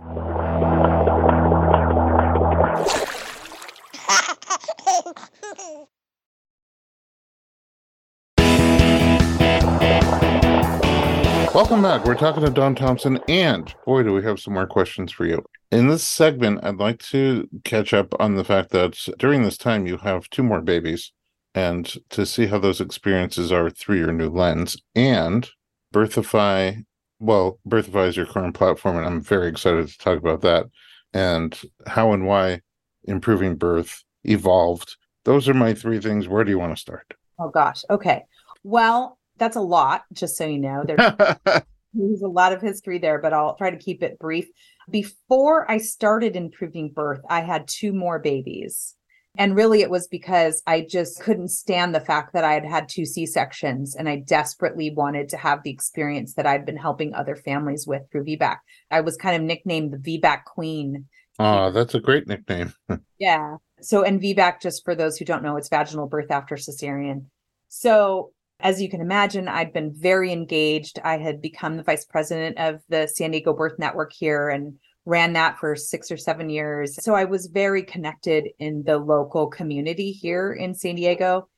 We're 11.83 12.15
talking 12.15 12.45
to 12.45 12.49
Dawn 12.49 12.75
Thompson, 12.75 13.19
and 13.27 13.75
boy, 13.85 14.03
do 14.03 14.13
we 14.13 14.23
have 14.23 14.39
some 14.39 14.53
more 14.53 14.65
questions 14.65 15.11
for 15.11 15.25
you. 15.25 15.43
In 15.69 15.89
this 15.89 16.05
segment, 16.05 16.63
I'd 16.63 16.77
like 16.77 16.99
to 17.09 17.49
catch 17.65 17.93
up 17.93 18.15
on 18.21 18.35
the 18.35 18.45
fact 18.45 18.69
that 18.69 18.97
during 19.19 19.43
this 19.43 19.57
time 19.57 19.85
you 19.85 19.97
have 19.97 20.29
two 20.29 20.43
more 20.43 20.61
babies, 20.61 21.11
and 21.53 21.93
to 22.11 22.25
see 22.25 22.45
how 22.45 22.57
those 22.57 22.79
experiences 22.79 23.51
are 23.51 23.69
through 23.69 23.97
your 23.97 24.13
new 24.13 24.29
lens. 24.29 24.77
And 24.95 25.49
Birthify, 25.93 26.85
well, 27.19 27.59
Birthify 27.67 28.07
is 28.07 28.15
your 28.15 28.27
current 28.27 28.55
platform, 28.55 28.95
and 28.95 29.05
I'm 29.05 29.19
very 29.19 29.49
excited 29.49 29.85
to 29.89 29.97
talk 29.97 30.17
about 30.17 30.39
that 30.39 30.67
and 31.13 31.59
how 31.85 32.13
and 32.13 32.25
why 32.25 32.61
improving 33.03 33.57
birth 33.57 34.05
evolved. 34.23 34.95
Those 35.25 35.49
are 35.49 35.53
my 35.53 35.73
three 35.73 35.99
things. 35.99 36.29
Where 36.29 36.45
do 36.45 36.49
you 36.49 36.59
want 36.59 36.77
to 36.77 36.81
start? 36.81 37.13
Oh, 37.37 37.49
gosh. 37.49 37.83
Okay. 37.89 38.23
Well, 38.63 39.19
that's 39.37 39.57
a 39.57 39.61
lot, 39.61 40.05
just 40.13 40.37
so 40.37 40.45
you 40.45 40.59
know. 40.59 40.85
There's, 41.93 42.21
a 42.21 42.27
lot 42.27 42.53
of 42.53 42.61
history 42.61 42.97
there, 42.97 43.19
but 43.19 43.33
I'll 43.33 43.55
try 43.55 43.69
to 43.69 43.77
keep 43.77 44.01
it 44.03 44.19
brief. 44.19 44.47
Before 44.89 45.69
I 45.69 45.77
started 45.77 46.35
improving 46.35 46.89
birth, 46.89 47.21
I 47.29 47.41
had 47.41 47.67
two 47.67 47.93
more 47.93 48.19
babies. 48.19 48.95
And 49.35 49.55
really, 49.55 49.81
it 49.81 49.89
was 49.89 50.07
because 50.07 50.61
I 50.67 50.85
just 50.87 51.19
couldn't 51.19 51.47
stand 51.47 51.95
the 51.95 51.99
fact 51.99 52.33
that 52.33 52.43
I 52.43 52.53
had 52.53 52.65
had 52.65 52.87
two 52.87 53.05
C 53.05 53.25
sections 53.25 53.95
and 53.95 54.07
I 54.07 54.17
desperately 54.17 54.91
wanted 54.91 55.29
to 55.29 55.37
have 55.37 55.63
the 55.63 55.71
experience 55.71 56.35
that 56.35 56.45
I'd 56.45 56.65
been 56.65 56.77
helping 56.77 57.15
other 57.15 57.35
families 57.35 57.87
with 57.87 58.03
through 58.11 58.25
VBAC. 58.25 58.57
I 58.91 59.01
was 59.01 59.17
kind 59.17 59.35
of 59.35 59.41
nicknamed 59.41 59.91
the 59.91 60.19
VBAC 60.19 60.43
Queen. 60.43 61.07
Oh, 61.39 61.71
that's 61.71 61.95
a 61.95 61.99
great 61.99 62.27
nickname. 62.27 62.73
yeah. 63.17 63.57
So, 63.81 64.03
and 64.03 64.21
VBAC, 64.21 64.61
just 64.61 64.85
for 64.85 64.93
those 64.93 65.17
who 65.17 65.25
don't 65.25 65.41
know, 65.41 65.57
it's 65.57 65.69
vaginal 65.69 66.07
birth 66.07 66.29
after 66.29 66.55
cesarean. 66.55 67.25
So, 67.69 68.33
as 68.63 68.81
you 68.81 68.89
can 68.89 69.01
imagine, 69.01 69.49
I'd 69.49 69.73
been 69.73 69.93
very 69.93 70.31
engaged. 70.31 70.97
I 71.03 71.17
had 71.17 71.41
become 71.41 71.75
the 71.75 71.83
vice 71.83 72.05
president 72.05 72.57
of 72.57 72.79
the 72.87 73.07
San 73.07 73.31
Diego 73.31 73.53
Birth 73.53 73.77
Network 73.77 74.13
here 74.13 74.47
and 74.49 74.75
ran 75.05 75.33
that 75.33 75.59
for 75.59 75.75
six 75.75 76.09
or 76.09 76.15
seven 76.15 76.49
years. 76.49 76.97
So 77.03 77.13
I 77.13 77.25
was 77.25 77.47
very 77.47 77.83
connected 77.83 78.47
in 78.59 78.83
the 78.85 78.97
local 78.97 79.47
community 79.47 80.13
here 80.13 80.53
in 80.53 80.73
San 80.73 80.95
Diego. 80.95 81.49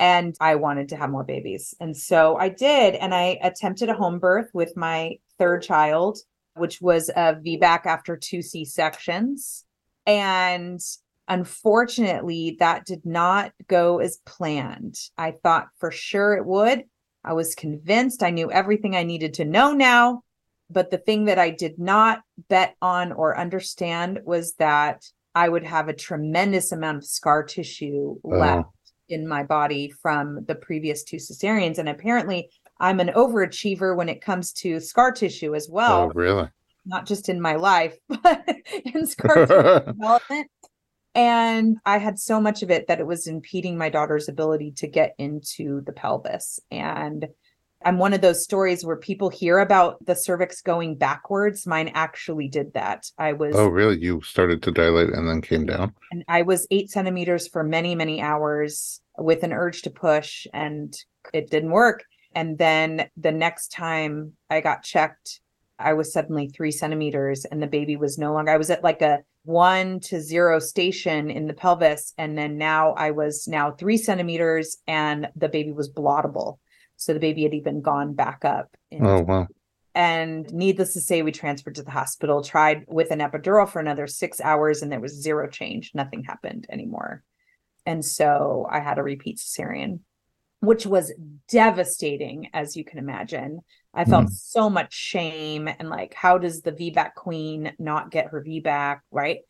And 0.00 0.34
I 0.40 0.56
wanted 0.56 0.88
to 0.88 0.96
have 0.96 1.10
more 1.10 1.22
babies. 1.22 1.72
And 1.78 1.96
so 1.96 2.36
I 2.36 2.48
did. 2.48 2.96
And 2.96 3.14
I 3.14 3.38
attempted 3.42 3.88
a 3.88 3.94
home 3.94 4.18
birth 4.18 4.48
with 4.52 4.76
my 4.76 5.18
third 5.38 5.62
child, 5.62 6.18
which 6.56 6.80
was 6.80 7.10
a 7.10 7.36
VBAC 7.46 7.86
after 7.86 8.16
two 8.16 8.42
C 8.42 8.64
sections. 8.64 9.64
And 10.04 10.80
Unfortunately, 11.30 12.56
that 12.58 12.84
did 12.84 13.06
not 13.06 13.52
go 13.68 14.00
as 14.00 14.18
planned. 14.26 14.98
I 15.16 15.30
thought 15.30 15.68
for 15.78 15.92
sure 15.92 16.34
it 16.34 16.44
would. 16.44 16.82
I 17.24 17.34
was 17.34 17.54
convinced 17.54 18.24
I 18.24 18.30
knew 18.30 18.50
everything 18.50 18.96
I 18.96 19.04
needed 19.04 19.34
to 19.34 19.44
know 19.44 19.72
now. 19.72 20.22
But 20.68 20.90
the 20.90 20.98
thing 20.98 21.26
that 21.26 21.38
I 21.38 21.50
did 21.50 21.78
not 21.78 22.22
bet 22.48 22.74
on 22.82 23.12
or 23.12 23.38
understand 23.38 24.20
was 24.24 24.54
that 24.54 25.04
I 25.32 25.48
would 25.48 25.64
have 25.64 25.88
a 25.88 25.94
tremendous 25.94 26.72
amount 26.72 26.98
of 26.98 27.04
scar 27.04 27.44
tissue 27.44 28.16
uh-huh. 28.24 28.36
left 28.36 28.68
in 29.08 29.28
my 29.28 29.44
body 29.44 29.92
from 30.02 30.44
the 30.46 30.56
previous 30.56 31.04
two 31.04 31.18
cesareans. 31.18 31.78
And 31.78 31.88
apparently, 31.88 32.50
I'm 32.80 32.98
an 32.98 33.12
overachiever 33.14 33.96
when 33.96 34.08
it 34.08 34.20
comes 34.20 34.52
to 34.54 34.80
scar 34.80 35.12
tissue 35.12 35.54
as 35.54 35.68
well. 35.70 36.02
Oh, 36.02 36.12
really? 36.12 36.48
Not 36.86 37.06
just 37.06 37.28
in 37.28 37.40
my 37.40 37.54
life, 37.54 37.96
but 38.08 38.48
in 38.84 39.06
scar 39.06 39.46
tissue 39.46 39.80
development. 39.86 40.50
And 41.14 41.78
I 41.84 41.98
had 41.98 42.18
so 42.18 42.40
much 42.40 42.62
of 42.62 42.70
it 42.70 42.86
that 42.86 43.00
it 43.00 43.06
was 43.06 43.26
impeding 43.26 43.76
my 43.76 43.88
daughter's 43.88 44.28
ability 44.28 44.72
to 44.76 44.86
get 44.86 45.14
into 45.18 45.80
the 45.82 45.92
pelvis. 45.92 46.60
And 46.70 47.26
I'm 47.84 47.98
one 47.98 48.12
of 48.12 48.20
those 48.20 48.44
stories 48.44 48.84
where 48.84 48.96
people 48.96 49.30
hear 49.30 49.58
about 49.58 50.04
the 50.04 50.14
cervix 50.14 50.60
going 50.60 50.96
backwards. 50.96 51.66
Mine 51.66 51.90
actually 51.94 52.46
did 52.46 52.74
that. 52.74 53.06
I 53.18 53.32
was. 53.32 53.56
Oh, 53.56 53.68
really? 53.68 53.98
You 53.98 54.20
started 54.20 54.62
to 54.64 54.70
dilate 54.70 55.10
and 55.10 55.26
then 55.28 55.40
came 55.40 55.66
down? 55.66 55.94
And 56.12 56.22
I 56.28 56.42
was 56.42 56.66
eight 56.70 56.90
centimeters 56.90 57.48
for 57.48 57.64
many, 57.64 57.94
many 57.94 58.20
hours 58.20 59.00
with 59.16 59.42
an 59.42 59.52
urge 59.52 59.82
to 59.82 59.90
push, 59.90 60.46
and 60.52 60.94
it 61.32 61.50
didn't 61.50 61.70
work. 61.70 62.04
And 62.34 62.58
then 62.58 63.08
the 63.16 63.32
next 63.32 63.68
time 63.72 64.34
I 64.50 64.60
got 64.60 64.82
checked, 64.82 65.40
I 65.78 65.94
was 65.94 66.12
suddenly 66.12 66.48
three 66.48 66.70
centimeters, 66.70 67.46
and 67.46 67.62
the 67.62 67.66
baby 67.66 67.96
was 67.96 68.18
no 68.18 68.34
longer. 68.34 68.52
I 68.52 68.58
was 68.58 68.70
at 68.70 68.84
like 68.84 69.00
a 69.00 69.20
one 69.44 70.00
to 70.00 70.20
zero 70.20 70.58
station 70.58 71.30
in 71.30 71.46
the 71.46 71.54
pelvis. 71.54 72.12
And 72.18 72.36
then 72.36 72.58
now 72.58 72.92
I 72.92 73.10
was 73.10 73.48
now 73.48 73.72
three 73.72 73.96
centimeters 73.96 74.76
and 74.86 75.28
the 75.36 75.48
baby 75.48 75.72
was 75.72 75.90
ballottable. 75.92 76.58
So 76.96 77.14
the 77.14 77.20
baby 77.20 77.44
had 77.44 77.54
even 77.54 77.80
gone 77.80 78.14
back 78.14 78.44
up. 78.44 78.76
Oh, 79.00 79.22
wow. 79.22 79.46
And 79.94 80.52
needless 80.52 80.92
to 80.92 81.00
say, 81.00 81.22
we 81.22 81.32
transferred 81.32 81.74
to 81.76 81.82
the 81.82 81.90
hospital, 81.90 82.44
tried 82.44 82.84
with 82.86 83.10
an 83.10 83.18
epidural 83.18 83.68
for 83.68 83.80
another 83.80 84.06
six 84.06 84.40
hours, 84.40 84.82
and 84.82 84.92
there 84.92 85.00
was 85.00 85.20
zero 85.20 85.48
change. 85.48 85.92
Nothing 85.94 86.22
happened 86.22 86.66
anymore. 86.70 87.24
And 87.86 88.04
so 88.04 88.68
I 88.70 88.80
had 88.80 88.98
a 88.98 89.02
repeat 89.02 89.38
cesarean, 89.38 90.00
which 90.60 90.86
was 90.86 91.12
devastating, 91.48 92.50
as 92.52 92.76
you 92.76 92.84
can 92.84 92.98
imagine. 92.98 93.60
I 93.92 94.04
felt 94.04 94.26
mm. 94.26 94.32
so 94.32 94.70
much 94.70 94.94
shame 94.94 95.68
and 95.68 95.88
like, 95.88 96.14
how 96.14 96.38
does 96.38 96.62
the 96.62 96.72
VBAC 96.72 97.14
queen 97.14 97.72
not 97.78 98.10
get 98.10 98.28
her 98.28 98.42
VBAC? 98.42 99.00
Right. 99.10 99.40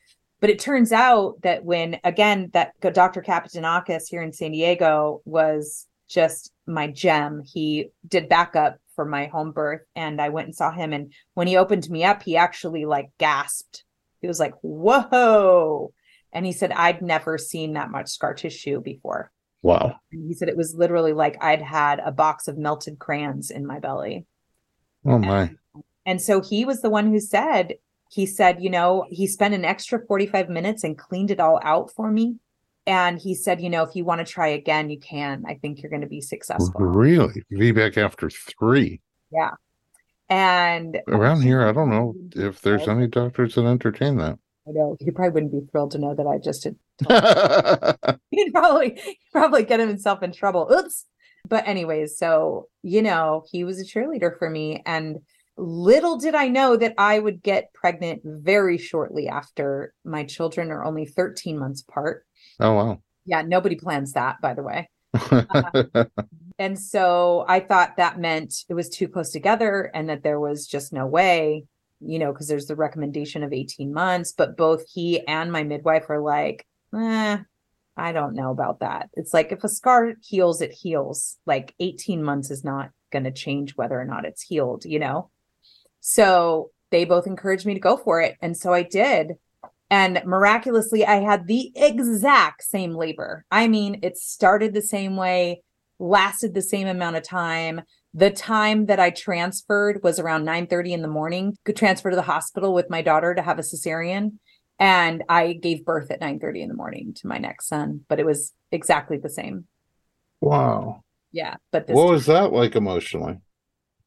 But 0.40 0.50
it 0.50 0.58
turns 0.58 0.92
out 0.92 1.42
that 1.42 1.64
when, 1.64 2.00
again, 2.02 2.50
that 2.54 2.72
Dr. 2.80 3.20
Kapitanakis 3.20 4.08
here 4.08 4.22
in 4.22 4.32
San 4.32 4.52
Diego 4.52 5.20
was 5.26 5.86
just 6.08 6.52
my 6.66 6.88
gem. 6.88 7.42
He 7.44 7.90
did 8.08 8.28
backup 8.28 8.78
for 8.94 9.04
my 9.04 9.26
home 9.26 9.52
birth 9.52 9.82
and 9.94 10.20
I 10.20 10.30
went 10.30 10.46
and 10.46 10.56
saw 10.56 10.70
him. 10.70 10.92
And 10.92 11.12
when 11.34 11.46
he 11.46 11.56
opened 11.56 11.88
me 11.90 12.04
up, 12.04 12.22
he 12.22 12.36
actually 12.36 12.86
like 12.86 13.10
gasped. 13.18 13.84
He 14.20 14.26
was 14.26 14.40
like, 14.40 14.54
whoa. 14.62 15.92
And 16.32 16.46
he 16.46 16.52
said, 16.52 16.72
I'd 16.72 17.02
never 17.02 17.38
seen 17.38 17.74
that 17.74 17.90
much 17.90 18.08
scar 18.08 18.34
tissue 18.34 18.80
before. 18.80 19.30
Wow. 19.62 19.96
And 20.12 20.26
he 20.26 20.34
said 20.34 20.48
it 20.48 20.56
was 20.56 20.74
literally 20.74 21.12
like 21.12 21.42
I'd 21.42 21.62
had 21.62 22.00
a 22.00 22.12
box 22.12 22.48
of 22.48 22.56
melted 22.56 22.98
crayons 22.98 23.50
in 23.50 23.66
my 23.66 23.78
belly. 23.78 24.26
Oh 25.04 25.18
my. 25.18 25.42
And, 25.42 25.84
and 26.06 26.22
so 26.22 26.40
he 26.40 26.64
was 26.64 26.82
the 26.82 26.90
one 26.90 27.08
who 27.08 27.20
said, 27.20 27.74
he 28.10 28.26
said, 28.26 28.62
you 28.62 28.70
know, 28.70 29.06
he 29.08 29.26
spent 29.26 29.54
an 29.54 29.64
extra 29.64 30.04
45 30.06 30.48
minutes 30.48 30.82
and 30.82 30.98
cleaned 30.98 31.30
it 31.30 31.40
all 31.40 31.60
out 31.62 31.90
for 31.92 32.10
me. 32.10 32.36
And 32.86 33.20
he 33.20 33.34
said, 33.34 33.60
you 33.60 33.70
know, 33.70 33.84
if 33.84 33.94
you 33.94 34.04
want 34.04 34.26
to 34.26 34.30
try 34.30 34.48
again, 34.48 34.90
you 34.90 34.98
can. 34.98 35.44
I 35.46 35.54
think 35.54 35.80
you're 35.80 35.90
going 35.90 36.02
to 36.02 36.08
be 36.08 36.20
successful. 36.20 36.72
Really? 36.80 37.44
VBAC 37.52 37.98
after 37.98 38.28
three. 38.30 39.00
Yeah. 39.32 39.52
And 40.28 41.00
around 41.08 41.42
here, 41.42 41.62
I 41.62 41.72
don't 41.72 41.90
know 41.90 42.14
if 42.34 42.62
there's 42.62 42.88
any 42.88 43.06
doctors 43.06 43.54
that 43.54 43.64
entertain 43.64 44.16
that. 44.16 44.38
I 44.66 44.72
know 44.72 44.96
he 45.00 45.10
probably 45.10 45.32
wouldn't 45.32 45.52
be 45.52 45.70
thrilled 45.70 45.90
to 45.92 45.98
know 45.98 46.14
that 46.14 46.26
I 46.26 46.38
just 46.38 46.62
did. 46.62 46.76
he'd 48.30 48.52
probably 48.52 49.00
he'd 49.02 49.18
probably 49.32 49.64
get 49.64 49.80
himself 49.80 50.22
in 50.22 50.32
trouble. 50.32 50.70
Oops. 50.72 51.06
But, 51.50 51.68
anyways, 51.68 52.16
so, 52.16 52.68
you 52.82 53.02
know, 53.02 53.44
he 53.50 53.64
was 53.64 53.80
a 53.80 53.84
cheerleader 53.84 54.38
for 54.38 54.48
me. 54.48 54.82
And 54.86 55.18
little 55.58 56.16
did 56.16 56.34
I 56.34 56.48
know 56.48 56.76
that 56.76 56.94
I 56.96 57.18
would 57.18 57.42
get 57.42 57.74
pregnant 57.74 58.22
very 58.24 58.78
shortly 58.78 59.28
after 59.28 59.92
my 60.04 60.24
children 60.24 60.70
are 60.70 60.84
only 60.84 61.04
13 61.04 61.58
months 61.58 61.82
apart. 61.86 62.24
Oh, 62.60 62.72
wow. 62.72 63.02
Yeah, 63.26 63.42
nobody 63.42 63.74
plans 63.74 64.12
that, 64.12 64.40
by 64.40 64.54
the 64.54 64.62
way. 64.62 64.88
uh, 65.12 66.04
and 66.58 66.78
so 66.78 67.44
I 67.48 67.58
thought 67.60 67.96
that 67.96 68.20
meant 68.20 68.64
it 68.68 68.74
was 68.74 68.88
too 68.88 69.08
close 69.08 69.30
together 69.30 69.90
and 69.92 70.08
that 70.08 70.22
there 70.22 70.38
was 70.38 70.68
just 70.68 70.92
no 70.92 71.04
way, 71.04 71.66
you 72.00 72.20
know, 72.20 72.32
because 72.32 72.46
there's 72.46 72.66
the 72.66 72.76
recommendation 72.76 73.42
of 73.42 73.52
18 73.52 73.92
months. 73.92 74.32
But 74.32 74.56
both 74.56 74.84
he 74.88 75.26
and 75.26 75.50
my 75.50 75.64
midwife 75.64 76.08
are 76.08 76.22
like, 76.22 76.64
eh, 76.94 77.38
I 77.96 78.12
don't 78.12 78.34
know 78.34 78.50
about 78.50 78.80
that. 78.80 79.10
It's 79.14 79.34
like 79.34 79.52
if 79.52 79.64
a 79.64 79.68
scar 79.68 80.14
heals, 80.22 80.60
it 80.60 80.72
heals. 80.72 81.38
Like 81.46 81.74
18 81.80 82.22
months 82.22 82.50
is 82.50 82.64
not 82.64 82.90
going 83.12 83.24
to 83.24 83.32
change 83.32 83.76
whether 83.76 84.00
or 84.00 84.04
not 84.04 84.24
it's 84.24 84.42
healed, 84.42 84.84
you 84.84 84.98
know? 84.98 85.30
So 86.00 86.70
they 86.90 87.04
both 87.04 87.26
encouraged 87.26 87.66
me 87.66 87.74
to 87.74 87.80
go 87.80 87.96
for 87.96 88.20
it. 88.20 88.36
And 88.40 88.56
so 88.56 88.72
I 88.72 88.82
did. 88.82 89.32
And 89.90 90.22
miraculously, 90.24 91.04
I 91.04 91.16
had 91.16 91.46
the 91.46 91.72
exact 91.74 92.62
same 92.62 92.94
labor. 92.94 93.44
I 93.50 93.66
mean, 93.66 93.98
it 94.02 94.16
started 94.16 94.72
the 94.72 94.82
same 94.82 95.16
way, 95.16 95.62
lasted 95.98 96.54
the 96.54 96.62
same 96.62 96.86
amount 96.86 97.16
of 97.16 97.24
time. 97.24 97.82
The 98.14 98.30
time 98.30 98.86
that 98.86 99.00
I 99.00 99.10
transferred 99.10 100.02
was 100.02 100.18
around 100.18 100.44
9 100.44 100.68
30 100.68 100.92
in 100.92 101.02
the 101.02 101.08
morning, 101.08 101.58
could 101.64 101.76
transfer 101.76 102.10
to 102.10 102.16
the 102.16 102.22
hospital 102.22 102.72
with 102.72 102.90
my 102.90 103.02
daughter 103.02 103.34
to 103.34 103.42
have 103.42 103.58
a 103.58 103.62
cesarean. 103.62 104.38
And 104.80 105.22
I 105.28 105.52
gave 105.52 105.84
birth 105.84 106.10
at 106.10 106.20
9 106.20 106.40
30 106.40 106.62
in 106.62 106.68
the 106.68 106.74
morning 106.74 107.12
to 107.16 107.26
my 107.26 107.36
next 107.38 107.68
son, 107.68 108.00
but 108.08 108.18
it 108.18 108.24
was 108.24 108.54
exactly 108.72 109.18
the 109.18 109.28
same. 109.28 109.66
Wow. 110.40 111.04
Yeah. 111.32 111.56
But 111.70 111.88
what 111.88 112.08
was 112.08 112.26
that 112.26 112.52
like 112.52 112.74
emotionally? 112.74 113.38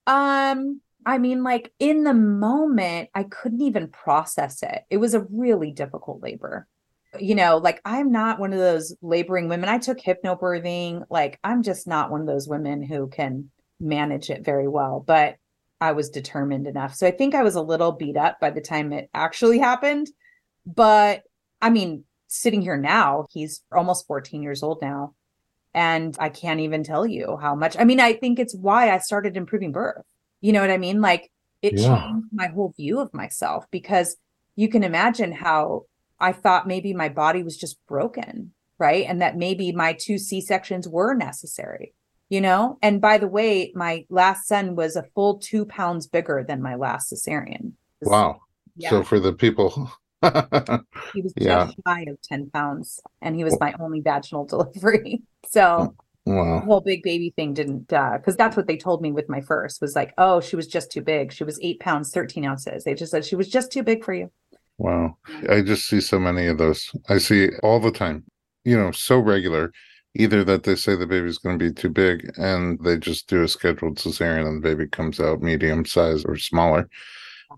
Um, 0.07 0.81
I 1.05 1.19
mean, 1.19 1.43
like 1.43 1.71
in 1.79 2.03
the 2.03 2.13
moment, 2.13 3.09
I 3.13 3.23
couldn't 3.23 3.61
even 3.61 3.87
process 3.89 4.63
it. 4.63 4.83
It 4.89 4.97
was 4.97 5.13
a 5.13 5.25
really 5.29 5.71
difficult 5.71 6.21
labor. 6.21 6.67
You 7.19 7.35
know, 7.35 7.57
like 7.57 7.79
I'm 7.85 8.11
not 8.11 8.39
one 8.39 8.53
of 8.53 8.59
those 8.59 8.95
laboring 9.03 9.47
women. 9.47 9.69
I 9.69 9.77
took 9.77 9.99
hypnobirthing. 9.99 11.05
Like 11.09 11.39
I'm 11.43 11.61
just 11.61 11.85
not 11.85 12.09
one 12.09 12.21
of 12.21 12.27
those 12.27 12.47
women 12.47 12.81
who 12.81 13.07
can 13.07 13.51
manage 13.79 14.31
it 14.31 14.43
very 14.43 14.67
well, 14.67 15.03
but 15.05 15.35
I 15.79 15.91
was 15.91 16.09
determined 16.09 16.65
enough. 16.65 16.95
So 16.95 17.05
I 17.05 17.11
think 17.11 17.35
I 17.35 17.43
was 17.43 17.55
a 17.55 17.61
little 17.61 17.91
beat 17.91 18.17
up 18.17 18.39
by 18.39 18.49
the 18.49 18.61
time 18.61 18.91
it 18.91 19.09
actually 19.13 19.59
happened. 19.59 20.09
But 20.65 21.23
I 21.61 21.69
mean, 21.69 22.03
sitting 22.27 22.61
here 22.61 22.77
now, 22.77 23.27
he's 23.31 23.61
almost 23.71 24.07
14 24.07 24.41
years 24.41 24.63
old 24.63 24.81
now. 24.81 25.13
And 25.75 26.15
I 26.19 26.29
can't 26.29 26.59
even 26.59 26.83
tell 26.83 27.07
you 27.07 27.37
how 27.41 27.55
much. 27.55 27.75
I 27.79 27.83
mean, 27.83 27.99
I 27.99 28.13
think 28.13 28.37
it's 28.37 28.53
why 28.53 28.91
I 28.91 28.99
started 28.99 29.35
improving 29.35 29.71
birth 29.71 30.05
you 30.43 30.51
know 30.51 30.59
what 30.59 30.69
I 30.69 30.77
mean? 30.77 30.99
Like 30.99 31.31
it 31.61 31.79
yeah. 31.79 31.87
changed 31.87 32.27
my 32.33 32.47
whole 32.47 32.73
view 32.75 32.99
of 32.99 33.13
myself 33.13 33.65
because 33.71 34.17
you 34.57 34.67
can 34.67 34.83
imagine 34.83 35.31
how 35.31 35.85
I 36.19 36.33
thought 36.33 36.67
maybe 36.67 36.93
my 36.93 37.07
body 37.07 37.43
was 37.43 37.55
just 37.55 37.77
broken, 37.87 38.51
right? 38.77 39.05
And 39.07 39.21
that 39.21 39.37
maybe 39.37 39.71
my 39.71 39.93
two 39.93 40.17
C 40.17 40.41
sections 40.41 40.85
were 40.85 41.15
necessary, 41.15 41.93
you 42.27 42.41
know? 42.41 42.77
And 42.81 42.99
by 42.99 43.19
the 43.19 43.27
way, 43.27 43.71
my 43.73 44.05
last 44.09 44.45
son 44.45 44.75
was 44.75 44.97
a 44.97 45.07
full 45.15 45.37
two 45.37 45.65
pounds 45.65 46.07
bigger 46.07 46.43
than 46.45 46.61
my 46.61 46.75
last 46.75 47.13
cesarean. 47.13 47.71
Wow. 48.01 48.41
Yeah. 48.75 48.89
So 48.89 49.03
for 49.03 49.21
the 49.21 49.31
people 49.31 49.93
he 51.13 51.21
was 51.21 51.33
yeah. 51.35 51.65
just 51.65 51.77
shy 51.85 52.05
of 52.07 52.21
10 52.21 52.49
pounds 52.51 53.01
and 53.21 53.35
he 53.35 53.43
was 53.43 53.59
my 53.59 53.73
only 53.79 54.01
vaginal 54.01 54.45
delivery. 54.47 55.21
So 55.47 55.95
Wow. 56.25 56.59
The 56.59 56.65
whole 56.65 56.81
big 56.81 57.03
baby 57.03 57.33
thing 57.35 57.53
didn't 57.53 57.91
uh 57.91 58.17
because 58.17 58.37
that's 58.37 58.55
what 58.55 58.67
they 58.67 58.77
told 58.77 59.01
me 59.01 59.11
with 59.11 59.27
my 59.27 59.41
first 59.41 59.81
was 59.81 59.95
like, 59.95 60.13
oh, 60.17 60.39
she 60.39 60.55
was 60.55 60.67
just 60.67 60.91
too 60.91 61.01
big. 61.01 61.33
She 61.33 61.43
was 61.43 61.59
eight 61.61 61.79
pounds, 61.79 62.11
13 62.11 62.45
ounces. 62.45 62.83
They 62.83 62.93
just 62.93 63.11
said 63.11 63.25
she 63.25 63.35
was 63.35 63.49
just 63.49 63.71
too 63.71 63.83
big 63.83 64.05
for 64.05 64.13
you. 64.13 64.31
Wow. 64.77 65.17
I 65.49 65.61
just 65.61 65.87
see 65.87 65.99
so 65.99 66.19
many 66.19 66.47
of 66.47 66.57
those. 66.57 66.89
I 67.09 67.17
see 67.17 67.49
all 67.61 67.79
the 67.79 67.91
time, 67.91 68.23
you 68.63 68.77
know, 68.77 68.91
so 68.91 69.19
regular. 69.19 69.71
Either 70.15 70.43
that 70.43 70.63
they 70.63 70.75
say 70.75 70.95
the 70.95 71.07
baby's 71.07 71.39
going 71.39 71.57
to 71.57 71.69
be 71.69 71.73
too 71.73 71.89
big 71.89 72.31
and 72.37 72.79
they 72.83 72.97
just 72.97 73.27
do 73.27 73.41
a 73.41 73.47
scheduled 73.47 73.97
cesarean 73.97 74.47
and 74.47 74.63
the 74.63 74.69
baby 74.69 74.87
comes 74.87 75.19
out 75.19 75.41
medium 75.41 75.83
size 75.85 76.23
or 76.23 76.37
smaller. 76.37 76.87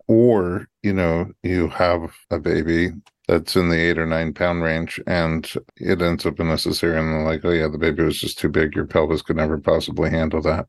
Or, 0.08 0.68
you 0.84 0.94
know, 0.94 1.32
you 1.44 1.68
have 1.70 2.14
a 2.30 2.40
baby 2.40 2.92
that's 3.28 3.56
in 3.56 3.70
the 3.70 3.80
eight 3.80 3.98
or 3.98 4.06
nine 4.06 4.34
pound 4.34 4.62
range 4.64 5.00
and 5.08 5.52
it 5.78 6.02
ends 6.02 6.26
up 6.26 6.40
in 6.40 6.48
a 6.48 6.54
cesarean 6.54 7.00
and 7.00 7.14
they're 7.14 7.24
like, 7.24 7.44
oh 7.44 7.52
yeah, 7.52 7.68
the 7.68 7.78
baby 7.78 8.04
was 8.04 8.20
just 8.20 8.38
too 8.38 8.50
big. 8.50 8.76
Your 8.76 8.86
pelvis 8.86 9.22
could 9.22 9.38
never 9.38 9.58
possibly 9.58 10.10
handle 10.10 10.42
that. 10.44 10.68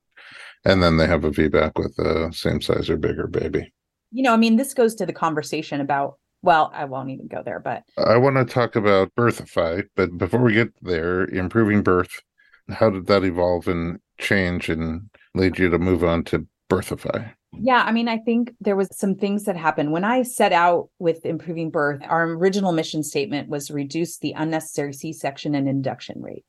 And 0.64 0.83
then 0.83 0.97
they 0.97 1.07
have 1.07 1.24
a 1.24 1.31
VBAC 1.31 1.72
with 1.77 1.99
a 1.99 2.33
same 2.33 2.61
size 2.61 2.89
or 2.91 2.97
bigger 2.97 3.27
baby. 3.27 3.72
You 4.11 4.22
know, 4.22 4.33
I 4.33 4.37
mean, 4.37 4.57
this 4.57 4.74
goes 4.74 4.95
to 4.97 5.07
the 5.07 5.12
conversation 5.12 5.81
about, 5.81 6.18
well, 6.43 6.70
I 6.74 6.87
won't 6.87 7.11
even 7.11 7.27
go 7.27 7.43
there, 7.45 7.61
but 7.61 7.83
I 7.99 8.16
want 8.16 8.37
to 8.37 8.45
talk 8.45 8.77
about 8.77 9.14
Birthify. 9.16 9.85
But 9.95 10.16
before 10.16 10.41
we 10.41 10.55
get 10.55 10.72
there, 10.81 11.24
improving 11.24 11.83
birth, 11.83 12.20
how 12.70 12.91
did 12.91 13.07
that 13.07 13.24
evolve 13.24 13.68
and 13.68 14.01
change 14.18 14.68
and 14.68 15.11
lead 15.35 15.59
you 15.59 15.68
to 15.70 15.79
move 15.79 16.03
on 16.03 16.24
to 16.24 16.47
Birthify? 16.70 17.33
Yeah, 17.59 17.83
I 17.83 17.93
mean, 17.93 18.09
I 18.09 18.19
think 18.19 18.53
there 18.61 18.77
was 18.77 18.89
some 18.93 19.15
things 19.15 19.45
that 19.45 19.57
happened 19.57 19.91
when 19.91 20.05
I 20.05 20.23
set 20.23 20.53
out 20.53 20.91
with 20.99 21.25
improving 21.25 21.71
birth. 21.71 22.03
Our 22.07 22.25
original 22.25 22.73
mission 22.73 23.03
statement 23.03 23.49
was 23.49 23.71
reduce 23.71 24.19
the 24.19 24.35
unnecessary 24.37 24.93
C-section 24.93 25.55
and 25.55 25.69
induction 25.69 26.21
rate, 26.21 26.45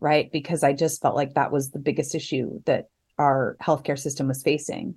right? 0.00 0.30
Because 0.32 0.64
I 0.64 0.72
just 0.72 1.00
felt 1.00 1.14
like 1.14 1.34
that 1.34 1.52
was 1.52 1.70
the 1.70 1.78
biggest 1.78 2.14
issue 2.14 2.60
that 2.66 2.86
our 3.18 3.56
healthcare 3.62 3.98
system 3.98 4.28
was 4.28 4.42
facing. 4.42 4.96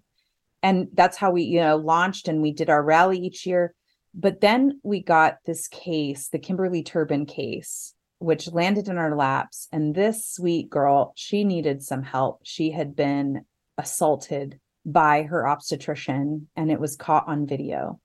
And 0.63 0.87
that's 0.93 1.17
how 1.17 1.31
we, 1.31 1.43
you 1.43 1.59
know, 1.59 1.77
launched 1.77 2.27
and 2.27 2.41
we 2.41 2.51
did 2.51 2.69
our 2.69 2.83
rally 2.83 3.19
each 3.19 3.45
year. 3.45 3.75
But 4.15 4.41
then 4.41 4.79
we 4.81 5.03
got 5.03 5.37
this 5.45 5.67
case, 5.67 6.29
the 6.29 6.39
Kimberly 6.39 6.81
Turbin 6.81 7.27
case, 7.27 7.93
which 8.17 8.51
landed 8.51 8.87
in 8.87 8.97
our 8.97 9.15
laps. 9.15 9.67
And 9.71 9.93
this 9.93 10.25
sweet 10.27 10.69
girl, 10.69 11.13
she 11.15 11.43
needed 11.43 11.83
some 11.83 12.01
help. 12.01 12.39
She 12.43 12.71
had 12.71 12.95
been 12.95 13.45
assaulted 13.77 14.59
by 14.85 15.23
her 15.23 15.47
obstetrician 15.47 16.47
and 16.55 16.71
it 16.71 16.79
was 16.79 16.95
caught 16.95 17.27
on 17.27 17.47
video. 17.47 17.99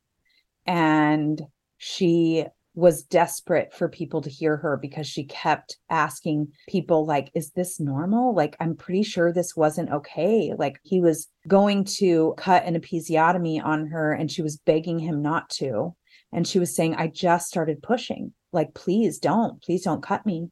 And 0.66 1.40
she 1.76 2.46
was 2.74 3.02
desperate 3.02 3.72
for 3.74 3.88
people 3.88 4.22
to 4.22 4.30
hear 4.30 4.56
her 4.56 4.76
because 4.76 5.06
she 5.06 5.24
kept 5.24 5.76
asking 5.90 6.48
people 6.68 7.04
like 7.04 7.30
is 7.34 7.50
this 7.50 7.80
normal? 7.80 8.34
Like 8.34 8.56
i'm 8.60 8.76
pretty 8.76 9.02
sure 9.02 9.32
this 9.32 9.56
wasn't 9.56 9.90
okay. 9.90 10.52
Like 10.56 10.78
he 10.82 11.00
was 11.00 11.28
going 11.48 11.84
to 11.84 12.34
cut 12.36 12.64
an 12.64 12.80
episiotomy 12.80 13.62
on 13.62 13.88
her 13.88 14.12
and 14.12 14.30
she 14.30 14.42
was 14.42 14.56
begging 14.58 14.98
him 14.98 15.20
not 15.20 15.50
to. 15.50 15.94
And 16.32 16.46
she 16.46 16.58
was 16.58 16.74
saying 16.74 16.94
i 16.94 17.08
just 17.08 17.48
started 17.48 17.82
pushing. 17.82 18.32
Like 18.52 18.72
please 18.74 19.18
don't 19.18 19.60
please 19.62 19.82
don't 19.82 20.02
cut 20.02 20.24
me. 20.24 20.48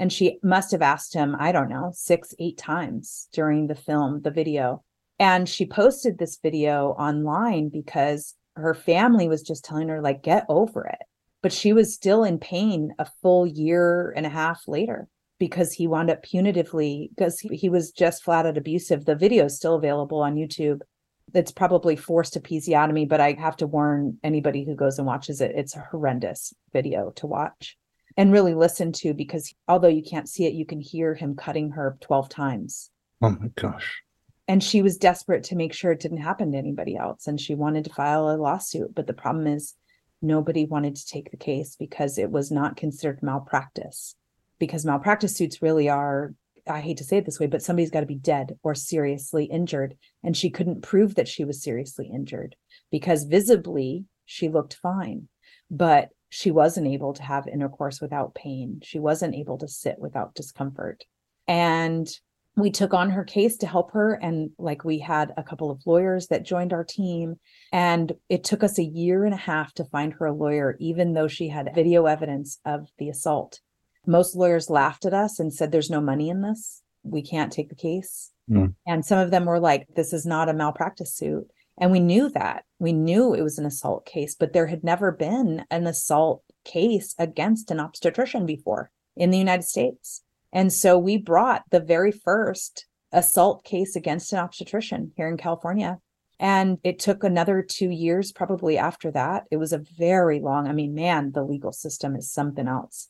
And 0.00 0.12
she 0.12 0.38
must 0.42 0.70
have 0.70 0.82
asked 0.82 1.12
him 1.12 1.36
i 1.38 1.52
don't 1.52 1.68
know 1.68 1.92
6 1.94 2.34
8 2.38 2.56
times 2.56 3.28
during 3.32 3.66
the 3.66 3.74
film 3.74 4.22
the 4.22 4.30
video 4.30 4.82
and 5.18 5.48
she 5.48 5.66
posted 5.66 6.18
this 6.18 6.38
video 6.42 6.90
online 6.90 7.68
because 7.68 8.34
her 8.56 8.74
family 8.74 9.28
was 9.28 9.42
just 9.42 9.64
telling 9.64 9.88
her, 9.88 10.00
like, 10.00 10.22
get 10.22 10.44
over 10.48 10.86
it. 10.86 10.98
But 11.42 11.52
she 11.52 11.72
was 11.72 11.94
still 11.94 12.24
in 12.24 12.38
pain 12.38 12.92
a 12.98 13.06
full 13.22 13.46
year 13.46 14.12
and 14.16 14.26
a 14.26 14.30
half 14.30 14.62
later 14.66 15.08
because 15.38 15.72
he 15.72 15.86
wound 15.86 16.10
up 16.10 16.24
punitively, 16.24 17.10
because 17.10 17.38
he, 17.38 17.68
was 17.68 17.92
just 17.92 18.24
flat 18.24 18.44
out 18.44 18.58
abusive. 18.58 19.04
The 19.04 19.14
video 19.14 19.44
is 19.44 19.56
still 19.56 19.76
available 19.76 20.20
on 20.20 20.34
YouTube. 20.34 20.80
It's 21.32 21.52
probably 21.52 21.94
forced 21.94 22.34
episiotomy, 22.34 23.08
but 23.08 23.20
I 23.20 23.36
have 23.38 23.56
to 23.58 23.66
warn 23.68 24.18
anybody 24.24 24.64
who 24.64 24.74
goes 24.74 24.98
and 24.98 25.06
watches 25.06 25.40
it. 25.40 25.52
It's 25.54 25.76
a 25.76 25.86
horrendous 25.90 26.52
video 26.72 27.12
to 27.16 27.26
watch 27.28 27.76
and 28.16 28.32
really 28.32 28.54
listen 28.54 28.90
to 28.92 29.14
because 29.14 29.54
although 29.68 29.86
you 29.86 30.02
can't 30.02 30.28
see 30.28 30.46
it, 30.46 30.54
you 30.54 30.66
can 30.66 30.80
hear 30.80 31.14
him 31.14 31.36
cutting 31.36 31.70
her 31.72 31.98
12 32.00 32.28
times. 32.28 32.90
Oh 33.22 33.30
my 33.30 33.48
gosh 33.54 34.02
and 34.48 34.64
she 34.64 34.82
was 34.82 34.96
desperate 34.96 35.44
to 35.44 35.56
make 35.56 35.72
sure 35.72 35.92
it 35.92 36.00
didn't 36.00 36.18
happen 36.18 36.52
to 36.52 36.58
anybody 36.58 36.96
else 36.96 37.26
and 37.26 37.40
she 37.40 37.54
wanted 37.54 37.84
to 37.84 37.94
file 37.94 38.28
a 38.28 38.36
lawsuit 38.36 38.94
but 38.94 39.06
the 39.06 39.12
problem 39.12 39.46
is 39.46 39.74
nobody 40.20 40.64
wanted 40.64 40.96
to 40.96 41.06
take 41.06 41.30
the 41.30 41.36
case 41.36 41.76
because 41.76 42.18
it 42.18 42.30
was 42.30 42.50
not 42.50 42.76
considered 42.76 43.22
malpractice. 43.22 44.16
Because 44.58 44.84
malpractice 44.84 45.36
suits 45.36 45.62
really 45.62 45.88
are 45.88 46.34
i 46.68 46.80
hate 46.80 46.98
to 46.98 47.04
say 47.04 47.16
it 47.18 47.24
this 47.24 47.40
way 47.40 47.46
but 47.46 47.62
somebody's 47.62 47.90
got 47.90 48.00
to 48.00 48.06
be 48.06 48.16
dead 48.16 48.58
or 48.62 48.74
seriously 48.74 49.44
injured 49.44 49.96
and 50.22 50.36
she 50.36 50.50
couldn't 50.50 50.82
prove 50.82 51.14
that 51.14 51.28
she 51.28 51.44
was 51.44 51.62
seriously 51.62 52.10
injured 52.12 52.56
because 52.90 53.24
visibly 53.24 54.04
she 54.26 54.48
looked 54.48 54.74
fine 54.74 55.28
but 55.70 56.10
she 56.30 56.50
wasn't 56.50 56.86
able 56.86 57.14
to 57.14 57.22
have 57.22 57.48
intercourse 57.48 58.00
without 58.00 58.34
pain. 58.34 58.80
She 58.82 58.98
wasn't 58.98 59.34
able 59.34 59.58
to 59.58 59.68
sit 59.68 59.98
without 59.98 60.34
discomfort. 60.34 61.04
And 61.46 62.08
we 62.58 62.70
took 62.70 62.92
on 62.92 63.10
her 63.10 63.24
case 63.24 63.56
to 63.58 63.66
help 63.66 63.92
her 63.92 64.14
and 64.14 64.50
like 64.58 64.84
we 64.84 64.98
had 64.98 65.32
a 65.36 65.42
couple 65.42 65.70
of 65.70 65.86
lawyers 65.86 66.26
that 66.26 66.44
joined 66.44 66.72
our 66.72 66.84
team 66.84 67.36
and 67.72 68.12
it 68.28 68.42
took 68.44 68.64
us 68.64 68.78
a 68.78 68.84
year 68.84 69.24
and 69.24 69.32
a 69.32 69.38
half 69.38 69.72
to 69.74 69.84
find 69.84 70.12
her 70.14 70.26
a 70.26 70.32
lawyer 70.32 70.76
even 70.80 71.14
though 71.14 71.28
she 71.28 71.48
had 71.48 71.72
video 71.74 72.06
evidence 72.06 72.58
of 72.64 72.88
the 72.98 73.08
assault. 73.08 73.60
Most 74.06 74.34
lawyers 74.34 74.68
laughed 74.68 75.04
at 75.04 75.14
us 75.14 75.38
and 75.38 75.52
said 75.52 75.70
there's 75.70 75.90
no 75.90 76.00
money 76.00 76.28
in 76.28 76.42
this. 76.42 76.82
We 77.02 77.22
can't 77.22 77.52
take 77.52 77.68
the 77.68 77.74
case. 77.74 78.32
Mm. 78.50 78.74
and 78.86 79.04
some 79.04 79.18
of 79.18 79.30
them 79.30 79.44
were 79.44 79.60
like 79.60 79.86
this 79.94 80.14
is 80.14 80.24
not 80.24 80.48
a 80.48 80.54
malpractice 80.54 81.14
suit. 81.14 81.46
And 81.78 81.92
we 81.92 82.00
knew 82.00 82.30
that. 82.30 82.64
We 82.78 82.94
knew 82.94 83.34
it 83.34 83.42
was 83.42 83.58
an 83.58 83.66
assault 83.66 84.06
case 84.06 84.34
but 84.34 84.52
there 84.52 84.66
had 84.66 84.82
never 84.82 85.12
been 85.12 85.64
an 85.70 85.86
assault 85.86 86.42
case 86.64 87.14
against 87.18 87.70
an 87.70 87.78
obstetrician 87.78 88.46
before 88.46 88.90
in 89.16 89.30
the 89.30 89.38
united 89.38 89.64
states 89.64 90.22
and 90.52 90.72
so 90.72 90.98
we 90.98 91.16
brought 91.18 91.62
the 91.70 91.80
very 91.80 92.12
first 92.12 92.86
assault 93.12 93.64
case 93.64 93.96
against 93.96 94.32
an 94.32 94.38
obstetrician 94.38 95.12
here 95.16 95.28
in 95.28 95.36
California. 95.36 95.98
And 96.40 96.78
it 96.84 97.00
took 97.00 97.24
another 97.24 97.62
two 97.62 97.90
years, 97.90 98.30
probably 98.30 98.78
after 98.78 99.10
that. 99.10 99.44
It 99.50 99.56
was 99.56 99.72
a 99.72 99.84
very 99.98 100.40
long, 100.40 100.68
I 100.68 100.72
mean, 100.72 100.94
man, 100.94 101.32
the 101.32 101.42
legal 101.42 101.72
system 101.72 102.14
is 102.14 102.30
something 102.30 102.68
else. 102.68 103.08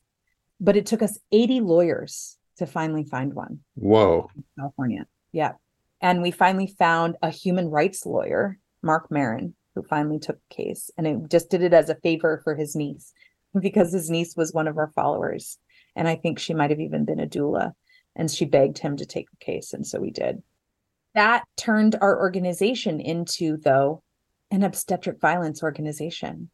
But 0.61 0.77
it 0.77 0.87
took 0.87 1.03
us 1.03 1.19
80 1.31 1.61
lawyers 1.61 2.39
to 2.57 2.67
finally 2.67 3.05
find 3.05 3.35
one. 3.35 3.61
Whoa. 3.75 4.31
California. 4.59 5.07
Yeah. 5.33 5.53
And 6.01 6.23
we 6.23 6.31
finally 6.31 6.75
found 6.79 7.17
a 7.23 7.31
human 7.31 7.69
rights 7.69 8.07
lawyer, 8.07 8.59
Mark 8.83 9.11
Merin, 9.11 9.53
who 9.75 9.83
finally 9.83 10.19
took 10.19 10.37
the 10.37 10.55
case 10.55 10.91
and 10.97 11.07
it 11.07 11.29
just 11.29 11.51
did 11.51 11.63
it 11.63 11.75
as 11.75 11.89
a 11.89 11.97
favor 11.97 12.41
for 12.43 12.55
his 12.55 12.75
niece 12.75 13.13
because 13.59 13.93
his 13.93 14.11
niece 14.11 14.35
was 14.37 14.53
one 14.53 14.69
of 14.69 14.79
our 14.79 14.91
followers. 14.95 15.59
And 15.99 16.07
I 16.07 16.15
think 16.15 16.39
she 16.39 16.55
might 16.55 16.71
have 16.71 16.81
even 16.81 17.05
been 17.05 17.19
a 17.19 17.27
doula. 17.27 17.73
And 18.15 18.31
she 18.31 18.45
begged 18.45 18.79
him 18.79 18.97
to 18.97 19.05
take 19.05 19.29
the 19.31 19.45
case. 19.45 19.73
And 19.73 19.87
so 19.87 20.01
we 20.01 20.13
did. 20.13 20.43
That 21.15 21.45
turned 21.57 21.97
our 22.01 22.19
organization 22.19 23.01
into, 23.01 23.57
though, 23.57 24.03
an 24.51 24.63
obstetric 24.63 25.21
violence 25.21 25.63
organization. 25.63 26.51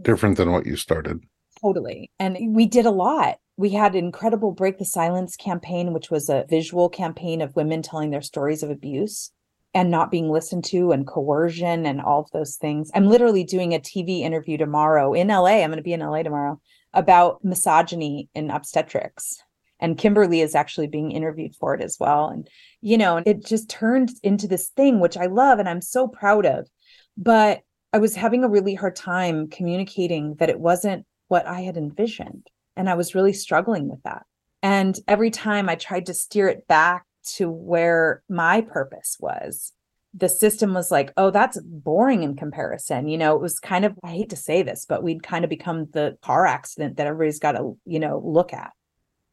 Different 0.00 0.38
than 0.38 0.50
what 0.52 0.66
you 0.66 0.76
started. 0.76 1.20
Totally. 1.60 2.10
And 2.18 2.56
we 2.56 2.66
did 2.66 2.86
a 2.86 2.90
lot. 2.90 3.36
We 3.58 3.70
had 3.70 3.92
an 3.92 4.04
incredible 4.06 4.52
Break 4.52 4.78
the 4.78 4.86
Silence 4.86 5.36
campaign, 5.36 5.92
which 5.92 6.10
was 6.10 6.30
a 6.30 6.46
visual 6.48 6.88
campaign 6.88 7.42
of 7.42 7.54
women 7.54 7.82
telling 7.82 8.10
their 8.10 8.22
stories 8.22 8.62
of 8.62 8.70
abuse 8.70 9.30
and 9.74 9.90
not 9.90 10.10
being 10.10 10.30
listened 10.30 10.64
to 10.64 10.92
and 10.92 11.06
coercion 11.06 11.84
and 11.84 12.00
all 12.00 12.20
of 12.20 12.30
those 12.32 12.56
things. 12.56 12.90
I'm 12.94 13.06
literally 13.06 13.44
doing 13.44 13.74
a 13.74 13.78
TV 13.78 14.20
interview 14.20 14.56
tomorrow 14.56 15.12
in 15.12 15.28
LA. 15.28 15.62
I'm 15.62 15.70
going 15.70 15.76
to 15.76 15.82
be 15.82 15.92
in 15.92 16.00
LA 16.00 16.22
tomorrow 16.22 16.60
about 16.94 17.44
misogyny 17.44 18.28
in 18.34 18.50
obstetrics. 18.50 19.38
And 19.80 19.98
Kimberly 19.98 20.40
is 20.40 20.54
actually 20.54 20.86
being 20.86 21.10
interviewed 21.10 21.56
for 21.56 21.74
it 21.74 21.82
as 21.82 21.96
well. 21.98 22.28
And, 22.28 22.48
you 22.80 22.96
know, 22.96 23.20
it 23.26 23.44
just 23.44 23.68
turned 23.68 24.12
into 24.22 24.46
this 24.46 24.68
thing, 24.68 25.00
which 25.00 25.16
I 25.16 25.26
love 25.26 25.58
and 25.58 25.68
I'm 25.68 25.80
so 25.80 26.06
proud 26.06 26.46
of. 26.46 26.68
But 27.16 27.62
I 27.92 27.98
was 27.98 28.14
having 28.14 28.44
a 28.44 28.48
really 28.48 28.74
hard 28.74 28.94
time 28.94 29.48
communicating 29.48 30.36
that 30.36 30.48
it 30.48 30.60
wasn't 30.60 31.04
what 31.28 31.46
I 31.46 31.62
had 31.62 31.76
envisioned. 31.76 32.46
And 32.76 32.88
I 32.88 32.94
was 32.94 33.14
really 33.14 33.32
struggling 33.32 33.88
with 33.88 34.02
that. 34.04 34.24
And 34.62 34.96
every 35.08 35.30
time 35.30 35.68
I 35.68 35.74
tried 35.74 36.06
to 36.06 36.14
steer 36.14 36.48
it 36.48 36.68
back 36.68 37.04
to 37.34 37.50
where 37.50 38.22
my 38.28 38.60
purpose 38.60 39.16
was, 39.18 39.72
the 40.14 40.28
system 40.28 40.74
was 40.74 40.90
like, 40.90 41.12
oh, 41.16 41.30
that's 41.30 41.58
boring 41.62 42.22
in 42.22 42.36
comparison. 42.36 43.08
You 43.08 43.18
know, 43.18 43.34
it 43.34 43.40
was 43.40 43.58
kind 43.58 43.84
of, 43.84 43.98
I 44.04 44.10
hate 44.10 44.30
to 44.30 44.36
say 44.36 44.62
this, 44.62 44.84
but 44.86 45.02
we'd 45.02 45.22
kind 45.22 45.44
of 45.44 45.48
become 45.48 45.86
the 45.92 46.18
car 46.22 46.46
accident 46.46 46.96
that 46.96 47.06
everybody's 47.06 47.38
got 47.38 47.52
to, 47.52 47.78
you 47.84 47.98
know, 47.98 48.20
look 48.24 48.52
at. 48.52 48.72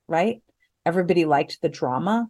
Right. 0.07 0.41
Everybody 0.85 1.25
liked 1.25 1.61
the 1.61 1.69
drama. 1.69 2.27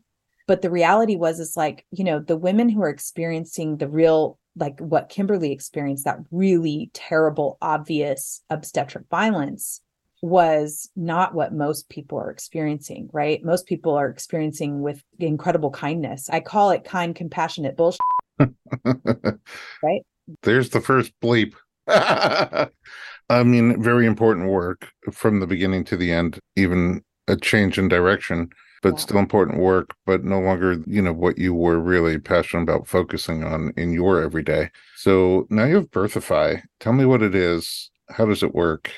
But 0.47 0.63
the 0.63 0.71
reality 0.71 1.15
was, 1.15 1.39
is 1.39 1.55
like, 1.55 1.85
you 1.91 2.03
know, 2.03 2.19
the 2.19 2.35
women 2.35 2.69
who 2.69 2.81
are 2.81 2.89
experiencing 2.89 3.77
the 3.77 3.87
real, 3.87 4.39
like 4.55 4.79
what 4.79 5.09
Kimberly 5.09 5.51
experienced, 5.51 6.05
that 6.05 6.17
really 6.31 6.89
terrible, 6.93 7.59
obvious 7.61 8.41
obstetric 8.49 9.05
violence 9.11 9.81
was 10.23 10.89
not 10.95 11.35
what 11.35 11.53
most 11.53 11.87
people 11.87 12.17
are 12.17 12.31
experiencing, 12.31 13.09
right? 13.13 13.43
Most 13.43 13.67
people 13.67 13.93
are 13.93 14.09
experiencing 14.09 14.81
with 14.81 15.03
incredible 15.19 15.69
kindness. 15.69 16.29
I 16.31 16.39
call 16.39 16.71
it 16.71 16.83
kind, 16.83 17.15
compassionate 17.15 17.77
bullshit. 17.77 17.99
right? 19.83 20.01
There's 20.43 20.69
the 20.69 20.81
first 20.81 21.11
bleep. 21.21 21.53
I 21.87 23.43
mean, 23.43 23.81
very 23.81 24.05
important 24.05 24.49
work 24.49 24.87
from 25.11 25.39
the 25.39 25.47
beginning 25.47 25.83
to 25.85 25.97
the 25.97 26.11
end, 26.11 26.39
even 26.55 27.03
a 27.27 27.35
change 27.35 27.77
in 27.77 27.87
direction, 27.87 28.49
but 28.81 28.93
yeah. 28.93 28.99
still 28.99 29.19
important 29.19 29.59
work, 29.59 29.95
but 30.05 30.23
no 30.23 30.39
longer, 30.39 30.81
you 30.87 31.01
know, 31.01 31.13
what 31.13 31.37
you 31.37 31.53
were 31.53 31.79
really 31.79 32.17
passionate 32.17 32.63
about 32.63 32.87
focusing 32.87 33.43
on 33.43 33.71
in 33.77 33.91
your 33.91 34.21
everyday. 34.21 34.69
So 34.95 35.47
now 35.49 35.65
you 35.65 35.75
have 35.75 35.91
Birthify. 35.91 36.61
Tell 36.79 36.93
me 36.93 37.05
what 37.05 37.21
it 37.21 37.35
is. 37.35 37.91
How 38.09 38.25
does 38.25 38.41
it 38.41 38.55
work? 38.55 38.91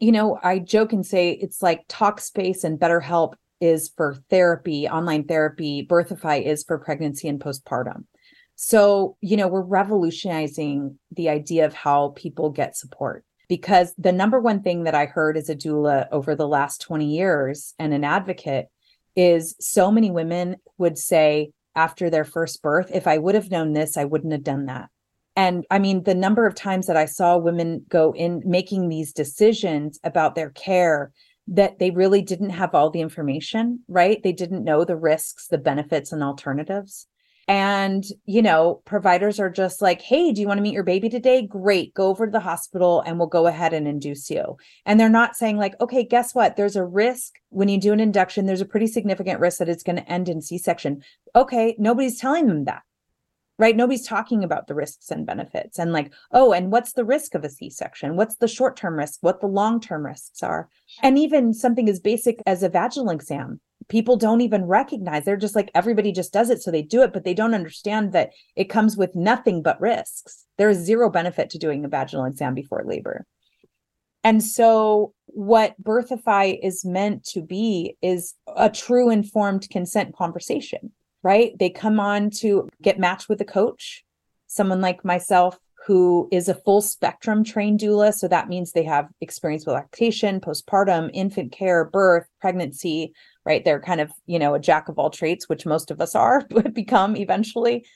you 0.00 0.12
know, 0.12 0.38
I 0.42 0.58
joke 0.58 0.92
and 0.92 1.06
say 1.06 1.32
it's 1.32 1.62
like 1.62 1.86
Talkspace 1.86 2.64
and 2.64 2.80
BetterHelp 2.80 3.34
is 3.60 3.90
for 3.94 4.16
therapy, 4.30 4.88
online 4.88 5.24
therapy, 5.24 5.86
Birthify 5.88 6.42
is 6.42 6.64
for 6.64 6.78
pregnancy 6.78 7.28
and 7.28 7.38
postpartum. 7.38 8.04
So, 8.62 9.16
you 9.22 9.38
know, 9.38 9.48
we're 9.48 9.62
revolutionizing 9.62 10.98
the 11.12 11.30
idea 11.30 11.64
of 11.64 11.72
how 11.72 12.12
people 12.14 12.50
get 12.50 12.76
support 12.76 13.24
because 13.48 13.94
the 13.96 14.12
number 14.12 14.38
one 14.38 14.62
thing 14.62 14.84
that 14.84 14.94
I 14.94 15.06
heard 15.06 15.38
as 15.38 15.48
a 15.48 15.56
doula 15.56 16.08
over 16.12 16.34
the 16.34 16.46
last 16.46 16.82
20 16.82 17.06
years 17.06 17.72
and 17.78 17.94
an 17.94 18.04
advocate 18.04 18.66
is 19.16 19.56
so 19.60 19.90
many 19.90 20.10
women 20.10 20.56
would 20.76 20.98
say 20.98 21.52
after 21.74 22.10
their 22.10 22.26
first 22.26 22.60
birth, 22.60 22.90
if 22.92 23.06
I 23.06 23.16
would 23.16 23.34
have 23.34 23.50
known 23.50 23.72
this, 23.72 23.96
I 23.96 24.04
wouldn't 24.04 24.34
have 24.34 24.44
done 24.44 24.66
that. 24.66 24.90
And 25.34 25.64
I 25.70 25.78
mean, 25.78 26.02
the 26.02 26.14
number 26.14 26.46
of 26.46 26.54
times 26.54 26.86
that 26.86 26.98
I 26.98 27.06
saw 27.06 27.38
women 27.38 27.86
go 27.88 28.12
in 28.12 28.42
making 28.44 28.90
these 28.90 29.14
decisions 29.14 29.98
about 30.04 30.34
their 30.34 30.50
care 30.50 31.12
that 31.48 31.78
they 31.78 31.92
really 31.92 32.20
didn't 32.20 32.50
have 32.50 32.74
all 32.74 32.90
the 32.90 33.00
information, 33.00 33.80
right? 33.88 34.22
They 34.22 34.32
didn't 34.32 34.64
know 34.64 34.84
the 34.84 34.96
risks, 34.96 35.46
the 35.46 35.56
benefits, 35.56 36.12
and 36.12 36.22
alternatives. 36.22 37.06
And, 37.50 38.04
you 38.26 38.42
know, 38.42 38.80
providers 38.84 39.40
are 39.40 39.50
just 39.50 39.82
like, 39.82 40.02
hey, 40.02 40.30
do 40.32 40.40
you 40.40 40.46
want 40.46 40.58
to 40.58 40.62
meet 40.62 40.72
your 40.72 40.84
baby 40.84 41.08
today? 41.08 41.44
Great. 41.44 41.92
Go 41.94 42.06
over 42.06 42.26
to 42.26 42.30
the 42.30 42.38
hospital 42.38 43.02
and 43.04 43.18
we'll 43.18 43.26
go 43.26 43.48
ahead 43.48 43.72
and 43.72 43.88
induce 43.88 44.30
you. 44.30 44.56
And 44.86 45.00
they're 45.00 45.08
not 45.08 45.34
saying, 45.34 45.56
like, 45.56 45.74
okay, 45.80 46.04
guess 46.04 46.32
what? 46.32 46.54
There's 46.54 46.76
a 46.76 46.84
risk 46.84 47.40
when 47.48 47.68
you 47.68 47.80
do 47.80 47.92
an 47.92 47.98
induction, 47.98 48.46
there's 48.46 48.60
a 48.60 48.66
pretty 48.66 48.86
significant 48.86 49.40
risk 49.40 49.58
that 49.58 49.68
it's 49.68 49.82
going 49.82 49.96
to 49.96 50.08
end 50.08 50.28
in 50.28 50.40
C 50.40 50.58
section. 50.58 51.02
Okay. 51.34 51.74
Nobody's 51.76 52.20
telling 52.20 52.46
them 52.46 52.66
that 52.66 52.82
right? 53.58 53.76
Nobody's 53.76 54.06
talking 54.06 54.42
about 54.42 54.68
the 54.68 54.74
risks 54.74 55.10
and 55.10 55.26
benefits 55.26 55.78
and 55.78 55.92
like, 55.92 56.10
oh, 56.32 56.54
and 56.54 56.72
what's 56.72 56.94
the 56.94 57.04
risk 57.04 57.34
of 57.34 57.44
a 57.44 57.50
C 57.50 57.68
section? 57.68 58.16
What's 58.16 58.36
the 58.36 58.48
short 58.48 58.74
term 58.74 58.94
risk? 58.94 59.18
What 59.20 59.42
the 59.42 59.48
long 59.48 59.80
term 59.80 60.06
risks 60.06 60.42
are? 60.42 60.70
And 61.02 61.18
even 61.18 61.52
something 61.52 61.86
as 61.86 62.00
basic 62.00 62.40
as 62.46 62.62
a 62.62 62.70
vaginal 62.70 63.10
exam. 63.10 63.60
People 63.90 64.16
don't 64.16 64.40
even 64.40 64.64
recognize. 64.64 65.24
They're 65.24 65.36
just 65.36 65.54
like, 65.54 65.70
everybody 65.74 66.12
just 66.12 66.32
does 66.32 66.48
it. 66.48 66.62
So 66.62 66.70
they 66.70 66.82
do 66.82 67.02
it, 67.02 67.12
but 67.12 67.24
they 67.24 67.34
don't 67.34 67.54
understand 67.54 68.12
that 68.12 68.30
it 68.56 68.70
comes 68.70 68.96
with 68.96 69.14
nothing 69.14 69.62
but 69.62 69.80
risks. 69.80 70.46
There 70.56 70.70
is 70.70 70.78
zero 70.78 71.10
benefit 71.10 71.50
to 71.50 71.58
doing 71.58 71.84
a 71.84 71.88
vaginal 71.88 72.24
exam 72.24 72.54
before 72.54 72.82
labor. 72.86 73.26
And 74.24 74.42
so, 74.42 75.14
what 75.26 75.74
Birthify 75.82 76.58
is 76.62 76.84
meant 76.84 77.24
to 77.28 77.40
be 77.40 77.96
is 78.02 78.34
a 78.54 78.68
true 78.68 79.10
informed 79.10 79.68
consent 79.70 80.14
conversation 80.14 80.92
right? 81.22 81.58
They 81.58 81.70
come 81.70 82.00
on 82.00 82.30
to 82.38 82.68
get 82.82 82.98
matched 82.98 83.28
with 83.28 83.40
a 83.40 83.44
coach, 83.44 84.04
someone 84.46 84.80
like 84.80 85.04
myself 85.04 85.58
who 85.86 86.28
is 86.30 86.48
a 86.48 86.54
full 86.54 86.82
spectrum 86.82 87.42
trained 87.42 87.80
doula. 87.80 88.12
So 88.12 88.28
that 88.28 88.48
means 88.48 88.72
they 88.72 88.84
have 88.84 89.08
experience 89.20 89.64
with 89.64 89.74
lactation, 89.74 90.40
postpartum, 90.40 91.10
infant 91.14 91.52
care, 91.52 91.86
birth, 91.86 92.26
pregnancy, 92.40 93.12
right? 93.44 93.64
They're 93.64 93.80
kind 93.80 94.00
of, 94.00 94.10
you 94.26 94.38
know, 94.38 94.54
a 94.54 94.60
jack 94.60 94.88
of 94.88 94.98
all 94.98 95.10
trades, 95.10 95.48
which 95.48 95.66
most 95.66 95.90
of 95.90 96.00
us 96.00 96.14
are, 96.14 96.46
would 96.50 96.74
become 96.74 97.16
eventually. 97.16 97.86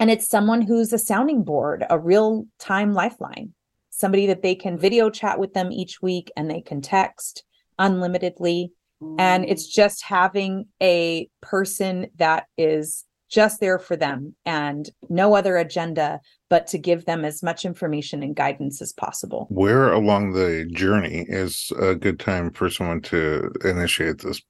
And 0.00 0.10
it's 0.10 0.28
someone 0.28 0.62
who's 0.62 0.92
a 0.92 0.98
sounding 0.98 1.42
board, 1.42 1.84
a 1.90 1.98
real 1.98 2.46
time 2.58 2.94
lifeline, 2.94 3.54
somebody 3.90 4.26
that 4.26 4.42
they 4.42 4.54
can 4.54 4.78
video 4.78 5.10
chat 5.10 5.38
with 5.38 5.54
them 5.54 5.72
each 5.72 6.00
week 6.00 6.30
and 6.36 6.50
they 6.50 6.60
can 6.60 6.80
text 6.80 7.44
unlimitedly 7.78 8.72
and 9.18 9.44
it's 9.44 9.68
mm. 9.68 9.74
just 9.74 10.02
having 10.04 10.66
a 10.82 11.28
person 11.40 12.08
that 12.16 12.46
is 12.56 13.04
just 13.30 13.60
there 13.60 13.78
for 13.78 13.94
them 13.94 14.34
and 14.46 14.90
no 15.10 15.34
other 15.34 15.56
agenda 15.56 16.18
but 16.48 16.66
to 16.66 16.78
give 16.78 17.04
them 17.04 17.26
as 17.26 17.42
much 17.42 17.66
information 17.66 18.22
and 18.22 18.34
guidance 18.34 18.80
as 18.80 18.92
possible 18.92 19.46
where 19.50 19.92
along 19.92 20.32
the 20.32 20.66
journey 20.72 21.26
is 21.28 21.70
a 21.78 21.94
good 21.94 22.18
time 22.18 22.50
for 22.50 22.70
someone 22.70 23.02
to 23.02 23.52
initiate 23.64 24.18
this 24.18 24.40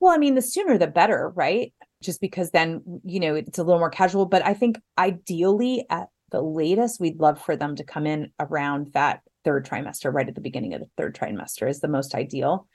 well 0.00 0.12
i 0.12 0.18
mean 0.18 0.34
the 0.34 0.42
sooner 0.42 0.78
the 0.78 0.86
better 0.86 1.32
right 1.34 1.72
just 2.02 2.20
because 2.20 2.50
then 2.50 2.82
you 3.04 3.20
know 3.20 3.34
it's 3.34 3.58
a 3.58 3.64
little 3.64 3.78
more 3.78 3.90
casual 3.90 4.26
but 4.26 4.44
i 4.44 4.54
think 4.54 4.78
ideally 4.98 5.84
at 5.90 6.08
the 6.30 6.42
latest 6.42 7.00
we'd 7.00 7.20
love 7.20 7.40
for 7.40 7.56
them 7.56 7.76
to 7.76 7.84
come 7.84 8.06
in 8.06 8.30
around 8.40 8.90
that 8.92 9.20
third 9.44 9.66
trimester 9.66 10.12
right 10.12 10.28
at 10.28 10.34
the 10.34 10.40
beginning 10.40 10.74
of 10.74 10.80
the 10.80 10.88
third 10.96 11.14
trimester 11.14 11.68
is 11.68 11.80
the 11.80 11.88
most 11.88 12.14
ideal 12.14 12.66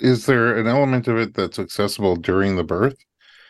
is 0.00 0.26
there 0.26 0.56
an 0.56 0.66
element 0.66 1.08
of 1.08 1.16
it 1.16 1.34
that's 1.34 1.58
accessible 1.58 2.16
during 2.16 2.56
the 2.56 2.64
birth? 2.64 2.96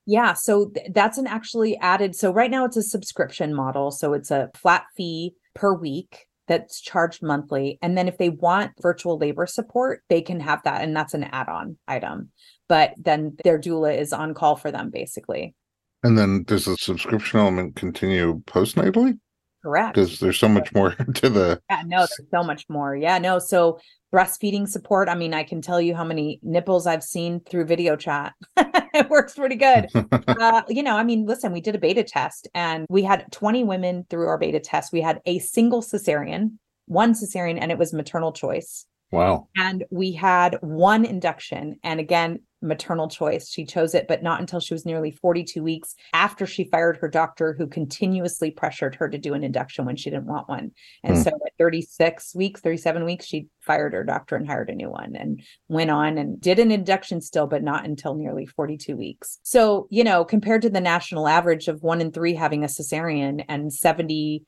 Yeah, 0.07 0.33
so 0.33 0.71
th- 0.71 0.91
that's 0.95 1.19
an 1.19 1.27
actually 1.27 1.77
added. 1.79 2.15
So 2.15 2.33
right 2.33 2.51
now 2.51 2.65
it's 2.65 2.77
a 2.77 2.83
subscription 2.83 3.55
model. 3.55 3.91
So 3.91 4.15
it's 4.15 4.31
a 4.31 4.49
flat 4.55 4.85
fee 4.97 5.35
per 5.55 5.75
week 5.75 6.27
that's 6.47 6.81
charged 6.81 7.23
monthly. 7.23 7.79
And 7.83 7.97
then 7.97 8.09
if 8.09 8.17
they 8.17 8.31
want 8.31 8.73
virtual 8.81 9.19
labor 9.19 9.47
support, 9.47 10.03
they 10.09 10.23
can 10.23 10.41
have 10.41 10.63
that. 10.63 10.81
And 10.81 10.97
that's 10.97 11.13
an 11.13 11.25
add 11.25 11.49
on 11.49 11.77
item. 11.87 12.31
But 12.69 12.95
then 12.97 13.37
their 13.45 13.59
doula 13.59 13.99
is 13.99 14.13
on 14.13 14.35
call 14.35 14.57
for 14.57 14.71
them 14.71 14.91
basically. 14.91 15.55
And 16.03 16.17
then 16.17 16.45
does 16.45 16.67
the 16.67 16.77
subscription 16.77 17.41
element 17.41 17.77
continue 17.77 18.41
postnatally? 18.47 19.19
Correct. 19.63 19.97
Because 19.97 20.21
there's 20.21 20.39
so 20.39 20.49
much 20.49 20.73
more 20.73 20.93
to 21.15 21.29
the. 21.29 21.61
Yeah, 21.69 21.83
no, 21.87 21.99
there's 21.99 22.31
so 22.31 22.43
much 22.43 22.65
more. 22.69 22.95
Yeah, 22.95 23.19
no. 23.19 23.39
So 23.39 23.81
breastfeeding 24.15 24.69
support. 24.69 25.09
I 25.09 25.15
mean, 25.15 25.35
I 25.35 25.43
can 25.43 25.61
tell 25.61 25.81
you 25.81 25.95
how 25.95 26.05
many 26.05 26.39
nipples 26.43 26.87
I've 26.87 27.03
seen 27.03 27.41
through 27.41 27.67
video 27.67 27.97
chat. 27.97 28.35
it 28.57 29.11
works 29.11 29.35
pretty 29.35 29.57
good. 29.57 29.89
uh, 30.27 30.63
you 30.69 30.83
know, 30.83 30.97
I 30.97 31.05
mean, 31.05 31.27
listen, 31.27 31.53
we 31.53 31.61
did 31.61 31.75
a 31.75 31.79
beta 31.79 32.05
test 32.05 32.49
and 32.55 32.87
we 32.89 33.03
had 33.03 33.31
20 33.33 33.65
women 33.65 34.07
through 34.09 34.29
our 34.29 34.39
beta 34.39 34.61
test. 34.61 34.93
We 34.93 35.01
had 35.01 35.21
a 35.27 35.39
single 35.41 35.83
cesarean, 35.83 36.53
one 36.87 37.13
cesarean, 37.13 37.59
and 37.61 37.71
it 37.71 37.79
was 37.79 37.93
maternal 37.93 38.33
choice. 38.33 38.87
Wow. 39.11 39.49
And 39.57 39.85
we 39.91 40.13
had 40.13 40.59
one 40.61 41.05
induction. 41.05 41.79
And 41.83 41.99
again, 41.99 42.41
maternal 42.61 43.09
choice. 43.09 43.51
She 43.51 43.65
chose 43.65 43.95
it, 43.95 44.07
but 44.09 44.23
not 44.23 44.41
until 44.41 44.61
she 44.61 44.75
was 44.75 44.85
nearly 44.85 45.11
42 45.11 45.63
weeks 45.63 45.95
after 46.13 46.47
she 46.47 46.65
fired 46.65 46.97
her 46.99 47.09
doctor, 47.09 47.55
who 47.57 47.67
continuously 47.67 48.51
pressured 48.51 48.97
her 48.97 49.09
to 49.09 49.19
do 49.19 49.35
an 49.35 49.45
induction 49.45 49.85
when 49.85 49.97
she 49.97 50.11
didn't 50.11 50.27
want 50.27 50.49
one. 50.49 50.73
And 51.05 51.17
mm. 51.17 51.25
so 51.25 51.31
at 51.31 51.53
36 51.59 52.35
weeks, 52.35 52.61
37 52.61 53.05
weeks, 53.05 53.27
she 53.27 53.47
fired 53.61 53.93
her 53.93 54.05
doctor 54.05 54.37
and 54.37 54.47
hired 54.47 54.71
a 54.71 54.75
new 54.75 54.91
one 54.91 55.15
and 55.15 55.43
went 55.69 55.91
on 55.91 56.19
and 56.19 56.41
did 56.41 56.59
an 56.59 56.71
induction 56.71 57.21
still, 57.21 57.47
but 57.47 57.63
not 57.63 57.85
until 57.85 58.15
nearly 58.15 58.47
42 58.47 58.97
weeks. 58.97 59.39
So, 59.43 59.87
you 59.91 60.05
know, 60.05 60.25
compared 60.25 60.63
to 60.63 60.71
the 60.71 60.81
national 60.81 61.29
average 61.29 61.69
of 61.69 61.83
one 61.83 62.01
in 62.01 62.13
three 62.13 62.35
having 62.35 62.65
a 62.65 62.69
cesarean 62.69 63.45
and 63.49 63.71
70% 63.71 64.41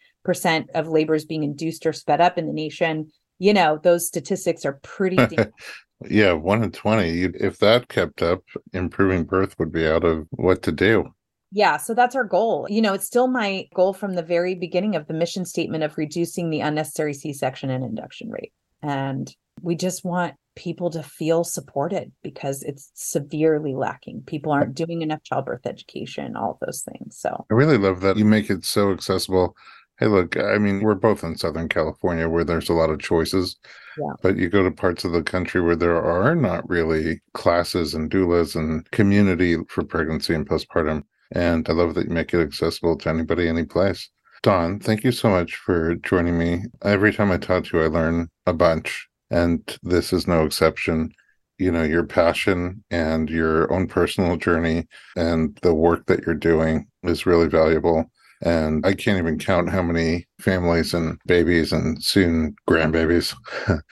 of 0.74 0.88
labors 0.88 1.24
being 1.24 1.44
induced 1.44 1.86
or 1.86 1.92
sped 1.92 2.20
up 2.20 2.38
in 2.38 2.46
the 2.46 2.52
nation, 2.52 3.10
you 3.38 3.54
know, 3.54 3.78
those 3.82 4.06
statistics 4.06 4.64
are 4.64 4.78
pretty 4.82 5.16
Yeah, 6.08 6.32
one 6.32 6.62
in 6.62 6.72
20. 6.72 7.24
If 7.34 7.58
that 7.58 7.88
kept 7.88 8.22
up, 8.22 8.42
improving 8.72 9.24
birth 9.24 9.58
would 9.58 9.72
be 9.72 9.86
out 9.86 10.04
of 10.04 10.26
what 10.30 10.62
to 10.62 10.72
do. 10.72 11.12
Yeah, 11.52 11.78
so 11.78 11.94
that's 11.94 12.14
our 12.14 12.24
goal. 12.24 12.66
You 12.70 12.80
know, 12.80 12.94
it's 12.94 13.06
still 13.06 13.26
my 13.26 13.66
goal 13.74 13.92
from 13.92 14.14
the 14.14 14.22
very 14.22 14.54
beginning 14.54 14.94
of 14.94 15.08
the 15.08 15.14
mission 15.14 15.44
statement 15.44 15.82
of 15.82 15.98
reducing 15.98 16.50
the 16.50 16.60
unnecessary 16.60 17.12
C 17.12 17.32
section 17.32 17.70
and 17.70 17.84
induction 17.84 18.30
rate. 18.30 18.52
And 18.82 19.34
we 19.60 19.74
just 19.74 20.04
want 20.04 20.34
people 20.56 20.90
to 20.90 21.02
feel 21.02 21.44
supported 21.44 22.12
because 22.22 22.62
it's 22.62 22.90
severely 22.94 23.74
lacking. 23.74 24.22
People 24.26 24.52
aren't 24.52 24.74
doing 24.74 25.02
enough 25.02 25.22
childbirth 25.22 25.66
education, 25.66 26.36
all 26.36 26.58
those 26.64 26.82
things. 26.82 27.16
So 27.18 27.46
I 27.50 27.54
really 27.54 27.78
love 27.78 28.00
that 28.00 28.16
you 28.16 28.24
make 28.24 28.50
it 28.50 28.64
so 28.64 28.92
accessible 28.92 29.56
Hey, 30.00 30.06
look, 30.06 30.38
I 30.38 30.56
mean, 30.56 30.80
we're 30.80 30.94
both 30.94 31.22
in 31.22 31.36
Southern 31.36 31.68
California 31.68 32.26
where 32.26 32.42
there's 32.42 32.70
a 32.70 32.74
lot 32.74 32.88
of 32.88 33.00
choices. 33.00 33.56
Yeah. 33.98 34.14
But 34.22 34.38
you 34.38 34.48
go 34.48 34.62
to 34.62 34.70
parts 34.70 35.04
of 35.04 35.12
the 35.12 35.22
country 35.22 35.60
where 35.60 35.76
there 35.76 36.02
are 36.02 36.34
not 36.34 36.66
really 36.68 37.20
classes 37.34 37.92
and 37.92 38.10
doulas 38.10 38.56
and 38.56 38.90
community 38.92 39.58
for 39.68 39.84
pregnancy 39.84 40.34
and 40.34 40.48
postpartum. 40.48 41.02
And 41.32 41.68
I 41.68 41.72
love 41.72 41.94
that 41.94 42.06
you 42.06 42.14
make 42.14 42.32
it 42.32 42.40
accessible 42.40 42.96
to 42.96 43.10
anybody, 43.10 43.46
any 43.46 43.64
place. 43.64 44.08
Dawn, 44.42 44.80
thank 44.80 45.04
you 45.04 45.12
so 45.12 45.28
much 45.28 45.56
for 45.56 45.96
joining 45.96 46.38
me. 46.38 46.62
Every 46.82 47.12
time 47.12 47.30
I 47.30 47.36
talk 47.36 47.64
to 47.64 47.76
you, 47.76 47.84
I 47.84 47.88
learn 47.88 48.30
a 48.46 48.54
bunch, 48.54 49.06
and 49.30 49.60
this 49.82 50.14
is 50.14 50.26
no 50.26 50.46
exception. 50.46 51.12
You 51.58 51.70
know, 51.70 51.82
your 51.82 52.04
passion 52.04 52.82
and 52.90 53.28
your 53.28 53.70
own 53.70 53.86
personal 53.86 54.38
journey 54.38 54.88
and 55.14 55.58
the 55.60 55.74
work 55.74 56.06
that 56.06 56.24
you're 56.24 56.34
doing 56.34 56.86
is 57.02 57.26
really 57.26 57.48
valuable. 57.48 58.10
And 58.42 58.86
I 58.86 58.94
can't 58.94 59.18
even 59.18 59.38
count 59.38 59.68
how 59.68 59.82
many 59.82 60.26
families 60.40 60.94
and 60.94 61.18
babies 61.26 61.72
and 61.72 62.02
soon 62.02 62.54
grandbabies 62.68 63.34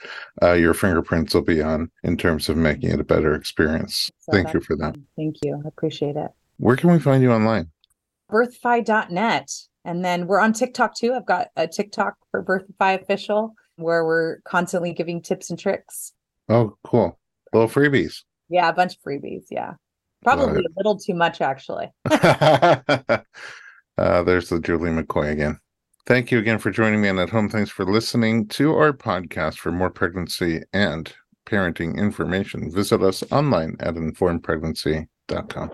uh, 0.41 0.53
your 0.53 0.73
fingerprints 0.73 1.35
will 1.35 1.43
be 1.43 1.61
on 1.61 1.91
in 2.03 2.17
terms 2.17 2.49
of 2.49 2.57
making 2.57 2.89
it 2.89 2.99
a 2.99 3.03
better 3.03 3.35
experience. 3.35 4.09
So 4.19 4.31
Thank 4.31 4.53
you 4.53 4.61
for 4.61 4.75
that. 4.77 4.95
Thank 5.15 5.35
you. 5.43 5.61
I 5.63 5.67
appreciate 5.67 6.15
it. 6.15 6.31
Where 6.57 6.75
can 6.75 6.91
we 6.91 6.99
find 6.99 7.21
you 7.21 7.31
online? 7.31 7.69
Birthify.net. 8.31 9.49
And 9.85 10.03
then 10.03 10.27
we're 10.27 10.39
on 10.39 10.53
TikTok 10.53 10.95
too. 10.95 11.13
I've 11.13 11.27
got 11.27 11.49
a 11.55 11.67
TikTok 11.67 12.15
for 12.31 12.43
Birthify 12.43 12.99
Official 12.99 13.53
where 13.75 14.03
we're 14.03 14.39
constantly 14.41 14.93
giving 14.93 15.21
tips 15.21 15.49
and 15.49 15.59
tricks. 15.59 16.13
Oh, 16.49 16.75
cool. 16.83 17.19
Little 17.53 17.69
freebies. 17.69 18.23
Yeah, 18.49 18.67
a 18.69 18.73
bunch 18.73 18.95
of 18.95 19.01
freebies. 19.01 19.45
Yeah. 19.49 19.73
Probably 20.23 20.59
a 20.59 20.69
little 20.75 20.97
too 20.97 21.13
much, 21.13 21.39
actually. 21.39 21.91
Uh, 23.99 24.23
there's 24.23 24.47
the 24.47 24.59
Julie 24.61 24.91
McCoy 24.91 25.29
again. 25.31 25.59
Thank 26.05 26.31
you 26.31 26.39
again 26.39 26.57
for 26.57 26.71
joining 26.71 27.01
me 27.01 27.09
and 27.09 27.19
at 27.19 27.29
home. 27.29 27.49
Thanks 27.49 27.69
for 27.69 27.83
listening 27.85 28.47
to 28.47 28.73
our 28.75 28.93
podcast. 28.93 29.57
For 29.57 29.73
more 29.73 29.89
pregnancy 29.89 30.63
and 30.71 31.13
parenting 31.45 31.97
information, 31.97 32.71
visit 32.71 33.03
us 33.03 33.23
online 33.29 33.75
at 33.81 33.95
informedpregnancy.com. 33.95 35.69